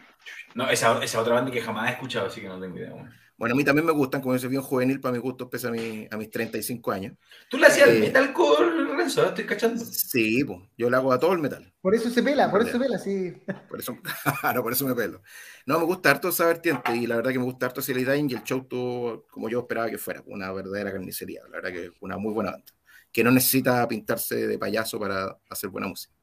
[0.55, 2.91] No, esa, esa, otra banda que jamás he escuchado, así que no tengo idea.
[2.91, 3.11] Bueno.
[3.39, 6.07] A mí también me gustan, como ese bien juvenil, para mi gusto, pese a, mi,
[6.11, 7.17] a mis 35 años.
[7.49, 9.25] ¿Tú le hacías eh, metal con Renzo?
[9.25, 9.83] ¿Estoy cachando?
[9.85, 11.73] Sí, pues, yo le hago a todo el metal.
[11.81, 13.33] Por eso se pela, por eso se pela, sí.
[13.69, 13.97] Por eso,
[14.55, 15.21] no, por eso me pelo.
[15.65, 18.29] No, me gusta harto esa vertiente y la verdad que me gusta harto Silly Dying
[18.29, 21.41] y el show tuvo, como yo esperaba que fuera, una verdadera carnicería.
[21.43, 22.73] La verdad que una muy buena banda.
[23.11, 26.13] Que no necesita pintarse de payaso para hacer buena música.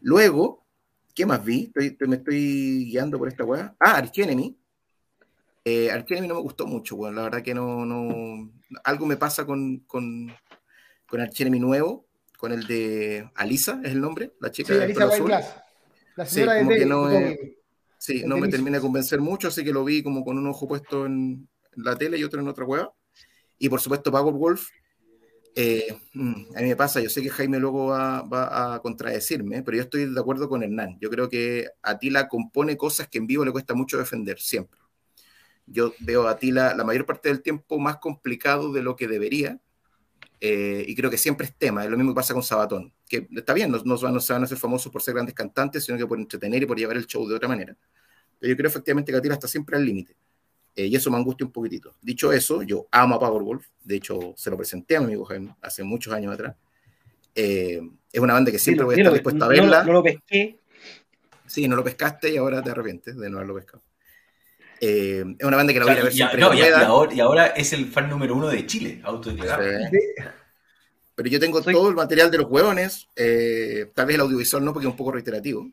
[0.00, 0.66] Luego,
[1.14, 1.70] ¿qué más vi?
[1.74, 3.76] me estoy guiando por esta weá.
[3.78, 4.59] Ah, Arch Enemy.
[5.70, 7.14] Eh, Arch Enemy no me gustó mucho, weón.
[7.14, 8.50] La verdad que no, no.
[8.82, 10.32] Algo me pasa con, con,
[11.06, 15.04] con Arch Enemy nuevo, con el de Alisa, es el nombre, la chica de Alisa
[15.04, 15.30] azul.
[16.16, 17.08] La señora sí, como que no,
[17.98, 20.66] sí, no me termina de convencer mucho, así que lo vi como con un ojo
[20.66, 22.90] puesto en, la tele y otro en otra weá.
[23.58, 24.70] Y por supuesto, Powerwolf,
[25.54, 29.76] eh, mm, a mí me pasa, yo sé que Jaime luego va, a contradecirme, pero
[29.76, 30.98] yo estoy de acuerdo con Hernán.
[31.00, 34.79] Yo creo que Atila compone cosas que en vivo le cuesta mucho defender, siempre.
[35.70, 39.60] Yo veo a Atila la mayor parte del tiempo más complicado de lo que debería,
[40.40, 41.84] eh, y creo que siempre es tema.
[41.84, 44.42] Es lo mismo que pasa con Sabatón, que está bien, no, no, no, se van
[44.42, 47.06] a hacer famosos por ser grandes cantantes, sino que por entretener y por llevar el
[47.06, 47.76] show de otra manera.
[48.38, 50.16] Pero yo creo efectivamente que Atila está siempre al límite.
[50.74, 51.94] Eh, y eso me angustia un poquitito.
[52.00, 55.54] Dicho eso, yo amo a Powerwolf, de hecho se lo presenté a mi amigo Jaime
[55.60, 56.56] hace muchos años atrás.
[57.34, 57.80] Eh,
[58.12, 59.84] es una banda que siempre voy a estar dispuesta a verla.
[59.84, 60.58] No, lo pesqué.
[61.46, 63.82] Sí, no lo pescaste y ahora te arrepientes de no haberlo pescado.
[64.80, 66.40] Eh, es una banda que la voy a ver siempre.
[66.40, 69.68] No, y, ahora, y, ahora, es el fan número uno de Chile, autodeclarado.
[71.14, 74.86] Pero yo tengo todo el material de los huevones, tal vez el audiovisual no, porque
[74.86, 75.70] es un poco reiterativo,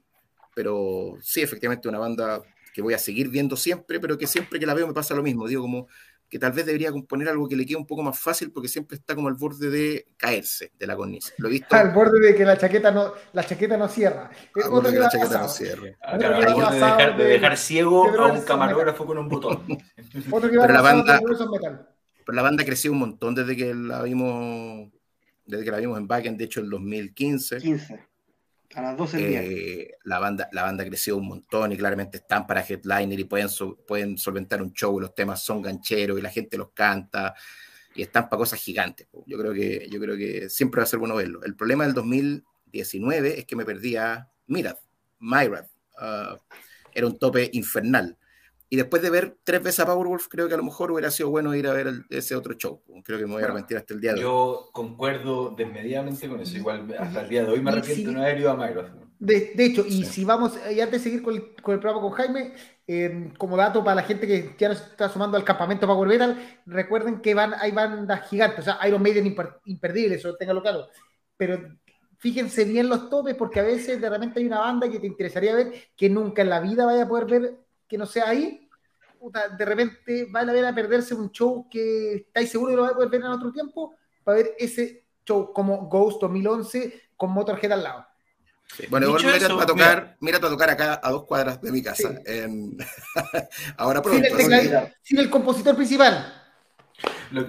[0.54, 2.42] pero sí, efectivamente, una banda
[2.74, 5.24] que voy a seguir viendo siempre, pero que siempre que la veo me pasa lo
[5.24, 5.48] mismo.
[5.48, 5.88] Digo, como
[6.30, 8.98] que tal vez debería componer algo que le quede un poco más fácil porque siempre
[8.98, 11.34] está como al borde de caerse de la cornisa.
[11.38, 11.76] Lo he visto.
[11.76, 14.30] Al borde de que la chaqueta no, la chaqueta no cierra.
[14.56, 15.90] Al borde de que la chaqueta no cierra.
[16.02, 19.66] Ah, de, dejar, de, dejar, ciego a un camarógrafo con un botón.
[20.32, 24.91] Otro que pero, la banda, pero la banda creció un montón desde que la vimos
[25.45, 27.58] desde que la vimos en Backend, de hecho en 2015.
[27.58, 28.08] 15.
[28.78, 29.44] A las 12 del día.
[29.44, 33.48] Eh, la, banda, la banda creció un montón y claramente están para headliner y pueden,
[33.88, 37.34] pueden solventar un show los temas son gancheros y la gente los canta
[37.95, 39.08] y están para cosas gigantes.
[39.26, 41.41] Yo creo, que, yo creo que siempre va a ser bueno verlo.
[41.44, 44.78] El problema del 2019 es que me perdía Mirad,
[45.18, 45.66] Myrad.
[45.98, 46.38] Ah,
[46.94, 48.16] era un tope infernal.
[48.69, 51.30] Y después de ver tres veces a Powerwolf, creo que a lo mejor hubiera sido
[51.30, 52.81] bueno ir a ver ese otro show.
[53.03, 54.23] Creo que me voy a arrepentir hasta el día de hoy.
[54.23, 56.57] Yo concuerdo desmedidamente con eso.
[56.57, 59.07] Igual hasta el día de hoy me arrepiento de no haber ido a Microsoft.
[59.19, 62.11] De, hecho, y si vamos, y antes de seguir con el, con el programa con
[62.11, 62.53] Jaime,
[62.85, 66.61] eh, como dato para la gente que ya nos está sumando al campamento Power Metal,
[66.68, 69.35] recuerden que van, hay bandas gigantes, o sea, Iron Maiden
[69.65, 70.88] imperdible, eso tenganlo claro.
[71.35, 71.77] Pero
[72.19, 75.56] fíjense bien los topes, porque a veces de repente hay una banda que te interesaría
[75.56, 78.70] ver que nunca en la vida vaya a poder ver que no sea ahí.
[79.58, 82.94] de repente vale la pena perderse un show que estáis seguros que lo va a
[82.94, 87.84] poder ver en otro tiempo para ver ese show como Ghost 2011 con Motorhead al
[87.84, 88.08] lado.
[88.90, 90.38] Bueno, igual mira a tocar, mira.
[90.38, 92.22] a tocar acá a dos cuadras de mi casa.
[93.78, 94.28] Ahora pronto.
[94.38, 96.34] Sin el, sin el compositor principal.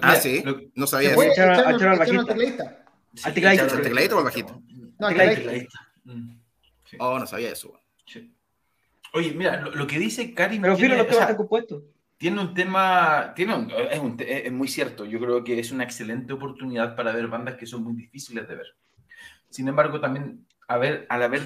[0.01, 0.45] ah, sí.
[0.75, 1.21] no sabía eso.
[1.21, 1.79] al
[2.15, 2.85] tecladista.
[3.25, 4.63] ¿Al tecladista o al bajito?
[4.99, 5.89] No, al tecladista.
[6.05, 6.41] Mm.
[7.01, 7.79] Oh, no sabía eso.
[9.15, 10.63] Oye, mira, lo, que dice Karim.
[10.63, 11.83] Pero tiene, los temas compuestos.
[12.17, 14.01] Tiene un tema, tiene es,
[14.47, 15.05] es, muy cierto.
[15.05, 18.57] Yo creo que es una excelente oportunidad para ver bandas que son muy difíciles de
[18.57, 18.67] ver.
[19.51, 21.43] Sin embargo, también haber, al haber,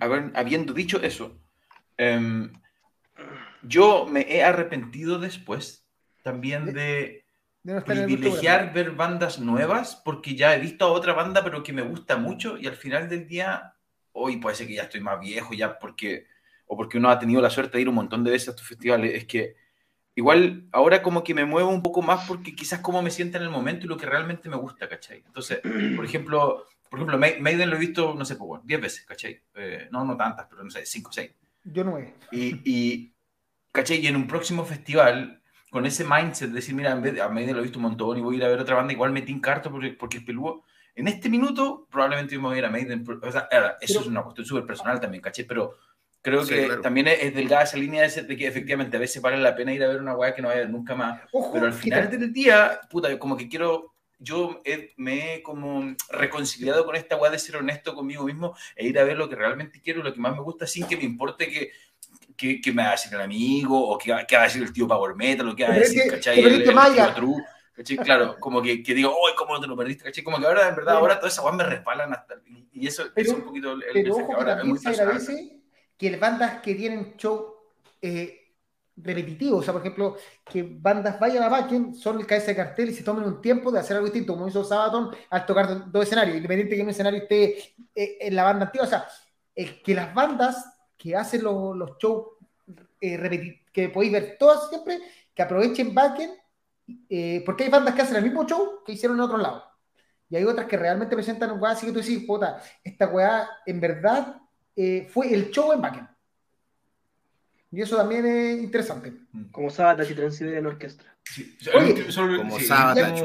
[0.00, 1.38] haber habiendo dicho eso,
[1.96, 2.52] em,
[3.62, 5.86] yo me he arrepentido después
[6.22, 7.24] también de,
[7.84, 12.16] privilegiar ver bandas nuevas, porque ya he visto a otra banda, pero que me gusta
[12.16, 13.74] mucho, y al final del día,
[14.12, 16.26] hoy puede ser que ya estoy más viejo, ya porque,
[16.66, 18.66] o porque uno ha tenido la suerte de ir un montón de veces a estos
[18.66, 19.56] festivales, es que
[20.14, 23.44] igual ahora como que me muevo un poco más porque quizás como me sienta en
[23.44, 25.22] el momento y lo que realmente me gusta, ¿cachai?
[25.26, 25.60] Entonces,
[25.96, 29.40] por ejemplo, por ejemplo, Maiden lo he visto, no sé, pues, bueno, 10 veces, ¿cachai?
[29.54, 31.30] Eh, no, no tantas, pero no sé, 5, 6.
[31.64, 32.12] Yo no he.
[32.32, 33.14] Y, y,
[33.70, 33.98] ¿cachai?
[33.98, 37.28] Y en un próximo festival, con ese mindset de decir, mira, en vez de, a
[37.28, 39.12] Maiden lo he visto un montón y voy a ir a ver otra banda, igual
[39.12, 40.64] metí en carta porque, porque es peludo.
[40.94, 43.04] En este minuto, probablemente me voy a ir a Maiden.
[43.22, 43.48] O sea,
[43.80, 45.44] eso es una cuestión súper personal también, ¿cachai?
[45.44, 45.76] Pero
[46.22, 49.54] creo que también es, delgada esa línea de, de, que efectivamente a veces vale la
[49.54, 51.20] pena ir a ver una weá que no vaya nunca más.
[51.52, 54.60] pero al final del día, puta, como que quiero yo
[54.98, 59.04] me he como reconciliado con esta weá de ser honesto conmigo mismo e ir a
[59.04, 61.70] ver lo que realmente quiero, lo que más me gusta, sin que me importe que,
[62.36, 64.72] que, que me va a decir el amigo o que, que va a decir el
[64.72, 66.38] tío Power Metal o que va a decir, ¿cachai?
[66.38, 67.42] El, tío True,
[67.82, 67.96] ¿cachai?
[67.98, 70.04] Claro, como que, que digo, ¡ay, cómo te lo perdiste!
[70.04, 70.22] ¿cachai?
[70.22, 72.34] Como que ahora, en verdad, ahora todas esas weas me respalan hasta...
[72.72, 75.60] Y eso, es un poquito el, pero ojo que también se agradece
[75.96, 77.54] que las bandas que tienen show...
[78.00, 78.36] Eh,
[79.02, 79.58] repetitivo.
[79.58, 82.94] O sea, por ejemplo, que bandas vayan a Backen, son el cabeza de cartel y
[82.94, 86.36] se tomen un tiempo de hacer algo distinto, como hizo Sabaton al tocar dos escenarios,
[86.36, 88.86] independiente que un escenario esté eh, en la banda antigua.
[88.86, 89.06] O sea,
[89.54, 92.28] que las bandas que hacen los, los shows
[93.00, 94.98] eh, que podéis ver todas siempre,
[95.34, 96.30] que aprovechen Backen,
[97.08, 99.64] eh, porque hay bandas que hacen el mismo show que hicieron en otro lado.
[100.28, 103.48] Y hay otras que realmente presentan un weá así que tú decís, puta, esta weá
[103.66, 104.40] en verdad
[105.10, 106.08] fue el show en Backen.
[107.72, 109.12] Y eso también es interesante.
[109.32, 109.50] Mm.
[109.50, 111.16] Como Sabatage y Transiberian Orchestra.
[111.22, 111.56] Sí.
[111.62, 113.24] como sí, Sabatage,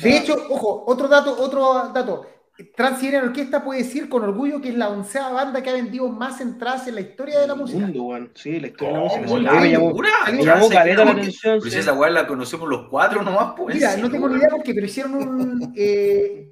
[0.00, 2.26] De hecho, ojo, otro dato, otro dato.
[2.76, 6.40] Transiberian Orquesta puede decir con orgullo que es la onceava banda que ha vendido más
[6.40, 7.80] entradas en la historia de la música.
[7.80, 8.28] Mundo, bueno.
[8.34, 9.32] Sí, la historia de la música.
[9.32, 11.58] Oh, me llamó, me llamó caleta la atención.
[11.58, 13.74] Pues esa weá la conocemos los cuatro nomás, pues.
[13.74, 15.74] Mira, no tengo ni idea por qué, pero hicieron un.
[15.76, 16.50] Eh,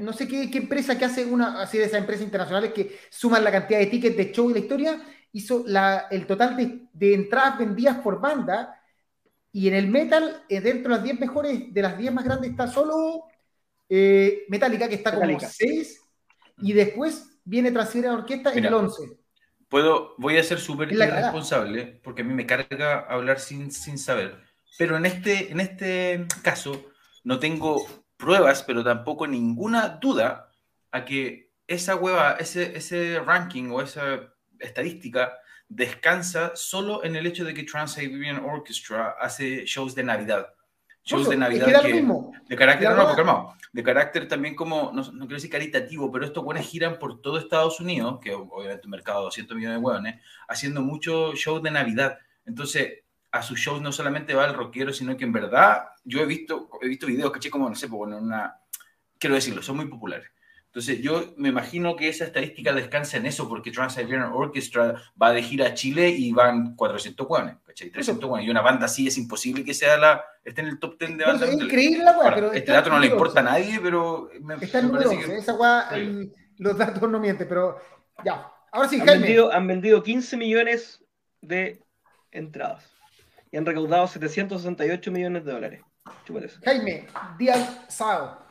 [0.00, 3.42] no sé qué, qué, empresa que hace una, así de esas empresas internacionales que suman
[3.42, 5.02] la cantidad de tickets de show y la historia
[5.32, 6.56] hizo la, el total
[6.92, 8.78] de, entradas vendidas por banda.
[9.50, 12.50] Y en el metal, eh, dentro de las 10 mejores, de las 10 más grandes,
[12.50, 13.24] está solo
[13.94, 16.00] eh, Metallica, que está como 6.
[16.62, 19.02] Y después viene Transiberian Orquesta en el 11.
[19.68, 24.38] Puedo, voy a ser súper irresponsable, porque a mí me carga hablar sin, sin saber.
[24.78, 26.86] Pero en este, en este caso,
[27.22, 27.84] no tengo
[28.16, 30.50] pruebas, pero tampoco ninguna duda
[30.90, 35.34] a que esa hueva, ese, ese ranking o esa estadística
[35.68, 40.54] descansa solo en el hecho de que Trans-Siberian Orchestra hace shows de Navidad.
[41.04, 41.72] Shows de Navidad de
[42.56, 47.20] carácter, no, de carácter también como, no, quiero decir caritativo, pero estos buenos giran por
[47.20, 51.62] todo Estados Unidos, que obviamente un mercado de 200 millones de hueones, haciendo muchos shows
[51.62, 52.18] de Navidad.
[52.46, 53.00] Entonces,
[53.32, 56.68] a sus shows no solamente va el rockero, sino que en verdad yo he visto,
[56.80, 58.58] he visto videos, caché como, no sé, pues, bueno, una,
[59.18, 60.28] quiero decirlo, son muy populares.
[60.72, 65.42] Entonces, yo me imagino que esa estadística descansa en eso, porque Trans-Siberian Orchestra va de
[65.42, 67.90] gira a Chile y van 400 guanes, ¿cachai?
[67.90, 68.46] 300 guanes.
[68.46, 71.24] Y una banda así es imposible que sea la, esté en el top 10 de
[71.26, 71.50] bandas.
[71.50, 72.52] Es increíble la weá, pero.
[72.54, 74.30] Este dato no le importa a nadie, pero.
[74.40, 75.36] Me, está en parece que...
[75.36, 75.90] Esa weá,
[76.56, 77.78] los datos no mienten, pero.
[78.24, 78.50] Ya.
[78.72, 79.24] Ahora sí, han Jaime.
[79.24, 81.04] Vendido, han vendido 15 millones
[81.42, 81.84] de
[82.30, 82.90] entradas
[83.50, 85.82] y han recaudado 768 millones de dólares.
[86.64, 87.06] Jaime,
[87.38, 87.56] día
[87.88, 88.41] sábado.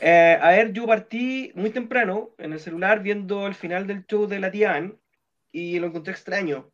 [0.00, 4.26] Eh, a ver, yo partí muy temprano en el celular viendo el final del show
[4.26, 4.98] de la Tian
[5.52, 6.70] y lo encontré extraño.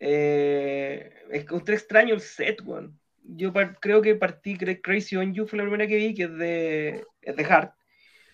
[0.00, 2.90] Eh, encontré extraño el set, one.
[3.22, 7.04] Yo creo que partí Crazy on You, fue la primera que vi, que es de,
[7.22, 7.72] es de Heart.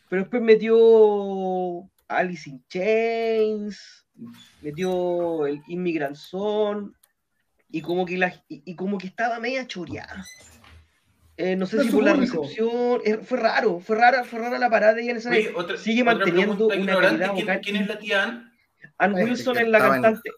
[0.09, 4.05] Pero después metió Alice in Chains,
[4.63, 6.17] metió el Immigrant
[7.73, 10.25] y como que, la, y, como que estaba media choreada.
[11.41, 14.69] Eh, no sé si por la recepción, eh, fue raro, fue rara, fue rara la
[14.69, 15.33] parada y en esa
[15.79, 17.61] sigue manteniendo una calidad vocal.
[17.63, 18.53] ¿Quién, es la tía Ann?
[18.99, 20.31] Ann Wilson es la cantante.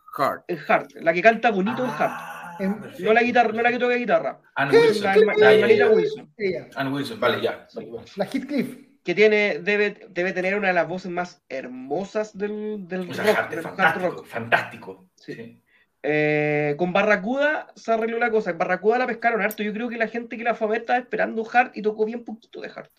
[0.46, 0.92] En Heart.
[1.00, 2.12] la que canta bonito en Heart.
[2.12, 2.56] Ah,
[3.00, 4.40] no la guitarra, no la que toca guitarra.
[4.54, 5.02] Ann Wilson.
[5.38, 6.32] La, hermanita Wilson.
[6.76, 7.66] Ann Wilson, vale, ya.
[8.14, 8.76] La Heathcliff.
[9.02, 14.24] Que tiene, debe, debe tener una de las voces más hermosas del, del rock, fantástico,
[14.24, 15.08] Fantástico.
[15.16, 15.60] Sí.
[16.02, 18.52] Eh, con Barracuda se arregló la cosa.
[18.52, 19.62] Barracuda la pescaron harto.
[19.62, 22.04] Yo creo que la gente que la fue a ver estaba esperando Hart y tocó
[22.04, 22.90] bien poquito de Hart.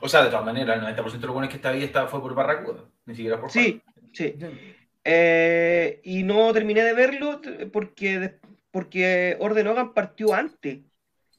[0.00, 2.34] O sea, de todas maneras, el 90% de los buenos que está ahí fue por
[2.34, 3.80] Barracuda, ni siquiera por Sí,
[4.12, 4.34] sí.
[5.04, 7.40] Eh, y no terminé de verlo
[7.72, 8.38] porque,
[8.70, 10.80] porque Orden Hogan partió antes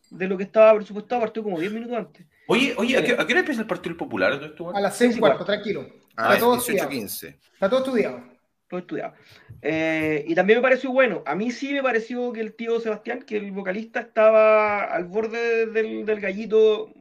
[0.09, 2.25] de lo que estaba presupuestado, partió como 10 minutos antes.
[2.47, 4.39] Oye, oye, ¿a qué, hora empieza el Partido Popular?
[4.73, 5.87] A las 6 y cuarto, tranquilo.
[6.15, 7.39] Ah, está, todo 15.
[7.53, 8.34] está todo estudiado
[8.67, 9.13] todo estudiado.
[9.61, 11.23] Eh, y también me pareció bueno.
[11.25, 15.67] A mí sí me pareció que el tío Sebastián, que el vocalista, estaba al borde
[15.67, 16.91] del, gallito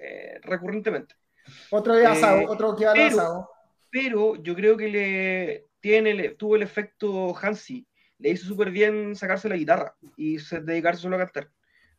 [0.00, 1.14] eh, recurrentemente.
[1.70, 3.50] Otro día eh, otro que pero, asado.
[3.90, 7.86] Pero yo creo que le tiene, tuvo el efecto Hansi.
[8.18, 11.50] Le hizo súper bien sacarse la guitarra y dedicarse solo a cantar.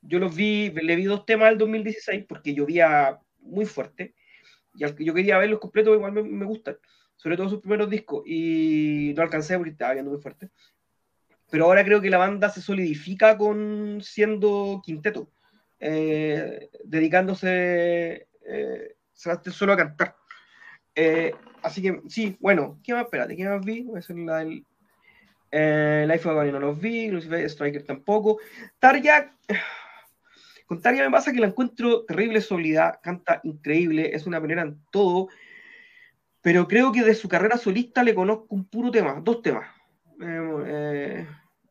[0.02, 4.16] Yo los vi, le vi dos temas del 2016 porque llovía muy fuerte.
[4.74, 6.78] Y al que yo quería verlos completos, igual me, me gustan
[7.22, 10.50] sobre todo sus primeros discos, y no alcancé porque estaba viendo muy fuerte.
[11.52, 15.30] Pero ahora creo que la banda se solidifica con siendo quinteto,
[15.80, 20.16] eh, dedicándose eh, solo a cantar.
[20.96, 21.32] Eh,
[21.62, 23.04] así que sí, bueno, ¿qué más?
[23.04, 23.88] Espérate, ¿qué más vi?
[23.96, 24.66] Es la del
[25.52, 28.40] eh, Life of Agony no los vi, Lucifer Striker tampoco.
[28.80, 29.36] Tarja,
[30.66, 34.80] con Tarja me pasa que la encuentro terrible soledad, canta increíble, es una manera en
[34.92, 35.28] todo
[36.42, 39.70] pero creo que de su carrera solista le conozco un puro tema, dos temas.
[40.22, 41.28] Eh,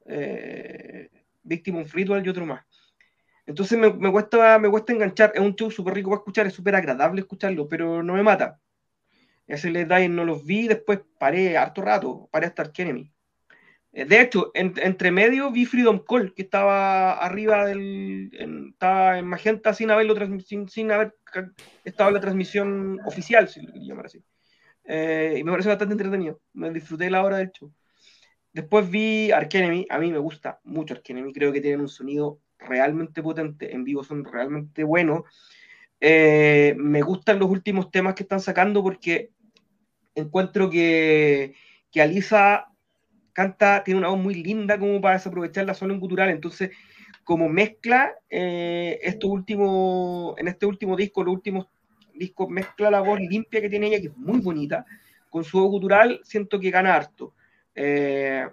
[0.07, 1.11] eh,
[1.43, 2.65] Victim of Ritual y otro más.
[3.47, 5.33] Entonces me, me, cuesta, me cuesta enganchar.
[5.35, 8.61] Es un show súper rico para escuchar, es súper agradable escucharlo, pero no me mata.
[9.47, 13.13] Ese Les Die no los vi, después paré harto rato, paré hasta Ark Enemy.
[13.93, 18.31] Eh, de hecho, entre medio vi Freedom Call, que estaba arriba del.
[18.73, 20.15] estaba en Magenta sin haberlo
[20.47, 21.17] sin, sin haber
[21.85, 24.23] estado en la transmisión oficial, si lo quería llamar así.
[24.93, 26.41] Eh, y me parece bastante entretenido.
[26.53, 27.73] Me disfruté la hora del show.
[28.53, 29.87] Después vi Arkenemy.
[29.89, 31.33] A mí me gusta mucho Arkenemy.
[31.33, 33.73] Creo que tienen un sonido realmente potente.
[33.73, 35.23] En vivo son realmente buenos.
[36.01, 39.31] Eh, me gustan los últimos temas que están sacando porque
[40.17, 41.55] encuentro que,
[41.93, 42.67] que Alisa
[43.33, 46.31] canta, tiene una voz muy linda como para desaprovecharla solo en cultural.
[46.31, 46.71] Entonces,
[47.23, 51.69] como mezcla eh, estos últimos, en este último disco, los últimos
[52.21, 54.85] disco mezcla la voz limpia que tiene ella, que es muy bonita,
[55.29, 57.35] con su voz gutural, siento que gana harto.
[57.75, 58.47] Eh,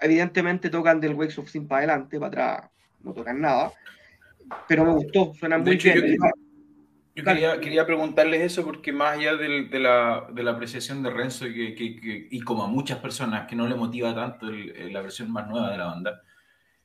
[0.00, 2.70] evidentemente tocan del Wakes of Sin para adelante, para atrás
[3.02, 3.72] no tocan nada,
[4.68, 6.16] pero me gustó, suenan muy bien.
[7.14, 9.48] Yo, quería, preguntarles eso porque más allá de,
[9.78, 13.68] la, de, la, apreciación de Renzo y, que, y como a muchas personas que no
[13.68, 16.22] le motiva tanto la versión más nueva de la banda,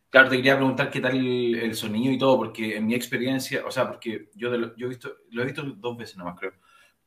[0.09, 3.71] Claro, te quería preguntar qué tal el, sonido y todo, porque en mi experiencia, o
[3.71, 6.53] sea, porque yo, yo he visto, lo he visto dos veces nomás, creo,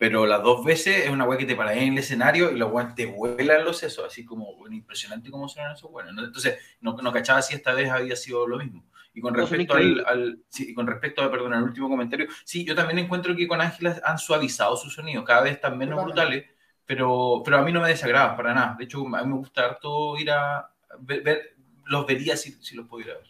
[0.00, 2.72] pero las dos veces es una weá que te paras en el escenario y los
[2.72, 6.14] weá te vuelan los sesos, así como impresionante como suenan esos weones.
[6.16, 8.86] Entonces, no, no, cachaba si esta vez había sido lo mismo.
[9.12, 12.98] Y con respecto al, sí, con respecto a, perdón, al último comentario, sí, yo también
[12.98, 16.46] encuentro que con Ángela han suavizado su sonido, cada vez están menos brutales,
[16.86, 18.76] pero, pero a mí no me desagrada para nada.
[18.78, 20.66] De hecho, a mí me gusta harto ir a
[20.98, 21.56] ver
[21.90, 23.26] los vería si, si los pudiera ver.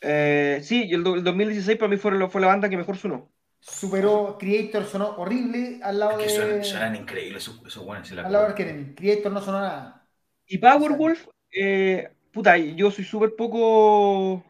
[0.00, 3.30] Eh, sí, el, el, 2016 para mí fue, fue la banda que mejor sonó.
[3.60, 6.64] Superó Creator, sonó horrible al lado de.
[6.64, 8.10] Suenan, increíbles esos, esos buenos.
[8.10, 8.94] Al lado de Kennedy.
[8.96, 10.04] Creator no sonó nada.
[10.44, 14.44] Y Powerwolf, eh, puta, yo soy súper poco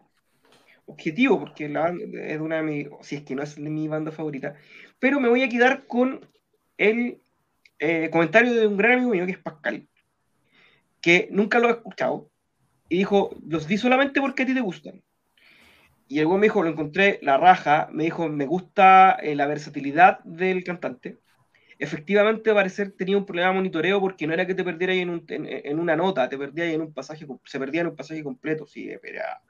[0.87, 2.89] objetivo porque la banda es una de mis.
[3.03, 4.55] Si es que no es mi banda favorita.
[4.99, 6.27] Pero me voy a quedar con
[6.79, 7.21] el
[7.79, 9.87] eh, comentario de un gran amigo mío que es Pascal.
[11.03, 12.32] Que nunca lo he escuchado
[12.93, 15.03] y dijo, los di solamente porque a ti te gustan.
[16.09, 20.19] Y el me dijo, lo encontré la raja, me dijo, me gusta eh, la versatilidad
[20.25, 21.19] del cantante.
[21.79, 25.79] Efectivamente, parecer tenía un problema de monitoreo porque no era que te perdieras en, en,
[25.79, 29.41] una nota, te perdías en un pasaje, se perdía en un pasaje completo, sí, era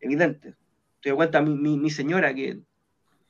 [0.00, 0.54] evidente.
[1.02, 2.60] Te doy cuenta, mi, mi, señora que,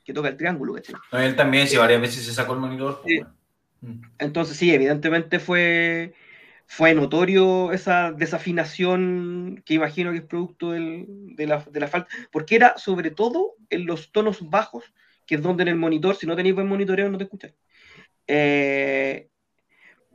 [0.05, 3.01] que, toca el triángulo, él también, si varias veces se sacó el monitor.
[3.02, 3.22] Pues,
[3.80, 4.01] mm.
[4.20, 6.14] Entonces, sí, evidentemente fue
[6.66, 13.10] fue notorio esa desafinación que imagino que es producto de, la, falta, porque era sobre
[13.10, 14.84] todo en los tonos bajos,
[15.26, 17.55] que es donde en el monitor, si no tenéis buen monitoreo, no te escucháis.
[18.26, 19.28] Eh,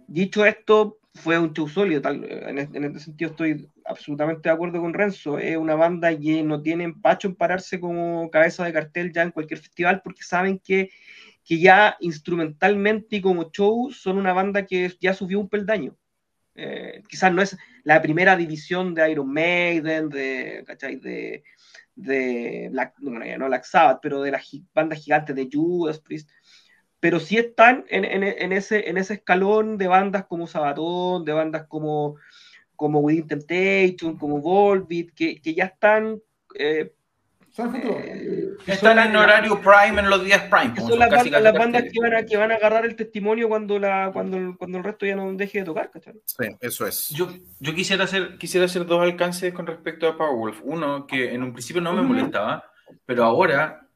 [0.08, 2.02] dicho esto, fue un show sólido.
[2.02, 5.40] Tal, en, este sentido estoy absolutamente de acuerdo con Renzo.
[5.40, 9.32] Es una banda que no tiene empacho en pararse como cabeza de cartel ya en
[9.32, 10.90] cualquier festival porque saben que,
[11.44, 15.98] que ya instrumentalmente y como show son una banda que ya subió un peldaño.
[16.56, 20.98] Eh, quizás no es la primera división de Iron Maiden, de, ¿cachai?
[20.98, 21.44] de,
[21.96, 26.30] de Black, no, no Black Sabbath, pero de las bandas gigantes de Judas Priest,
[27.00, 31.34] pero sí están en, en, en, ese, en ese escalón de bandas como Sabatón, de
[31.34, 32.18] bandas como,
[32.76, 36.22] como Within Temptation, como Volbeat, que, que ya están
[36.56, 36.94] eh,
[37.52, 40.76] son eh, Están en horario prime en los días prime.
[40.76, 44.58] Son las, bandas, que van, a, que van a agarrar el testimonio cuando, la, cuando,
[44.58, 45.92] cuando el resto ya no deje de tocar.
[46.26, 47.10] Sí, eso es.
[47.10, 47.30] Yo,
[47.60, 50.60] yo quisiera, hacer, quisiera hacer dos alcances con respecto a Powerwolf.
[50.64, 52.64] Uno, que en un principio no me molestaba,
[53.06, 53.88] pero ahora,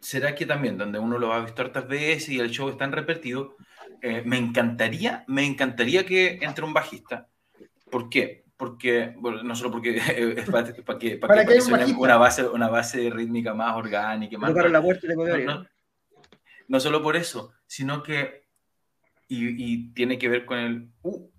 [0.00, 2.92] ¿será que también, donde uno lo ha visto hartas veces y el show está en
[2.92, 3.56] repetido,
[4.00, 7.28] eh, me encantaría, me encantaría que entre un bajista.
[7.90, 8.44] ¿Por qué?
[8.58, 9.96] Porque, bueno, no solo porque
[10.36, 11.58] es para, que, para, que,
[11.96, 14.36] una base, una base rítmica más orgánica.
[14.36, 15.66] Más para la muerte no,
[16.66, 18.48] no, solo por eso, sino que,
[19.28, 21.30] y, y, tiene que ver con el, uh,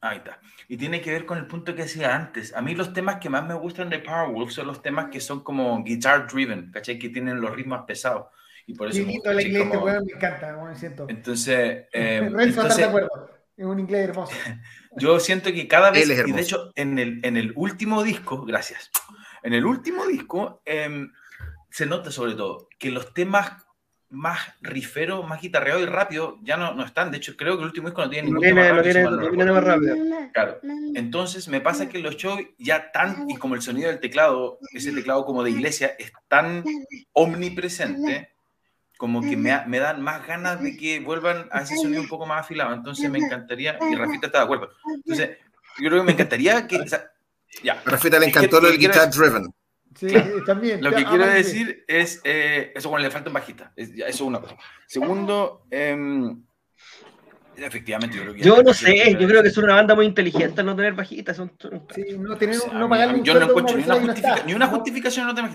[0.00, 2.54] ahí está, y tiene que ver con el punto que decía antes.
[2.54, 5.44] A mí los temas que más me gustan de Powerwolf son los temas que son
[5.44, 6.98] como guitar driven, ¿cachai?
[6.98, 8.26] Que tienen los ritmos pesados.
[8.66, 9.02] Y por eso...
[9.04, 9.86] la inglés, como...
[9.86, 11.06] me encanta, me siento.
[11.08, 11.86] Entonces...
[11.92, 13.38] Eh, entonces de acuerdo.
[13.58, 14.32] Es un inglés hermoso.
[14.98, 18.90] Yo siento que cada vez, y de hecho, en el, en el último disco, gracias,
[19.42, 21.12] en el último disco em,
[21.70, 23.64] se nota sobre todo que los temas
[24.10, 27.10] más riferos, más guitarreados y rápidos ya no, no están.
[27.10, 29.96] De hecho, creo que el último disco no tiene ningún tema más rápido.
[30.32, 30.60] Claro.
[30.94, 34.92] Entonces, me pasa que los shows ya tan, y como el sonido del teclado, ese
[34.92, 36.64] teclado como de iglesia, es tan
[37.12, 38.30] omnipresente
[38.98, 42.26] como que me, me, dan más ganas de que vuelvan a ese sonido un poco
[42.26, 42.74] más afilado.
[42.74, 44.70] Entonces me encantaría, y Rafita está de acuerdo.
[44.92, 45.38] Entonces,
[45.78, 46.84] yo creo que me encantaría que...
[47.62, 47.80] ya.
[47.86, 49.54] Rafita le encantó lo del guitar driven.
[49.94, 50.12] Sí,
[50.44, 50.82] también.
[50.82, 53.72] Lo que quiero decir es, eh, eso cuando le falta un bajista.
[53.76, 54.56] Es, eso es una cosa.
[54.88, 56.34] Segundo, eh,
[57.56, 58.42] efectivamente, yo creo que...
[58.42, 61.36] Yo no sé, yo creo que es una banda muy inteligente no tener bajistas.
[61.36, 61.52] Son,
[61.94, 65.34] sí, no, tener, no pagar Yo no encuentro ni una, justifica, ni una justificación no
[65.36, 65.52] tener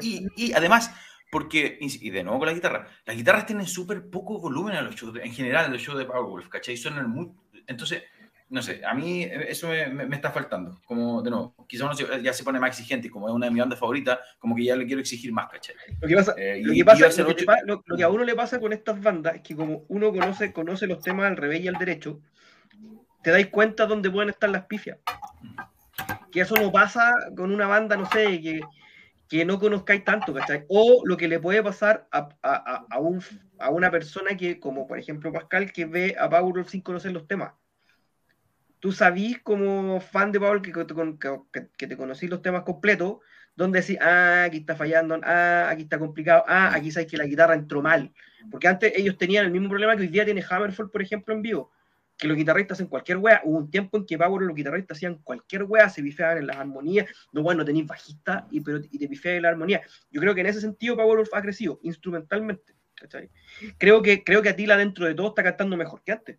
[0.00, 0.92] y, y, y además
[1.30, 4.94] porque, y de nuevo con la guitarra, las guitarras tienen súper poco volumen a los
[4.94, 6.76] shows, en general, los shows de Powerwolf, ¿cachai?
[6.76, 7.30] Suenan muy.
[7.66, 8.04] Entonces,
[8.48, 10.80] no sé, a mí eso me, está faltando.
[10.84, 13.52] Como, de nuevo, quizás uno ya se pone más exigente y como es una de
[13.52, 15.74] mis bandas favoritas, como que ya le quiero exigir más, ¿cachai?
[16.00, 17.24] Lo que pasa, eh, lo, que pasa
[17.64, 20.86] lo, que a uno le pasa con estas bandas es que como uno conoce, conoce
[20.86, 22.20] los temas al revés y al derecho,
[23.22, 24.98] te dais cuenta dónde pueden estar las pifias.
[26.30, 28.60] Que eso no pasa con una banda, no sé, que
[29.28, 30.64] que no conozcáis tanto, ¿cachai?
[30.68, 33.22] O lo que le puede pasar a, a, a, un,
[33.58, 37.26] a una persona que, como por ejemplo Pascal, que ve a Paul sin conocer los
[37.26, 37.52] temas.
[38.78, 43.18] Tú sabís como fan de Paul que, que, que te conocí los temas completos,
[43.56, 47.24] donde decís, ah, aquí está fallando, ah, aquí está complicado, ah, aquí sabes que la
[47.24, 48.12] guitarra entró mal.
[48.50, 51.42] Porque antes ellos tenían el mismo problema que hoy día tiene Hammerfall, por ejemplo, en
[51.42, 51.72] vivo
[52.16, 55.16] que los guitarristas en cualquier wea, hubo un tiempo en que Power los guitarristas hacían
[55.16, 59.06] cualquier wea, se bifeaban en las armonías, no bueno, tenéis bajista y, pero, y te
[59.06, 59.82] bifean en la armonía.
[60.10, 62.74] Yo creo que en ese sentido Power ha crecido instrumentalmente.
[63.78, 66.38] Creo que, creo que Atila dentro de todo está cantando mejor que antes.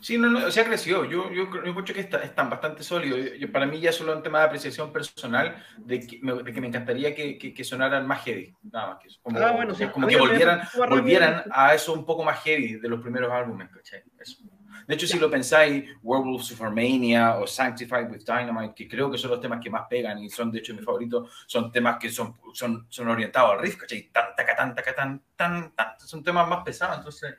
[0.00, 1.04] Sí, no, no, se ha crecido.
[1.04, 3.18] Yo, yo, yo que está, están bastante sólidos.
[3.50, 6.68] para mí ya solo un tema de apreciación personal de que me, de que me
[6.68, 8.54] encantaría que, que, sonaran más heavy.
[8.62, 9.18] Nada más que eso.
[9.22, 13.00] Como, ah, bueno, como que volvieran, volvieran a eso un poco más heavy de los
[13.00, 13.68] primeros álbumes.
[13.70, 14.02] ¿cachai?
[14.18, 14.44] Eso.
[14.86, 19.18] De hecho, si lo pensáis, Werewolves of Armenia o Sanctified with Dynamite, que creo que
[19.18, 22.10] son los temas que más pegan y son, de hecho, mis favoritos, son temas que
[22.10, 24.10] son, son, son orientados al riff, ¿cachai?
[24.12, 27.34] Tan, taca, tan, taca, tan, tan, tan, son temas más pesados, entonces,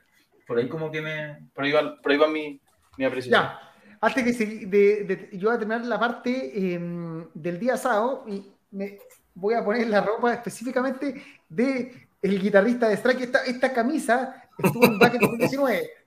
[0.46, 2.60] por ahí como que me, por ahí va, por ahí va mi,
[2.96, 3.42] mi apreciación.
[3.42, 6.80] Ya, antes que se, de, de, yo voy a terminar la parte eh,
[7.34, 8.98] del día sábado y me
[9.34, 13.20] voy a poner la ropa específicamente de el guitarrista de Strike.
[13.20, 15.90] Esta, esta camisa estuvo en Back 2019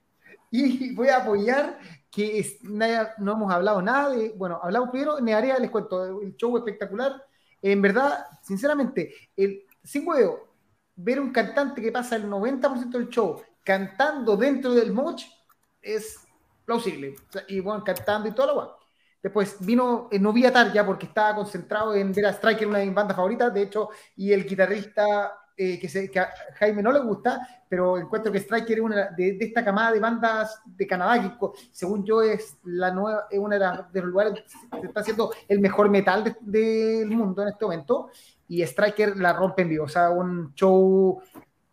[0.50, 1.78] y voy a apoyar
[2.10, 6.56] que es, no hemos hablado nada de, bueno, hablamos primero, Nearea, les cuento, el show
[6.56, 7.22] espectacular.
[7.60, 10.48] En verdad, sinceramente, el, sin huevo,
[10.94, 15.24] ver un cantante que pasa el 90% del show cantando dentro del moch
[15.82, 16.20] es
[16.64, 17.16] plausible.
[17.48, 18.70] y bueno, cantando y todo lo cual.
[19.22, 22.68] Después vino, eh, no vi a Tar ya porque estaba concentrado en ver a Striker,
[22.68, 26.28] una de mis bandas favoritas, de hecho, y el guitarrista eh, que, se, a
[26.58, 30.60] Jaime no le gusta, pero encuentro que Striker es una de, esta camada de bandas
[30.66, 31.38] de Canadá,
[31.72, 34.44] según yo es la nueva, es una de, los lugares
[34.78, 38.10] que está haciendo el mejor metal del mundo en este momento,
[38.48, 41.22] y Striker la rompe en vivo, o sea, un show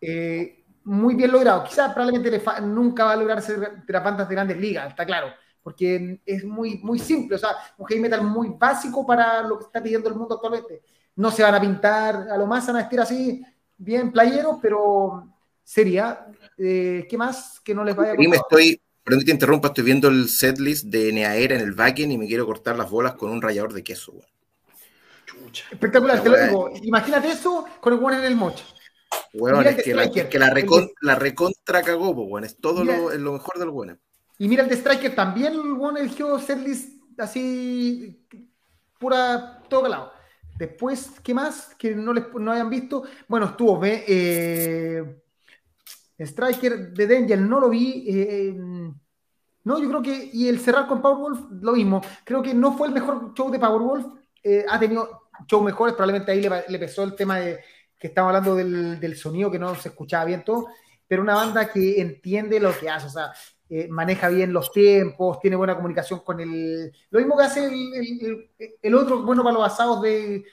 [0.00, 1.64] eh, muy bien logrado.
[1.64, 5.28] Quizás probablemente nunca va a lograr ser de las bandas de grandes ligas, está claro,
[5.62, 9.64] porque es muy, muy simple, o sea, un heavy metal muy básico para lo que
[9.64, 10.82] está pidiendo el mundo actualmente.
[11.16, 13.44] No se van a pintar, a lo más van a vestir así,
[13.76, 15.28] bien playeros, pero
[15.62, 16.26] sería.
[16.58, 19.84] Eh, ¿Qué más que no les vaya a me estoy, perdón que te interrumpa, estoy
[19.84, 23.30] viendo el setlist de Neaera en el backend y me quiero cortar las bolas con
[23.30, 24.14] un rallador de queso,
[25.70, 26.70] Espectacular, te lo digo.
[26.82, 28.64] Imagínate eso con el one en el mocho.
[29.32, 33.70] Bueno, es que, la, que la, recontra cagó, bueno, es todo lo, lo, mejor del
[33.70, 33.96] bueno.
[34.38, 38.26] Y mira el de Striker también, el bueno eligió setlist así,
[38.98, 40.12] pura, todo lado.
[40.56, 41.74] Después, ¿qué más?
[41.76, 43.02] Que no, les, no hayan visto.
[43.26, 45.22] Bueno, estuvo eh,
[46.18, 48.04] Striker de Danger, no lo vi.
[48.08, 48.54] Eh,
[49.64, 50.30] no, yo creo que.
[50.32, 52.00] Y el cerrar con Powerwolf, lo mismo.
[52.24, 54.06] Creo que no fue el mejor show de Powerwolf.
[54.42, 57.60] Eh, ha tenido shows mejores, probablemente ahí le, pesó el tema de
[57.98, 60.68] que estamos hablando del, del, sonido que no se escuchaba bien todo.
[61.08, 63.06] Pero una banda que entiende lo que hace.
[63.06, 63.32] O sea,
[63.76, 66.92] eh, maneja bien los tiempos, tiene buena comunicación con el...
[67.10, 67.66] Lo mismo que hace
[68.80, 70.44] el, otro, bueno, para los asados de,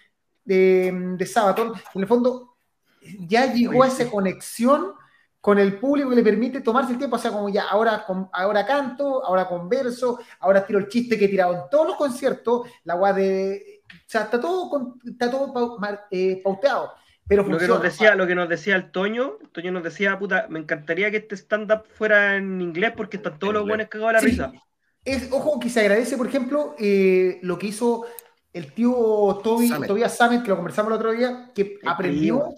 [0.44, 2.56] de, de Sabaton, en el fondo
[3.20, 4.94] ya llegó a esa conexión
[5.40, 8.66] con el público que le permite tomarse el tiempo, o sea, como ya ahora, ahora
[8.66, 12.94] canto, ahora converso, ahora tiro el chiste que he tirado en todos los conciertos, la
[12.94, 13.84] agua de...
[13.88, 15.54] O sea, está todo, está todo
[17.32, 20.48] eh, lo, que nos decía, lo que nos decía el Toño, Toño nos decía, puta,
[20.50, 24.14] me encantaría que este stand-up fuera en inglés porque están todos los buenos cagados a
[24.14, 24.52] la risa.
[25.06, 28.06] Es, ojo que se agradece, por ejemplo, eh, lo que hizo
[28.54, 32.50] el tío Toby, Tobias Samet, que lo conversamos el otro día, que aprendió.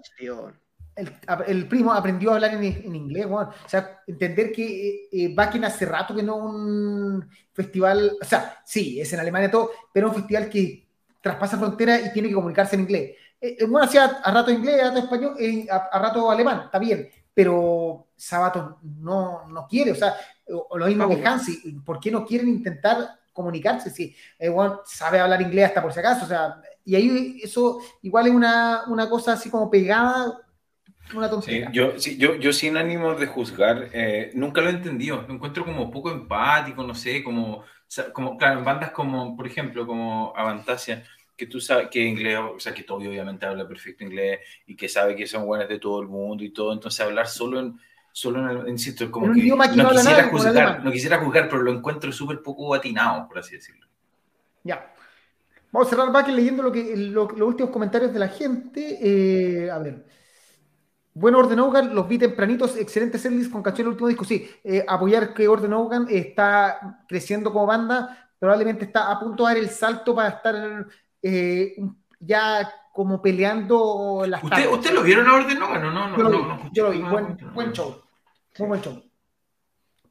[1.47, 6.15] el, primo aprendió a hablar en, inglés, o sea, entender que eh, Bakken hace rato
[6.15, 10.87] que no un festival, o sea, sí, es en Alemania todo, pero un festival que
[11.21, 13.11] traspasa frontera y tiene que comunicarse en inglés.
[13.43, 16.79] Eh, eh, bueno, hacía a rato inglés, a rato español, eh, a, rato alemán, está
[16.79, 20.15] bien, pero Sabato no, no quiere, o sea,
[20.47, 23.89] o, lo mismo que Hansi, ¿por qué no quieren intentar comunicarse?
[23.89, 24.15] Si
[24.85, 28.83] sabe hablar inglés hasta por si acaso, o sea, y ahí eso igual es una,
[28.87, 30.39] una cosa así como pegada,
[31.13, 31.69] una tontería.
[31.73, 33.89] yo, yo, yo sin ánimo de juzgar,
[34.35, 37.65] nunca lo he entendido, lo encuentro como poco empático, no sé, como,
[38.13, 41.03] como claro, bandas como, por ejemplo, como Avantasia,
[41.35, 44.87] que tú sabes que inglés, o sea, que Toby obviamente habla perfecto inglés y que
[44.87, 47.79] sabe que son buenas de todo el mundo y todo, entonces hablar solo en,
[48.11, 52.41] solo en, insisto, como que no, quisiera juzgar, no quisiera juzgar, pero lo encuentro súper
[52.41, 53.87] poco atinado, por así decirlo.
[54.63, 54.93] Ya.
[55.71, 58.99] Vamos a cerrar back leyendo lo que, los últimos comentarios de la gente.
[59.01, 60.05] Eh, a ver.
[61.15, 64.23] Bueno, Orden Hogan, los vi tempranitos, excelente setlist con canción el último disco.
[64.23, 69.53] Sí, eh, apoyar que Orden Hogan está creciendo como banda, probablemente está a punto de
[69.53, 70.87] dar el salto para estar
[71.23, 71.75] eh,
[72.19, 76.29] ya como peleando las ¿Usted, ¿Usted lo vieron a Orden No, no, no, yo lo
[76.29, 77.01] vi, yo lo vi.
[77.01, 78.03] Buen, buen, show.
[78.59, 79.03] Muy buen show.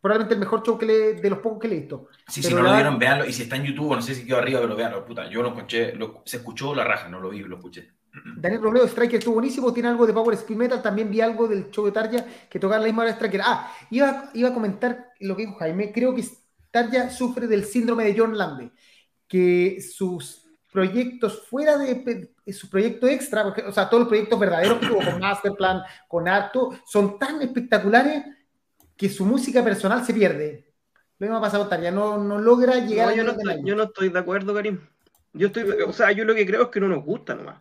[0.00, 2.08] Probablemente el mejor show que le, de los pocos que le he visto.
[2.26, 3.24] Sí, si no lo vieron, véanlo.
[3.24, 5.04] Y si está en YouTube, no sé si quedó arriba, pero véanlo.
[5.04, 5.94] Puta, yo lo escuché,
[6.24, 7.92] se escuchó la raja, no lo vi, lo escuché.
[8.36, 11.70] Daniel Robledo, Striker estuvo buenísimo, tiene algo de Power Speed Metal, también vi algo del
[11.70, 13.40] show de Tarja que tocaba la misma hora de Striker.
[13.42, 16.24] Ah, iba, iba a comentar lo que dijo Jaime, creo que
[16.70, 18.70] Tarja sufre del síndrome de John Lande,
[19.26, 20.41] que sus
[20.72, 25.18] proyectos fuera de, su proyecto extra, o sea, todos los proyectos verdaderos que tuvo con
[25.20, 28.24] Masterplan, con Arto, son tan espectaculares
[28.96, 30.72] que su música personal se pierde.
[31.18, 33.84] Lo mismo pasa con Taria, no, no logra llegar a yo, no estoy, yo no
[33.84, 34.80] estoy de acuerdo, Karim.
[35.34, 37.60] Yo estoy, o sea, yo lo que creo es que no nos gusta nomás.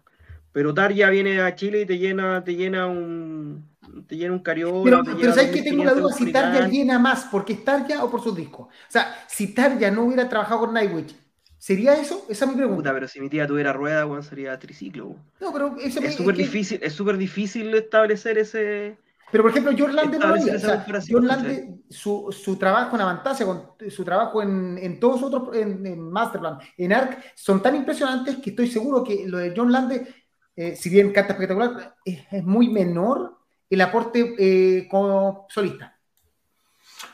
[0.52, 3.70] Pero Tarja viene a Chile y te llena, te llena un,
[4.08, 4.84] te llena un cariola.
[4.84, 8.12] Pero, pero ¿sabes que tengo una duda si Tarja llena más porque es Tarja o
[8.12, 8.68] por sus discos?
[8.68, 11.21] O sea, si Tarja no hubiera trabajado con Nightwish
[11.62, 12.26] ¿Sería eso?
[12.28, 12.92] Esa es mi pregunta.
[12.92, 15.16] pero si mi tía tuviera rueda, bueno, sería triciclo.
[15.40, 18.98] No, pero es súper difícil, es súper difícil establecer ese.
[19.32, 23.04] Pero por ejemplo, John Lande no lo O sea, John Lande, su, su, trabajo en
[23.04, 28.38] Avantasia, con, su trabajo en, en todos otros, en, Masterplan, en ARC, son tan impresionantes
[28.38, 30.08] que estoy seguro que lo de John Lande,
[30.56, 33.38] eh, si bien canta espectacular, es, muy menor
[33.70, 35.91] el aporte eh, como solista.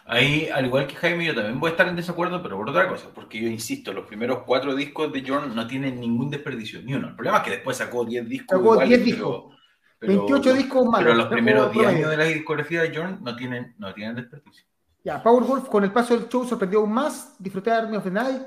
[0.10, 2.88] Ahí, al igual que Jaime, yo también voy a estar en desacuerdo, pero por otra
[2.88, 6.94] cosa, porque yo insisto, los primeros cuatro discos de John no tienen ningún desperdicio, ni
[6.94, 7.10] uno.
[7.10, 8.58] El problema es que después sacó 10 discos.
[8.58, 9.54] Sacó 10 discos.
[10.00, 11.04] 28 discos malos.
[11.04, 14.64] Pero los primeros 10 años de la discografía de John no tienen, no tienen desperdicio.
[15.04, 17.36] Ya, Powerwolf con el paso del show sorprendió aún más.
[17.38, 18.44] Disfruté de Army of the Night.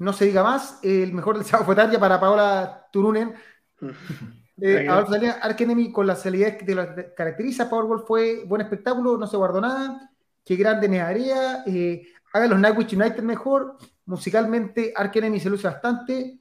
[0.00, 0.80] No se diga más.
[0.82, 3.32] El mejor del sábado fue Tarja para Paola Turunen.
[4.60, 7.70] eh, Ark Enemy con la salida que la caracteriza.
[7.70, 10.10] Powerwolf fue buen espectáculo, no se guardó nada
[10.46, 16.38] qué grande Nearea, eh, haga los Nightwish United mejor, musicalmente Ark Enemy se luce bastante,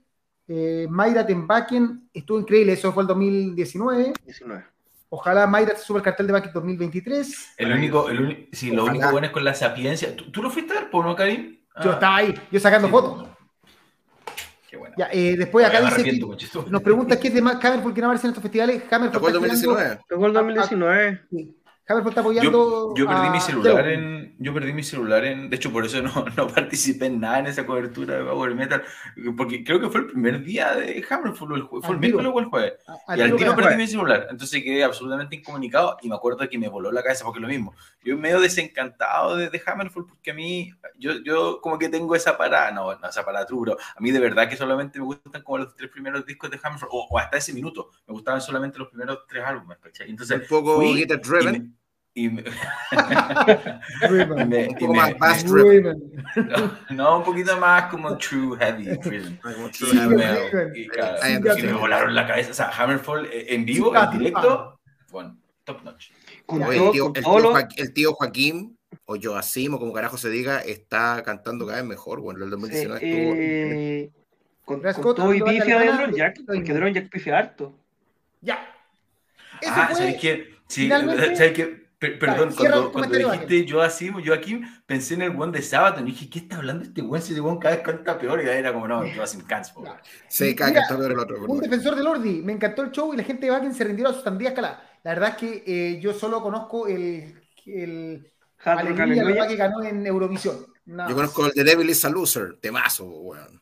[0.48, 4.14] eh, Mayra Tembaken estuvo increíble, eso fue el 2019.
[4.24, 4.64] 19.
[5.10, 7.54] Ojalá Mayra se suba el cartel de Back 2023.
[7.58, 10.16] El único, el único, sí, lo único bueno es con la sapiencia.
[10.16, 11.58] ¿Tú, lo fuiste a ver, no, Karim?
[11.84, 13.28] Yo estaba ahí, yo sacando fotos.
[14.70, 14.94] Qué bueno.
[14.98, 16.20] Ya, eh, después acá dice que,
[16.70, 18.84] nos pregunta qué es de más Hammerfall que no aparece en estos festivales.
[18.92, 19.14] Hammerfall.
[19.14, 20.00] Tocó el 2019.
[20.08, 21.22] Tocó el 2019.
[21.88, 22.94] Hammerfall está apoyando.
[22.96, 24.36] Yo, perdí mi celular en.
[24.40, 25.50] Yo perdí mi celular en.
[25.52, 28.84] De hecho, por eso no, no, participé en nada en esa cobertura de Power Metal.
[29.38, 31.56] Porque creo que fue el primer día de Hammerfall.
[31.56, 32.74] El fue el miércoles o el jueves.
[33.16, 34.28] y al tiro perdí mi celular.
[34.32, 35.98] Entonces quedé absolutamente incomunicado.
[36.02, 37.76] Y me acuerdo que me voló la cabeza porque es lo mismo.
[38.04, 40.74] Yo medio desencantado de, de Hammerfall porque a mí.
[40.98, 42.72] Yo, yo como que tengo esa parada.
[42.72, 45.76] No, no esa parada true, A mí de verdad que solamente me gustan como los
[45.76, 46.90] tres primeros discos de Hammerfall.
[46.92, 47.92] O, hasta ese minuto.
[48.08, 49.78] Me gustaban solamente los primeros tres álbumes.
[50.00, 50.42] Entonces.
[50.42, 51.75] Un poco Driven
[52.18, 52.44] y me,
[54.70, 55.48] un poco más fast
[56.90, 58.84] no, un poquito más como True Heavy
[60.74, 60.88] y,
[61.62, 62.52] me, volaron la cabeza.
[62.52, 64.80] O sea, Hammerfall eh, en vivo, en directo,
[65.12, 66.12] bueno, top notch.
[66.48, 67.12] el, tío,
[67.76, 72.22] el, tío Joaquín, o Joacim, o como carajo se diga, está cantando cada vez mejor.
[72.22, 74.10] Bueno, el 2019 eh,
[74.64, 77.78] Con, con todo y pifia de Drone Jack, que Drone Jack pifia harto.
[78.40, 78.74] Ya.
[79.68, 80.56] ah, ¿sabes qué?
[80.70, 81.85] Sí, ¿sabes qué?
[82.00, 86.04] Perdón, cuando, cuando dijiste yo así, yo aquí pensé en el buen de sábado y
[86.04, 87.22] dije, ¿qué está hablando este buen?
[87.22, 89.84] Si este buen cada vez canta peor y era como, no, yo así canso.
[90.28, 91.46] Sí, cada vez está peor el otro.
[91.46, 94.10] Un defensor del Ordi, me encantó el show y la gente de Bakken se rindió
[94.10, 94.82] a sus sandías cala.
[95.04, 98.32] La verdad es que eh, yo solo conozco el, el
[98.64, 100.66] Alegría, que ganó en Eurovisión.
[100.86, 103.62] yo conozco el de Devil is a Loser, temazo, weón.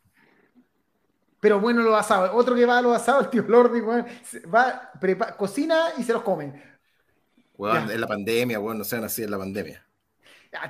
[1.40, 2.34] Pero bueno, lo asado.
[2.34, 4.06] Otro que va a lo asado, el tío Lordi, weón,
[4.54, 4.92] va,
[5.38, 6.73] cocina y se los comen
[7.72, 9.86] es la pandemia, weón, no sean así, es la pandemia.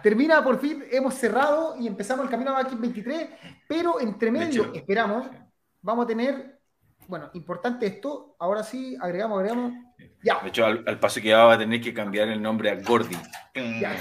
[0.01, 3.29] termina por fin, hemos cerrado y empezamos el camino a Back 23,
[3.67, 5.27] pero entre medio, esperamos,
[5.81, 6.59] vamos a tener,
[7.07, 9.73] bueno, importante esto, ahora sí, agregamos, agregamos.
[10.23, 10.39] Ya.
[10.41, 13.17] De hecho, al, paso que va a tener que cambiar el nombre a Gordy.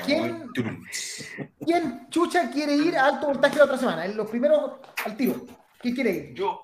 [0.05, 0.49] ¿quién,
[1.65, 4.07] ¿quién, chucha quiere ir a alto voltaje la otra semana?
[4.09, 4.73] Los primeros
[5.05, 5.45] al tiro.
[5.81, 6.35] ¿Quién quiere ir?
[6.35, 6.61] Yo.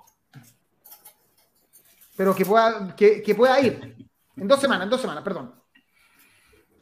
[2.17, 3.97] Pero que pueda, que, que pueda ir.
[4.37, 5.58] En dos semanas, en dos semanas, perdón.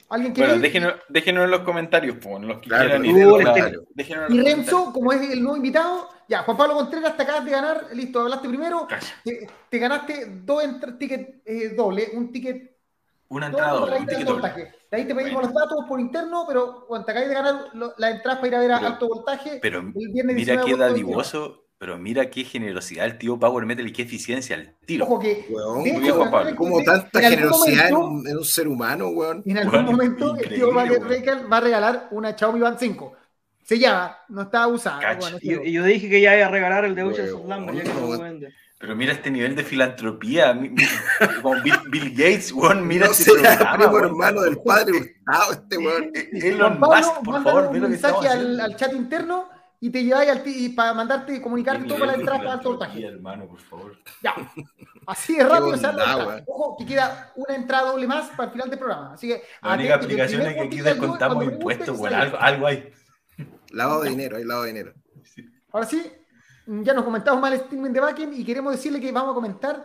[0.08, 0.50] ¿Alguien quiere?
[0.50, 5.42] Bueno, déjenos, déjenos, en los comentarios, pues, los que quieran y Renzo, como es el
[5.42, 8.86] nuevo invitado, ya, Juan Pablo Contreras, te acabas de ganar, listo, hablaste primero,
[9.24, 10.62] te, ganaste dos
[10.98, 12.76] tickets eh, doble, un ticket.
[13.28, 14.74] Una entrada doble, un ticket doble.
[14.90, 17.64] De ahí te pedimos los datos por interno, pero cuando te acabas de ganar
[17.98, 19.58] la entrada para ir a ver a alto voltaje.
[19.60, 24.56] Pero mira qué dadivoso pero mira qué generosidad el tío Power Metal y qué eficiencia
[24.56, 25.04] el tiro.
[25.04, 25.46] Ojo que,
[26.56, 29.42] como tanta generosidad en, un, ser humano, weón.
[29.44, 33.12] En algún momento el tío va, va a regalar una Xiaomi Band 5.
[33.62, 35.18] Se llama, no está usada.
[35.42, 37.92] y, yo dije que ya iba a regalar el de Ocean of Lamb, ya que
[37.92, 38.54] no vende.
[38.78, 40.58] Pero mira este nivel de filantropía.
[41.42, 46.12] Como Bill, Gates, weón, mira no este programa, primo hermano del padre Gustavo, este weón.
[46.32, 50.70] Elon Musk, por favor, un mensaje al, al chat interno y te lleváis al y
[50.70, 53.04] para mandarte comunicarte todo para la entrada para alto voltaje.
[53.04, 53.98] hermano, por favor.
[54.22, 54.34] Ya.
[55.06, 55.86] Así de rápido se
[56.46, 59.12] Ojo, que queda una entrada doble más para el final del programa.
[59.12, 59.42] Así que.
[59.62, 62.92] La única aplicación es que aquí descontamos impuestos, bueno, algo, algo hay.
[63.70, 64.94] Lavado de dinero, hay lavado de dinero.
[65.72, 66.10] Ahora sí,
[66.66, 69.84] ya nos comentamos mal el streaming de Backen y queremos decirle que vamos a comentar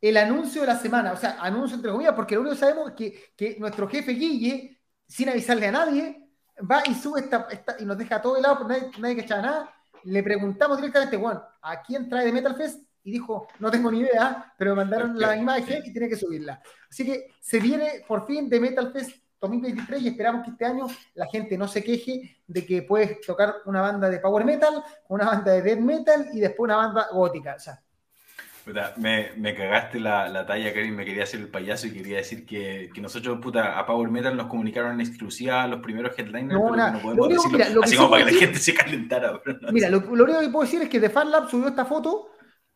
[0.00, 1.12] el anuncio de la semana.
[1.12, 4.12] O sea, anuncio entre comillas, porque lo único que sabemos es que, que nuestro jefe
[4.12, 6.27] Guille, sin avisarle a nadie,
[6.60, 9.22] va y sube esta, esta y nos deja a todo de lado, nadie, nadie que
[9.22, 9.74] echaba nada.
[10.04, 12.82] Le preguntamos directamente, Juan, ¿a quién trae de Metal Fest?
[13.04, 16.60] Y dijo, no tengo ni idea, pero me mandaron la imagen y tiene que subirla.
[16.90, 20.86] Así que se viene por fin de Metal Fest 2023 y esperamos que este año
[21.14, 25.26] la gente no se queje de que puedes tocar una banda de power metal, una
[25.26, 27.54] banda de death metal y después una banda gótica.
[27.56, 27.80] O sea,
[28.96, 30.94] me, me, cagaste la, la, talla, Karim.
[30.94, 34.36] Me quería hacer el payaso y quería decir que, que, nosotros, puta, a Power Metal
[34.36, 37.82] nos comunicaron en exclusiva los primeros headliners, no, pero no podemos decirlo.
[37.82, 39.40] así como para que la gente se calentara.
[39.72, 42.30] mira, lo, lo, único que puedo decir es que The Fan Lab subió esta foto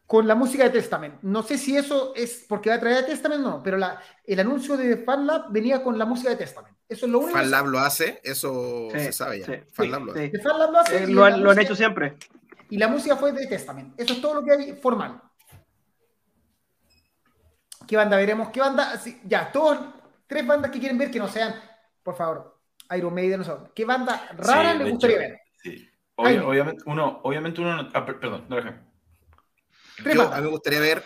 [0.06, 1.14] con la música de Testament.
[1.22, 4.00] No sé si eso es porque va a traer a Testament o no, pero la,
[4.26, 6.76] el anuncio de The Fan Lab venía con la música de Testament.
[6.88, 7.38] Eso es lo único.
[7.38, 9.64] Fan Lab lo hace, eso se sabe ya.
[9.72, 10.28] Fan Lab lo hace.
[10.28, 11.04] The Fan Lab lo hace.
[11.04, 12.16] Eh, lo, lo han hecho siempre.
[12.68, 13.94] Y la música fue de Testament.
[13.98, 15.20] Eso es todo lo que hay formal.
[17.92, 18.48] ¿Qué banda veremos?
[18.48, 18.98] ¿Qué banda?
[19.24, 19.78] ya, todos,
[20.26, 21.54] tres bandas que quieren ver que no sean,
[22.02, 22.58] por favor,
[22.96, 25.40] Iron Maiden, no sé, ¿qué banda rara les gustaría ver?
[25.62, 25.90] Sí.
[26.16, 28.80] obviamente uno, obviamente uno, ah, perdón, no déjame.
[30.10, 31.04] Yo, a mí me gustaría ver,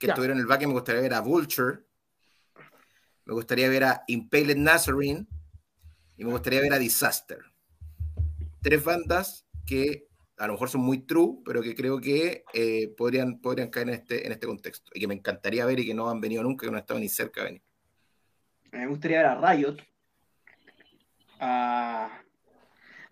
[0.00, 1.84] que estuvieron en el back, me gustaría ver a Vulture,
[3.24, 5.28] me gustaría ver a Impaled Nazarene
[6.16, 7.38] y me gustaría ver a Disaster.
[8.62, 10.08] Tres bandas que
[10.38, 13.94] a lo mejor son muy true, pero que creo que eh, podrían, podrían caer en
[13.94, 16.66] este, en este contexto y que me encantaría ver y que no han venido nunca,
[16.66, 17.62] que no han estado ni cerca de venir.
[18.72, 19.76] Me gustaría ver a Riot.
[21.40, 22.22] A...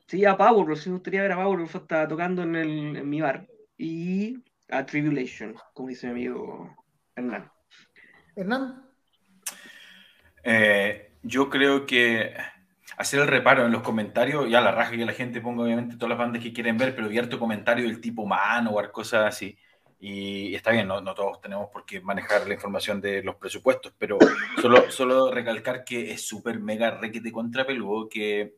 [0.06, 3.20] Sí, a Power, sí me gustaría ver a Power, está tocando en, el, en mi
[3.20, 3.46] bar.
[3.78, 6.76] Y a Tribulation, como dice mi amigo
[7.16, 7.50] Hernán.
[8.36, 8.90] Hernán.
[10.42, 12.34] Eh, yo creo que
[12.96, 16.10] hacer el reparo en los comentarios, ya la raja que la gente ponga obviamente todas
[16.10, 19.58] las bandas que quieren ver, pero abierto comentario del tipo o cosas así.
[20.00, 23.94] Y está bien, no, no, todos tenemos por qué manejar la información de los presupuestos,
[23.98, 24.18] pero
[24.60, 28.54] solo, solo recalcar que es súper mega requete contra peludo que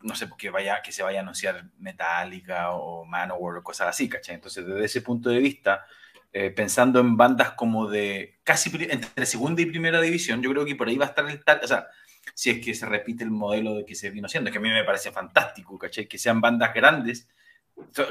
[0.00, 4.08] no sé, que, vaya, que se vaya a anunciar Metallica o Manowar o cosas así,
[4.08, 4.36] ¿cachai?
[4.36, 5.86] Entonces, desde ese punto de vista,
[6.32, 10.76] eh, pensando en bandas como de casi entre segunda y primera división, yo creo que
[10.76, 11.86] por ahí va a estar el tal, o sea,
[12.34, 14.68] si es que se repite el modelo de que se vino haciendo, que a mí
[14.68, 16.06] me parece fantástico, ¿cachai?
[16.06, 17.28] Que sean bandas grandes,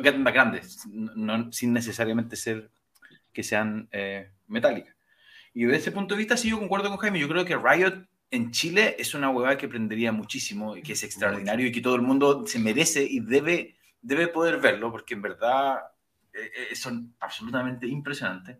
[0.03, 2.69] bandas grandes, no, sin necesariamente ser
[3.33, 4.95] que sean eh, metálicas.
[5.53, 8.05] Y desde ese punto de vista, sí, yo concuerdo con Jaime, yo creo que Riot
[8.31, 11.95] en Chile es una huevada que aprendería muchísimo y que es extraordinario y que todo
[11.95, 15.79] el mundo se merece y debe, debe poder verlo porque en verdad
[16.33, 18.57] eh, eh, son absolutamente impresionantes.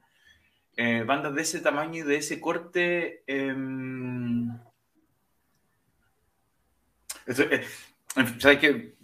[0.78, 3.24] Eh, bandas de ese tamaño y de ese corte.
[3.28, 4.50] Em,
[7.28, 8.96] ¿Sabes qué?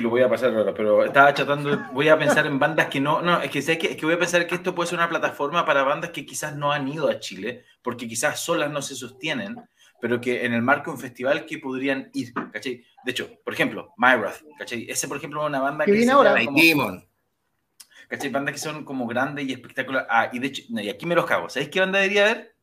[0.00, 3.20] lo voy a pasar ahora, pero estaba chatando, voy a pensar en bandas que no,
[3.20, 5.08] no, es que, sé que, es que voy a pensar que esto puede ser una
[5.08, 8.94] plataforma para bandas que quizás no han ido a Chile, porque quizás solas no se
[8.94, 9.56] sostienen,
[10.00, 12.84] pero que en el marco de un festival que podrían ir, ¿cachai?
[13.04, 14.86] De hecho, por ejemplo, Myrath, ¿cachai?
[14.88, 15.92] Ese, por ejemplo, es una banda que...
[15.92, 16.34] viene ahora?
[16.44, 17.06] Como, Demon.
[18.08, 18.30] ¿Cachai?
[18.30, 20.08] Bandas que son como grandes y espectaculares.
[20.10, 21.48] Ah, y de hecho, y aquí me los cago.
[21.48, 22.54] ¿Sabéis qué banda debería haber?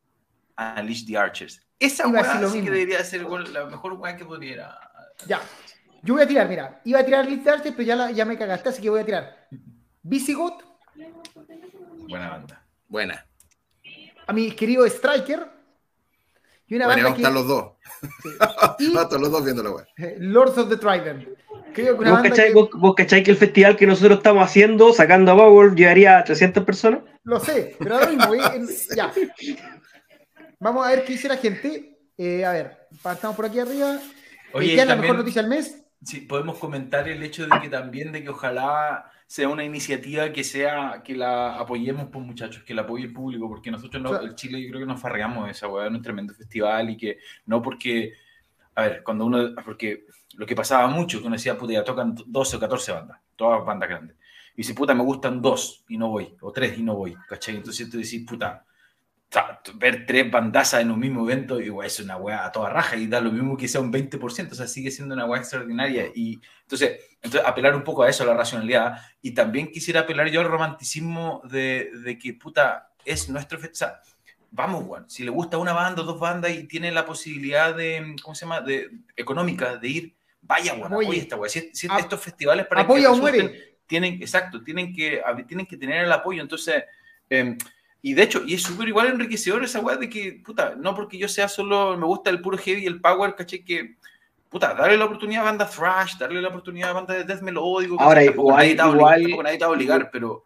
[0.58, 1.66] Unleash the Archers.
[1.84, 4.80] Esa weá sí que debería ser la mejor weá que pudiera.
[5.27, 5.41] Ya.
[6.01, 6.81] Yo voy a tirar, mira.
[6.85, 9.47] Iba a tirar the Archers, pero ya, ya me cagaste, así que voy a tirar.
[10.01, 10.64] Visigoth.
[12.07, 12.65] Buena banda.
[12.88, 13.26] Buena.
[14.27, 15.45] A mi querido Striker.
[16.68, 17.34] Y una bueno, banda que...
[17.34, 17.72] los dos.
[18.80, 18.93] Sí.
[18.93, 19.85] los dos viendo la weá.
[19.97, 21.27] Eh, Lords of the Trident.
[22.80, 23.31] ¿Vos, cacháis, que...
[23.31, 27.01] el festival que nosotros estamos haciendo, sacando a Power, llevaría a 300 personas?
[27.23, 28.35] Lo sé, pero ahora mismo,
[28.95, 29.11] ya.
[30.64, 31.99] Vamos a ver qué dice la gente.
[32.18, 33.99] Eh, a ver, estamos por aquí arriba.
[34.53, 35.84] Oye, ¿Qué la mejor noticia del mes?
[36.02, 40.45] Sí, podemos comentar el hecho de que también, de que ojalá sea una iniciativa que
[40.45, 44.35] sea, que la apoyemos, pues muchachos, que la apoye el público, porque nosotros no, el
[44.35, 47.18] Chile yo creo que nos farreamos de esa weá, es un tremendo festival y que
[47.45, 48.14] no porque,
[48.76, 52.15] a ver, cuando uno, porque lo que pasaba mucho, que uno decía, puta, ya tocan
[52.26, 54.15] 12 o 14 bandas, todas bandas grandes.
[54.56, 57.57] Y si, puta, me gustan dos y no voy, o tres y no voy, ¿cachai?
[57.57, 58.65] Entonces tú decís, puta,
[59.76, 63.07] ver tres bandazas en un mismo evento, igual es una weá a toda raja y
[63.07, 66.07] da lo mismo que sea un 20%, o sea, sigue siendo una weá extraordinaria.
[66.14, 68.97] Y entonces, entonces, apelar un poco a eso, a la racionalidad.
[69.22, 73.60] Y también quisiera apelar yo al romanticismo de, de que, puta, es nuestro.
[73.60, 73.99] O sea,
[74.51, 78.15] vamos, weón, si le gusta una banda o dos bandas y tiene la posibilidad de,
[78.22, 80.15] ¿cómo se llama?, de, económica de ir
[80.45, 81.49] Vaya, bueno, apoya esta weá.
[81.49, 83.77] Si, estos festivales para apoya que muere.
[83.88, 86.41] tienen, exacto, tienen que, tienen que tener el apoyo.
[86.41, 86.84] Entonces,
[87.30, 87.57] em,
[88.03, 91.17] y de hecho, y es súper igual enriquecedor esa weá de que, puta, no porque
[91.17, 93.95] yo sea solo, me gusta el puro heavy y el power, caché que,
[94.49, 97.99] puta, darle la oportunidad a banda thrash, darle la oportunidad a banda de death melódico.
[97.99, 100.45] Ahora, igual, igual, nadie te va a obligar, pero,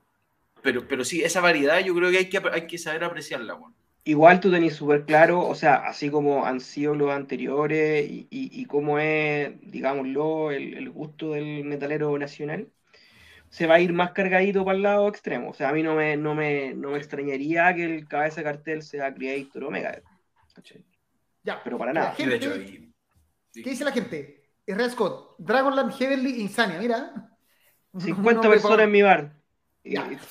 [0.61, 3.75] pero, pero sí, esa variedad yo creo que hay que, hay que saber apreciarla, bueno
[4.07, 8.65] igual tú tenés súper claro, o sea, así como han sido los anteriores y, y,
[8.65, 12.69] cómo es, digámoslo, el, gusto del metalero nacional,
[13.49, 15.49] se va a ir más cargadito para el lado extremo.
[15.49, 18.43] O sea, a mí no me, no me, no me extrañaría que el cabeza de
[18.43, 20.01] cartel sea Creator Omega.
[21.43, 22.13] Ya, pero para nada.
[22.15, 22.25] ¿Qué
[23.53, 24.51] dice la gente?
[24.67, 27.31] Real Scott, Dragonland Heavenly Insania, mira.
[27.97, 29.33] 50 personas en mi bar.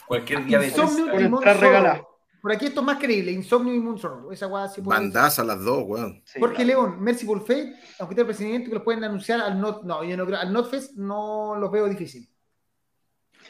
[0.06, 2.02] Cualquier día de regalada.
[2.42, 4.30] Por aquí esto es más creíble, Insomnio y Moonsorrow.
[4.30, 6.22] Esa weá sí Bandaza las dos, weón.
[6.38, 10.04] Porque León, Merciful Fate, aunque esté el presidente que los pueden anunciar al Not, no,
[10.04, 12.28] yo no creo, al Notfest no los veo difícil.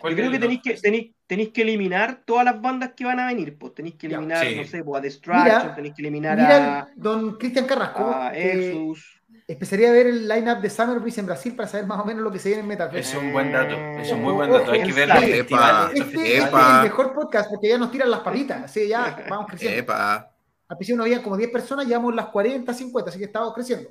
[0.03, 3.27] Yo creo que tenéis que, tenéis, tenéis que eliminar todas las bandas que van a
[3.27, 6.89] venir, pues tenéis que eliminar, no sé, pues, a Destruction, tenéis que eliminar mira a
[6.97, 8.05] Don Cristian Carrasco.
[8.15, 9.23] A Exus.
[9.49, 12.23] Empezaría a ver el line-up de Summer Breeze en Brasil para saber más o menos
[12.23, 14.73] lo que se viene en Metal Es un buen dato, es un muy buen dato.
[14.73, 15.91] Hay que ver el festival.
[15.95, 18.65] Este, es el mejor podcast porque ya nos tiran las palitas.
[18.65, 19.79] Así ya vamos creciendo.
[19.79, 20.33] Epa.
[20.69, 23.91] Al principio no había como 10 personas, llevamos las 40, 50, así que estamos creciendo.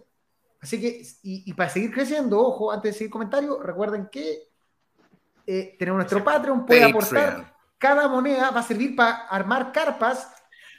[0.59, 4.39] Así que, y, para seguir creciendo, ojo, antes de seguir comentario, recuerden que
[5.47, 7.53] eh, tenemos nuestro Patreon, puede aportar.
[7.77, 10.31] Cada moneda va a servir para armar carpas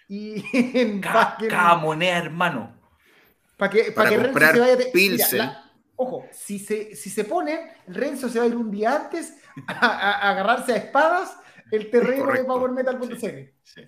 [0.09, 2.77] y cada, cada moneda, hermano
[3.57, 4.77] para que, para, que Renzo se vaya.
[4.93, 5.51] Pilsen.
[5.97, 9.35] ojo, si se, si se pone, Renzo se va a ir un día antes
[9.67, 11.37] a, agarrarse a espadas
[11.71, 13.17] el terreno de PowerMetal.cl.
[13.63, 13.83] Sí.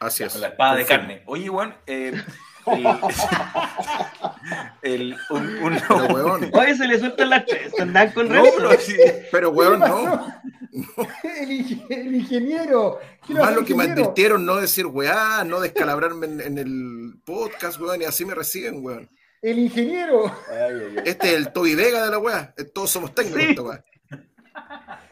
[0.00, 0.32] Así es.
[0.32, 1.22] Con la espada de carne.
[1.26, 2.12] Oye, Juan, eh,
[4.82, 6.50] El, un, un, Pero, weón.
[6.52, 7.72] Oye, se le sueltan las tres.
[7.80, 8.96] Andan con No, pero sí.
[9.30, 10.26] Pero, weón, no.
[11.22, 12.98] El, ing- el ingeniero.
[13.26, 17.78] ¿Quién Más lo que me advirtieron no decir weá, no descalabrarme en, en el podcast,
[17.80, 19.08] weón, y así me reciben, weón.
[19.42, 20.26] El ingeniero.
[20.50, 21.02] Ay, ay, ay.
[21.04, 22.54] Este es el Toby Vega de la weá.
[22.56, 23.48] Eh, Todos somos técnicos, Sí.
[23.50, 23.84] esta weá.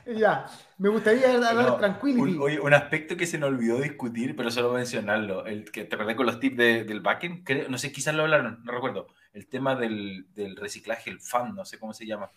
[0.07, 0.47] Ya.
[0.81, 2.37] Me gustaría dar No, tranquility.
[2.37, 5.95] un, oye, un aspecto que se nos olvidó discutir, pero solo mencionarlo, el que te
[5.95, 9.07] acordé con los tips de- del backend, creo, no sé, quizás lo hablaron, no recuerdo,
[9.35, 12.31] el tema del, del reciclaje, el fan, no sé cómo se llama.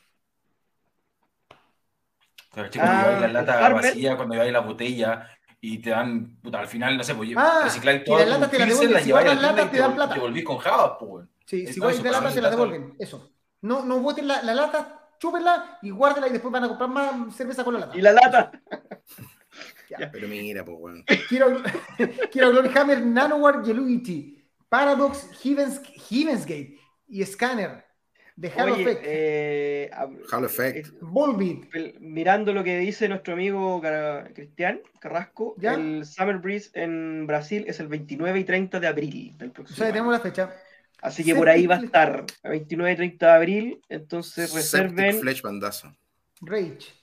[2.52, 5.30] Cuando Ah, la lata vacía, cuando lleváis la botella
[5.62, 8.40] y te dan, puta, al final, no sé, pues Ah, recicláis y todas las tus
[8.42, 10.14] latas te pilsen, devuelven, si lleváis la y te dan plata.
[10.16, 11.28] te volvís con jabas, pues.
[11.46, 12.96] Sí, si eso de lata, te la devuelven.
[13.00, 13.32] Eso.
[13.62, 17.36] No, no boten la, la lata, chúpenla y guárdenla y después van a comprar más
[17.36, 17.98] cerveza con la lata.
[17.98, 18.52] Y la lata.
[20.12, 21.06] Pero mira, pues, weón.
[21.30, 21.62] Quiero,
[22.32, 26.78] quiero Glory Hammer, Nanowar, Geluity, Paradox, Heavens, Heavensgate
[27.08, 27.86] y Scanner
[28.36, 29.92] de Halo Oye, Effect, eh,
[30.32, 30.88] Halo Effect.
[31.76, 35.76] eh, mirando lo que dice nuestro amigo Cara- Cristian Carrasco, ¿Ya?
[35.76, 39.78] el Summer Breeze en Brasil es el 29 y 30 de abril del o próximo
[39.78, 39.94] sea, año.
[39.94, 40.50] tenemos la fecha.
[41.04, 44.56] Así que por ahí va a estar, el 29 y 30 de abril, entonces Septic
[44.56, 45.20] reserven.
[45.20, 45.94] Flesh Bandazo.
[46.40, 46.94] Rage.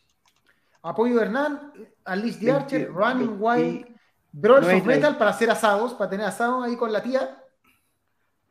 [0.83, 1.73] Apoyo de Hernán,
[2.07, 3.87] Alice the 20, Archer, Running 20, Wild,
[4.33, 7.45] Brawls of Metal para hacer asados, para tener asados ahí con la tía.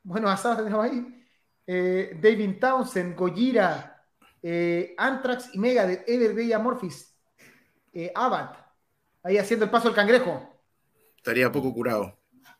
[0.03, 1.25] Buenos asados tenemos ahí.
[1.65, 4.05] Eh, David Townsend, Gojira,
[4.43, 7.11] eh, Anthrax y Mega de Everday Amorphis,
[7.91, 8.51] eh, Abad,
[9.23, 10.61] ahí haciendo el paso del cangrejo.
[11.17, 12.19] Estaría poco curado.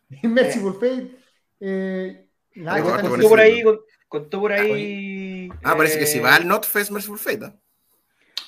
[0.23, 2.28] Merciful Fate.
[2.55, 3.63] Eh, harto están Contó por ahí,
[4.07, 5.49] contó por ahí.
[5.63, 7.53] Ah, parece que eh, si va al Notfest Merciful Fate, ¿eh?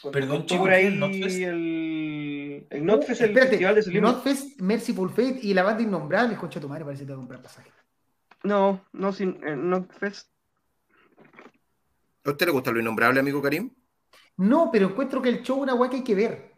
[0.01, 1.37] con- Perdón, chicos, por ¿qué ahí el Notfest?
[1.37, 2.67] el.
[2.69, 4.01] El Notfest, Uh, el espérate, festival de.
[4.01, 7.19] Notfest, Merciful Fate y la banda innombrable, concha tu madre, parece que te va a
[7.19, 7.71] comprar pasaje.
[8.43, 10.29] No, no, sin, el Notfest.
[12.23, 13.71] ¿A usted le gusta lo innombrable, amigo Karim?
[14.37, 16.50] No, pero encuentro que el show es una weá que hay que ver.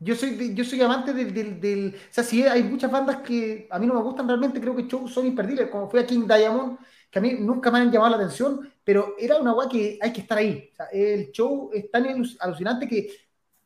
[0.00, 3.66] Yo soy, yo soy amante del, del, del- O sea, sí, hay muchas bandas que
[3.70, 6.26] a mí no me gustan realmente, creo que shows son imperdibles, como fue a King
[6.26, 6.78] Diamond,
[7.10, 10.12] que a mí nunca me han llamado la atención, pero era una weá que hay
[10.12, 10.68] que estar ahí.
[10.72, 12.06] O sea, el show es tan
[12.40, 13.10] alucinante que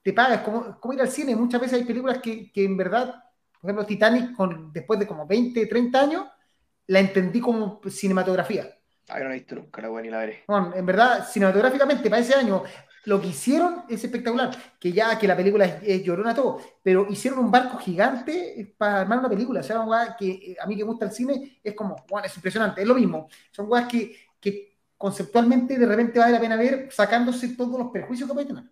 [0.03, 1.37] te pagas, como, como ir al cine.
[1.37, 3.15] Muchas veces hay películas que, que en verdad,
[3.61, 6.27] por ejemplo, Titanic, con, después de como 20, 30 años,
[6.87, 8.75] la entendí como cinematografía.
[9.09, 10.45] Ay, no la he visto nunca, la weá ni la veré.
[10.47, 12.63] Bueno, en verdad, cinematográficamente, para ese año,
[13.05, 14.51] lo que hicieron es espectacular.
[14.79, 19.01] Que ya que la película es, es llorona todo, pero hicieron un barco gigante para
[19.03, 19.61] armar una película.
[19.61, 21.97] O sea, una weá que eh, a mí que me gusta el cine es como,
[22.09, 23.29] bueno, es impresionante, es lo mismo.
[23.51, 28.29] Son weas que, que conceptualmente de repente vale la pena ver sacándose todos los prejuicios
[28.29, 28.65] que puede tener.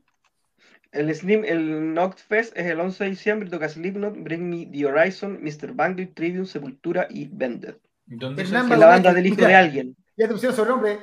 [0.93, 5.41] El Slim, el Notfest es el 11 de diciembre, toca Slipknot, Bring Me The Horizon,
[5.43, 5.73] Mr.
[5.73, 7.77] Bangle, Trivium, Sepultura y Vended.
[8.07, 9.97] ¿Dónde Badulaque, es la banda del hijo de alguien.
[10.17, 10.99] Ya te pusieron sobrenombre.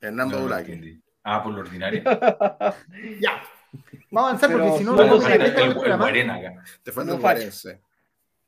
[0.00, 0.72] Hernán No, no Badulaki.
[0.72, 1.02] entendí.
[1.30, 2.02] Ah, por lo ordinario.
[3.20, 3.42] Ya.
[4.10, 6.12] Vamos a avanzar Pero porque si no, fue no vamos a el el, programa.
[6.82, 7.82] Te No guarense.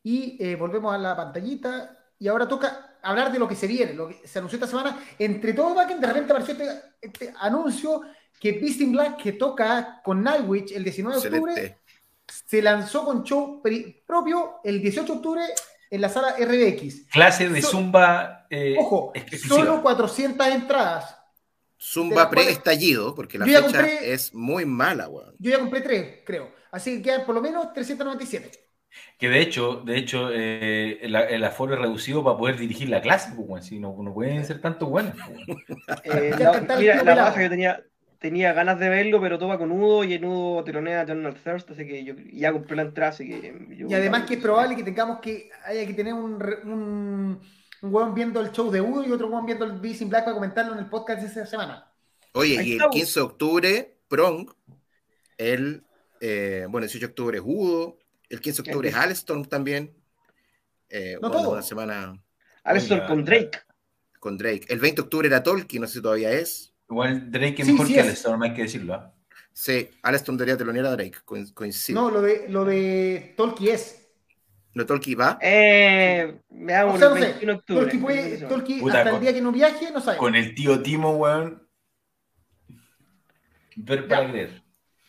[0.02, 1.96] Y eh, volvemos a la pantallita.
[2.18, 4.98] Y ahora toca hablar de lo que se viene, lo que se anunció esta semana.
[5.18, 8.02] Entre todo, Backen, de repente apareció este, este anuncio
[8.38, 11.80] que Beast in Black, que toca con Nightwitch el 19 de octubre, Excelente.
[12.26, 13.62] se lanzó con show
[14.06, 15.42] propio el 18 de octubre
[15.90, 17.06] en la sala RBX.
[17.10, 19.56] Clase de So- Zumba eh, Ojo, exclusiva.
[19.56, 21.19] solo 400 entradas.
[21.82, 25.34] Zumba las cuales- pre-estallido, porque la Yo fecha compré- es muy mala, weón.
[25.38, 26.52] Yo ya compré tres, creo.
[26.70, 28.50] Así que quedan por lo menos 397.
[29.18, 33.00] Que de hecho, de hecho eh, el, el aforo es reducido para poder dirigir la
[33.00, 33.62] clase, pues, weón.
[33.62, 35.14] Si no, no pueden ser tanto buenos.
[35.14, 35.64] pues, weón.
[36.04, 37.82] Eh, la, el mira, la que tenía,
[38.18, 41.86] tenía ganas de verlo, pero toma con Udo y en Udo telonea Eternal Thirst, así
[41.86, 43.54] que yo ya compré la entrada, así que...
[43.76, 47.40] yo- Y además que es probable que tengamos que haya que tener un,
[47.82, 50.34] un weón viendo el show de Udo y otro weón viendo el in Black para
[50.34, 51.90] comentarlo en el podcast de esa semana.
[52.32, 52.96] Oye, Ahí y el estamos.
[52.96, 54.50] 15 de octubre, Prong,
[55.38, 55.82] el,
[56.20, 57.98] eh, bueno, el 18 de octubre es Udo,
[58.28, 58.94] el 15 de octubre es
[59.48, 59.94] también.
[60.88, 61.52] Eh, No bueno, todo.
[61.54, 62.20] una semana
[62.96, 63.58] Oiga, con Drake.
[64.18, 64.66] con Drake.
[64.68, 66.74] El 20 de octubre era Tolkien, no sé si todavía es.
[66.88, 68.06] Igual Drake es Sí, mejor sí que es.
[68.06, 68.94] Alestorm, hay que decirlo.
[68.94, 69.14] ¿ah?
[69.52, 72.00] Sí, Alstorm debería telonear a Drake, coin- coincido.
[72.00, 73.99] No, lo de, lo de Tolkien es.
[74.72, 75.38] ¿No Tolkien va?
[75.42, 77.80] Eh, veamos O sea, el no sé, 21 de octubre.
[77.82, 80.16] Tolkien, puede- Tolkien Puta, hasta el con- día que no viaje, no sabe.
[80.18, 81.66] Con el tío Timo, weón.
[83.76, 84.30] Ver para Ya.
[84.30, 84.62] creer.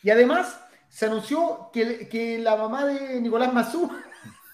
[0.03, 0.59] Y además
[0.89, 3.89] se anunció que, que la mamá de Nicolás Mazú,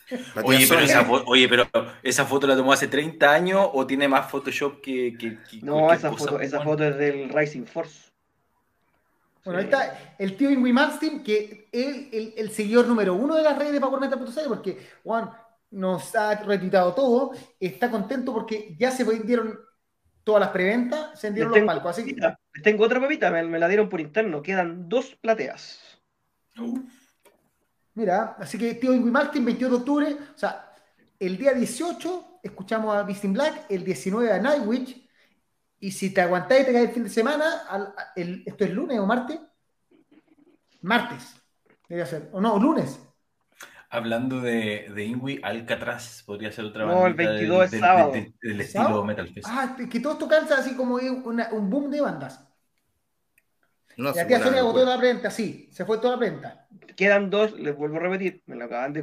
[0.43, 1.67] Oye pero, esa oye, pero
[2.01, 5.15] esa foto la tomó hace 30 años o tiene más Photoshop que.
[5.19, 8.06] que- que No, esa cosa, foto, esa foto es del Rising Force.
[9.47, 13.43] Bueno, ahí está el tío Ingui Malmsteen, que es el, el seguidor número uno de
[13.43, 15.31] las redes de PowerMetal.cl, porque, Juan,
[15.71, 19.57] nos ha retuitado todo, está contento porque ya se vendieron
[20.25, 21.91] todas las preventas, se vendieron los palcos.
[21.91, 22.21] Así que...
[22.61, 25.79] Tengo otra papita, me, la dieron por interno, quedan dos plateas.
[27.93, 30.73] Mira, así que tío Ingui Martin, 22 de octubre, o sea,
[31.17, 35.06] el día 18 escuchamos a Beast Black, el 19 a Nightwitch,
[35.79, 39.05] y si te aguantáis y te cae el fin de semana, ¿esto es lunes o
[39.05, 39.39] martes?
[40.81, 41.35] Martes,
[41.87, 42.99] debe ser, o no, lunes.
[43.89, 48.11] Hablando de, de Ingui, Alcatraz podría ser otra No, el 22 es sábado.
[48.11, 49.47] Del, estilo Metal Fest.
[49.49, 52.43] Ah, que todo esto calza así como un boom de bandas.
[53.95, 56.67] No, y aquí se agotó toda la prenda, sí, se fue toda la prenda.
[56.95, 59.01] Quedan dos, les vuelvo a repetir, me lo acaban de,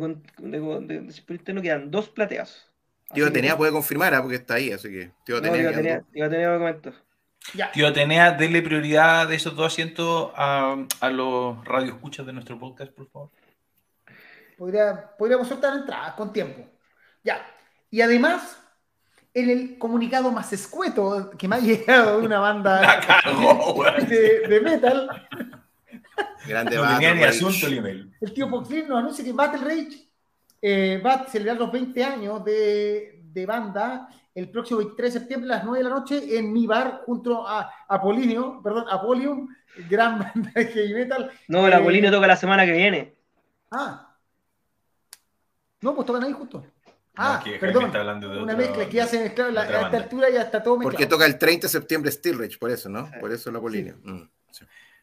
[1.00, 2.72] decir no quedan dos plateas.
[3.14, 4.20] Tío Atenea puede confirmar, ¿ah?
[4.20, 5.62] porque está ahí, así que Tío Atenea.
[5.62, 6.92] No, Atenea, tío Atenea comento.
[7.54, 7.70] Ya.
[7.72, 12.92] Tío Atenea, denle prioridad de esos dos asientos a, a los radioescuchas de nuestro podcast,
[12.92, 13.30] por favor.
[14.56, 16.64] Podría, podríamos soltar entradas con tiempo.
[17.22, 17.44] Ya.
[17.90, 18.58] Y además,
[19.34, 22.80] en el comunicado más escueto que me ha llegado de una banda
[24.08, 25.28] de, metal.
[26.46, 28.12] Grande no tenía ni asunto el email.
[28.20, 30.03] El tío Foxlin nos anuncia que Battle Rage
[30.66, 35.52] eh, va a celebrar los 20 años de, de, banda el próximo 23 de septiembre
[35.52, 39.46] a las 9 de la noche en mi bar junto a Apolinio, perdón, Apolium,
[39.90, 41.30] gran banda de heavy metal.
[41.48, 43.14] No, el eh, Apolinio toca la semana que viene.
[43.72, 44.16] Ah.
[45.82, 46.64] No, pues tocan ahí justo.
[47.14, 47.92] Ah, perdón,
[48.40, 50.92] una mezcla que hace mezclar a esta altura ya está todo mezclado.
[50.92, 53.10] Porque toca el 30 de septiembre Steel Rage, por eso, ¿no?
[53.20, 53.98] Por eso la Apolinio.
[54.02, 54.22] Mm,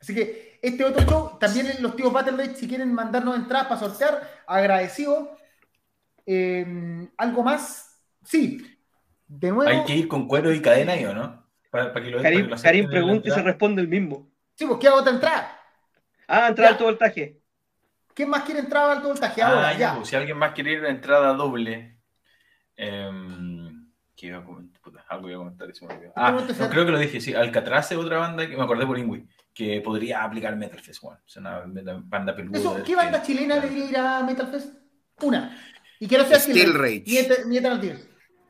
[0.01, 3.79] Así que este otro show, también los tíos Battle Rage, si quieren mandarnos entradas para
[3.79, 5.37] sortear, agradecido.
[6.25, 7.99] Eh, ¿Algo más?
[8.23, 8.65] Sí.
[9.27, 9.69] De nuevo.
[9.69, 11.41] Hay que ir con cuero y cadena ahí, ¿o no?
[11.69, 14.29] Para, que lo Karim, Karim pregunta y se responde el mismo.
[14.55, 15.59] Sí, pues ¿qué hago otra entrada?
[16.27, 17.39] Ah, entrada al alto voltaje.
[18.13, 19.41] ¿Quién más quiere entrar al alto voltaje?
[19.41, 19.95] Ahora, ah, ya.
[19.95, 21.97] Pues, si alguien más quiere ir a entrada doble.
[22.75, 23.09] Eh,
[24.15, 24.81] ¿Qué iba a comentar?
[24.81, 26.13] Puta, algo iba a comentar y se me olvidó.
[26.15, 27.33] Ah, no, creo que lo dije, sí.
[27.33, 31.19] Alcatraz es otra banda que me acordé por Ingui, que podría aplicar Metal Fest One.
[31.25, 31.63] Es una
[32.03, 32.83] banda peluda.
[32.83, 34.75] ¿Qué banda chilena debería ir a Metal Fest?
[35.21, 35.57] Una.
[36.01, 37.03] Y quiero ser Steel Rage.
[37.45, 37.99] Mi Eternal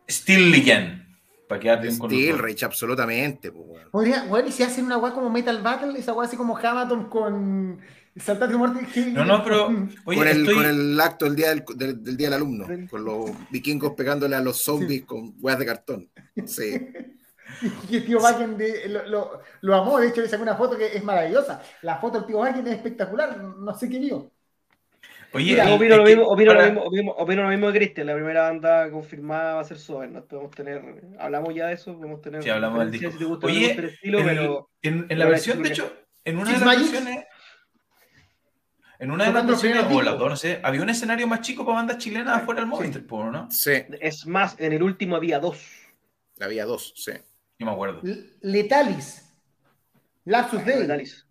[0.10, 1.06] Steel Legend.
[1.50, 3.52] Para quedar bien Steel Rage, absolutamente.
[3.52, 6.58] Pues, Podría, bueno, y si hacen una weá como Metal Battle, esa weá así como
[6.58, 7.82] Hamilton con
[8.16, 8.88] Saltate muerte.
[9.12, 9.68] No, no, pero.
[10.06, 13.32] Oye, con, el, con, el, acto del día del, del, día del alumno, con los
[13.50, 16.10] vikingos pegándole a los zombies con weas de cartón.
[16.46, 16.88] Sí.
[17.90, 18.58] y el tío Wagen
[18.88, 21.62] lo, lo, lo, amó, de hecho le sacó una foto que es maravillosa.
[21.82, 24.32] La foto del tío Wagen es espectacular, no sé qué vio.
[25.34, 28.08] Oye, Mira, opino, lo mismo, opino, lo mismo, opino, opino, lo mismo, que Cristian.
[28.08, 30.10] La primera banda confirmada va a ser Sober.
[30.10, 30.26] ¿no?
[30.26, 30.82] Podemos tener,
[31.20, 32.44] hablamos ya de eso, podemos tener.
[32.44, 33.12] Sí, hablamos del disco.
[33.18, 35.94] Si Oye, estilo, en, pero, en, en, la versión, de hecho,
[36.26, 37.26] en una de las versiones
[39.02, 41.66] en una de las versiones, o las dos, no sé, había un escenario más chico
[41.66, 43.50] para bandas chilenas afuera del Movistar, ¿no?
[43.50, 43.72] Sí.
[44.00, 45.58] Es más, en el último había dos.
[46.40, 47.14] Había dos, sí.
[47.58, 48.02] Yo me acuerdo.
[48.42, 49.28] Letalis.
[50.24, 50.82] Lapsus Dei.
[50.82, 51.26] Letalis.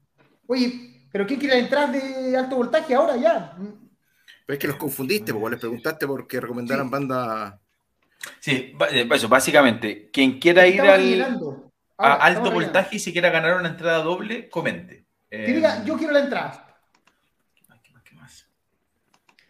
[0.48, 3.56] Oye, ¿pero quién quiere entrar de alto voltaje ahora ya?
[4.51, 7.55] Pero es que los confundiste, porque les preguntaste por qué recomendaran bandas.
[8.40, 13.60] Sí, eh, eso, básicamente, quien quiera ir al, a alto voltaje y si quiera ganar
[13.60, 15.05] una entrada doble, comente.
[15.31, 16.82] Que diga, eh, yo quiero la entrada.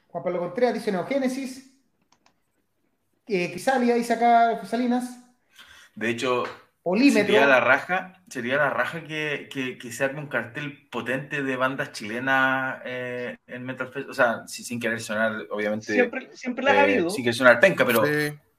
[0.09, 1.73] Juan Pablo Contreras dice Neogénesis.
[3.27, 5.19] Eh, Crisalia dice acá Salinas.
[5.95, 6.45] De hecho,
[7.11, 11.57] sería la raja, sería la raja que, que, que se haga un cartel potente de
[11.57, 14.09] bandas chilenas eh, en Metal Fest.
[14.09, 15.93] O sea, sin querer sonar, obviamente.
[15.93, 17.11] Siempre, siempre las ha eh, habido.
[17.11, 18.03] Sin querer sonar penca, pero.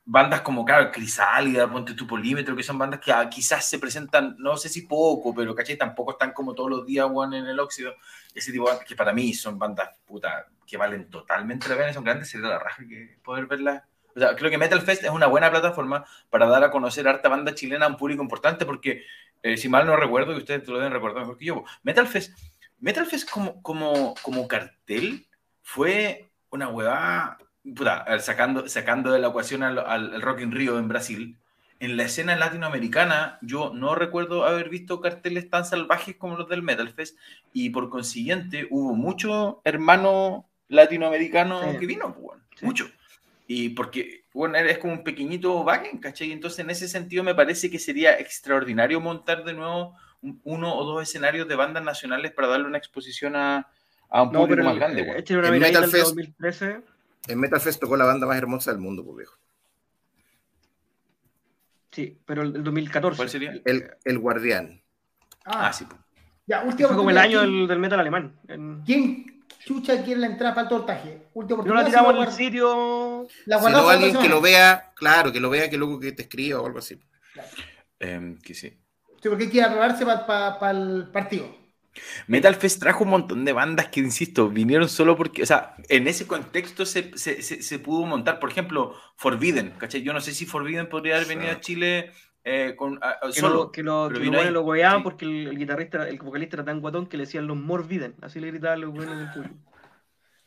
[0.03, 4.35] bandas como, claro, Crisálida, Ponte tu Polímetro, que son bandas que ah, quizás se presentan,
[4.37, 5.77] no sé si poco, pero ¿cachai?
[5.77, 7.95] Tampoco están como todos los días, en el óxido.
[8.33, 11.93] Ese tipo de bandas que para mí son bandas, puta, que valen totalmente la pena,
[11.93, 13.83] son grandes, sería la raja que poder verlas.
[14.15, 17.29] O sea, creo que Metal Fest es una buena plataforma para dar a conocer harta
[17.29, 19.03] banda chilena a un público importante, porque
[19.43, 22.37] eh, si mal no recuerdo, y ustedes lo deben recordar mejor que yo, Metal Fest,
[22.79, 25.27] Metal Fest como, como, como cartel
[25.61, 30.87] fue una huevada, puta, sacando, sacando de la ecuación al, al Rock in Rio en
[30.87, 31.37] Brasil,
[31.81, 36.61] en la escena latinoamericana yo no recuerdo haber visto carteles tan salvajes como los del
[36.61, 37.17] Metal Fest
[37.53, 42.89] y por consiguiente hubo mucho hermano latinoamericano que vino, pues, mucho.
[43.53, 46.31] Y porque, bueno, es como un pequeñito Wagen, ¿cachai?
[46.31, 49.93] Entonces, en ese sentido, me parece que sería extraordinario montar de nuevo
[50.43, 53.67] uno o dos escenarios de bandas nacionales para darle una exposición a,
[54.09, 55.01] a un público más grande.
[55.01, 56.81] Eh, en, Metal Fest, 2013.
[57.27, 59.35] en Metal Fest tocó la banda más hermosa del mundo, pues viejo.
[61.91, 63.17] Sí, pero el, 2014.
[63.17, 63.61] ¿Cuál sería?
[63.65, 64.81] El, el Guardián.
[65.43, 65.83] Ah, ah sí.
[65.83, 65.99] Pues.
[66.47, 68.33] Ya, Fue como el año del, del, metal alemán.
[68.85, 69.30] ¿Quién,
[69.65, 71.21] chucha quiere la entrada para el voltaje.
[71.33, 73.27] Última No la tiramos en el sitio.
[73.45, 76.23] la Si no, alguien que lo vea, claro, que lo vea, que luego que te
[76.23, 76.99] escriba o algo así.
[77.99, 78.69] Em, que sí.
[79.21, 81.61] Sí, porque quiere prepararse para el partido.
[82.27, 86.07] Metal Fest trajo un montón de bandas que, insisto, vinieron solo porque, o sea, en
[86.07, 90.01] ese contexto se, se, se- se pudo montar, por ejemplo, Forbidden, ¿cachai?
[90.01, 92.11] Yo no sé si Forbidden podría haber venido a Chile
[92.43, 93.55] eh, con, a- a- Que solo.
[93.55, 95.03] lo, que lo, que vino los buenos lo goleaban Sí.
[95.03, 98.15] porque el, el guitarrista, el vocalista era tan guatón que le decían los Morbiden.
[98.21, 99.55] Así le gritaban los buenos del público.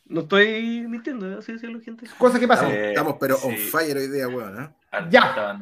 [0.07, 1.37] No estoy mintiendo, ¿eh?
[1.39, 2.07] así decían la gente.
[2.19, 2.71] Cosa que pasa.
[2.71, 3.57] Eh, Estamos, pero on sí.
[3.57, 4.63] fire hoy día, weón.
[4.63, 4.69] ¿eh?
[4.93, 5.59] Ah, Ya.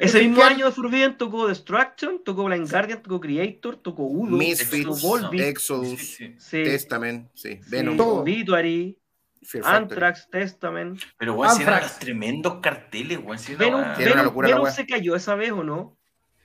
[0.00, 4.86] Ese mismo año de Forbidden tocó Destruction, tocó Blind Guardian, tocó Creator, tocó Udo, Misfits,
[4.86, 6.34] tocó Volbeat, Exodus, Sí, sí.
[6.38, 8.22] sí, Testament, sí, sí, Venom, Todo.
[8.22, 8.98] Obituary,
[9.44, 9.82] Fear Factory.
[9.84, 11.00] Anthrax, Testament.
[11.18, 13.38] Pero, weón, si eran los tremendos carteles, weón.
[13.38, 15.96] si era Venom, una- Era una Venom- locura Venom se cayó esa vez o no?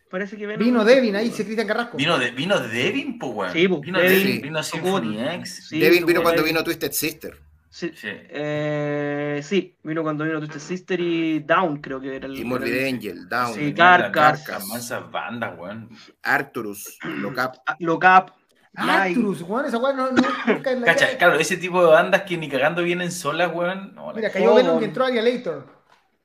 [0.09, 0.65] Parece que Venom.
[0.65, 1.95] Vino Devin ahí, se Cristian Carrasco.
[1.97, 3.53] Vino, de, vino Devin, pues, weón.
[3.53, 4.17] Sí, po, vino Devin.
[4.27, 5.67] Devin, vino Symphony X.
[5.69, 6.55] Sí, Devin vino cuando Devin.
[6.55, 7.37] vino Twisted Sister.
[7.71, 8.07] Sí, Sí.
[8.11, 12.35] eh, sí, vino cuando vino Twisted Sister y Down, creo que era el.
[12.39, 14.47] Y Morbid el- Angel, Down, Sí, Carcass.
[14.47, 15.89] las mansas bandas, weón.
[16.23, 17.57] Arcturus, Locap.
[17.67, 18.31] Ah, Locap.
[18.73, 19.09] Mai.
[19.09, 22.21] Arcturus, weón, esa weón no, no, nunca en la Cacha, claro, ese tipo de bandas
[22.23, 23.93] que ni cagando vienen solas, weón.
[23.95, 24.53] No, la- Mira, cayó.
[24.55, 25.65] Venom y entró Annihilator.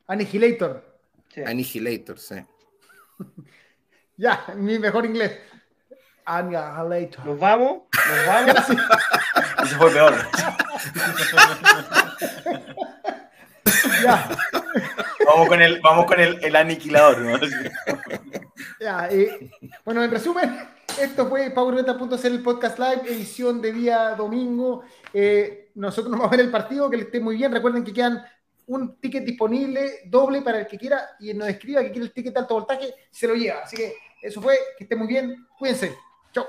[0.06, 0.84] Annihilator.
[1.34, 1.42] Sí.
[1.44, 2.36] Annihilator, sí.
[4.16, 5.38] Ya, mi mejor inglés.
[6.24, 7.26] Annihilator.
[7.26, 8.54] Nos vamos, nos vamos.
[9.64, 10.14] Ese fue peor.
[14.02, 14.28] Ya,
[15.26, 17.38] vamos con el, vamos con el, el aniquilador, ¿no?
[18.80, 19.08] ya.
[19.84, 20.68] bueno, en resumen,
[21.00, 24.82] esto fue PowerMetal.cl, el podcast live, edición de día domingo.
[25.12, 27.52] Eh, nosotros nos vamos a ver el partido, que le esté muy bien.
[27.52, 28.24] Recuerden que quedan
[28.66, 32.32] un ticket disponible, doble para el que quiera, y nos escriba que quiere el ticket
[32.34, 33.60] de alto voltaje, se lo lleva.
[33.60, 35.96] Así que eso fue, que esté muy bien, cuídense.
[36.32, 36.46] Chao.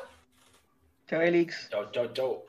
[1.07, 1.69] Chao, Elix.
[1.69, 2.43] Chau, chau, chau.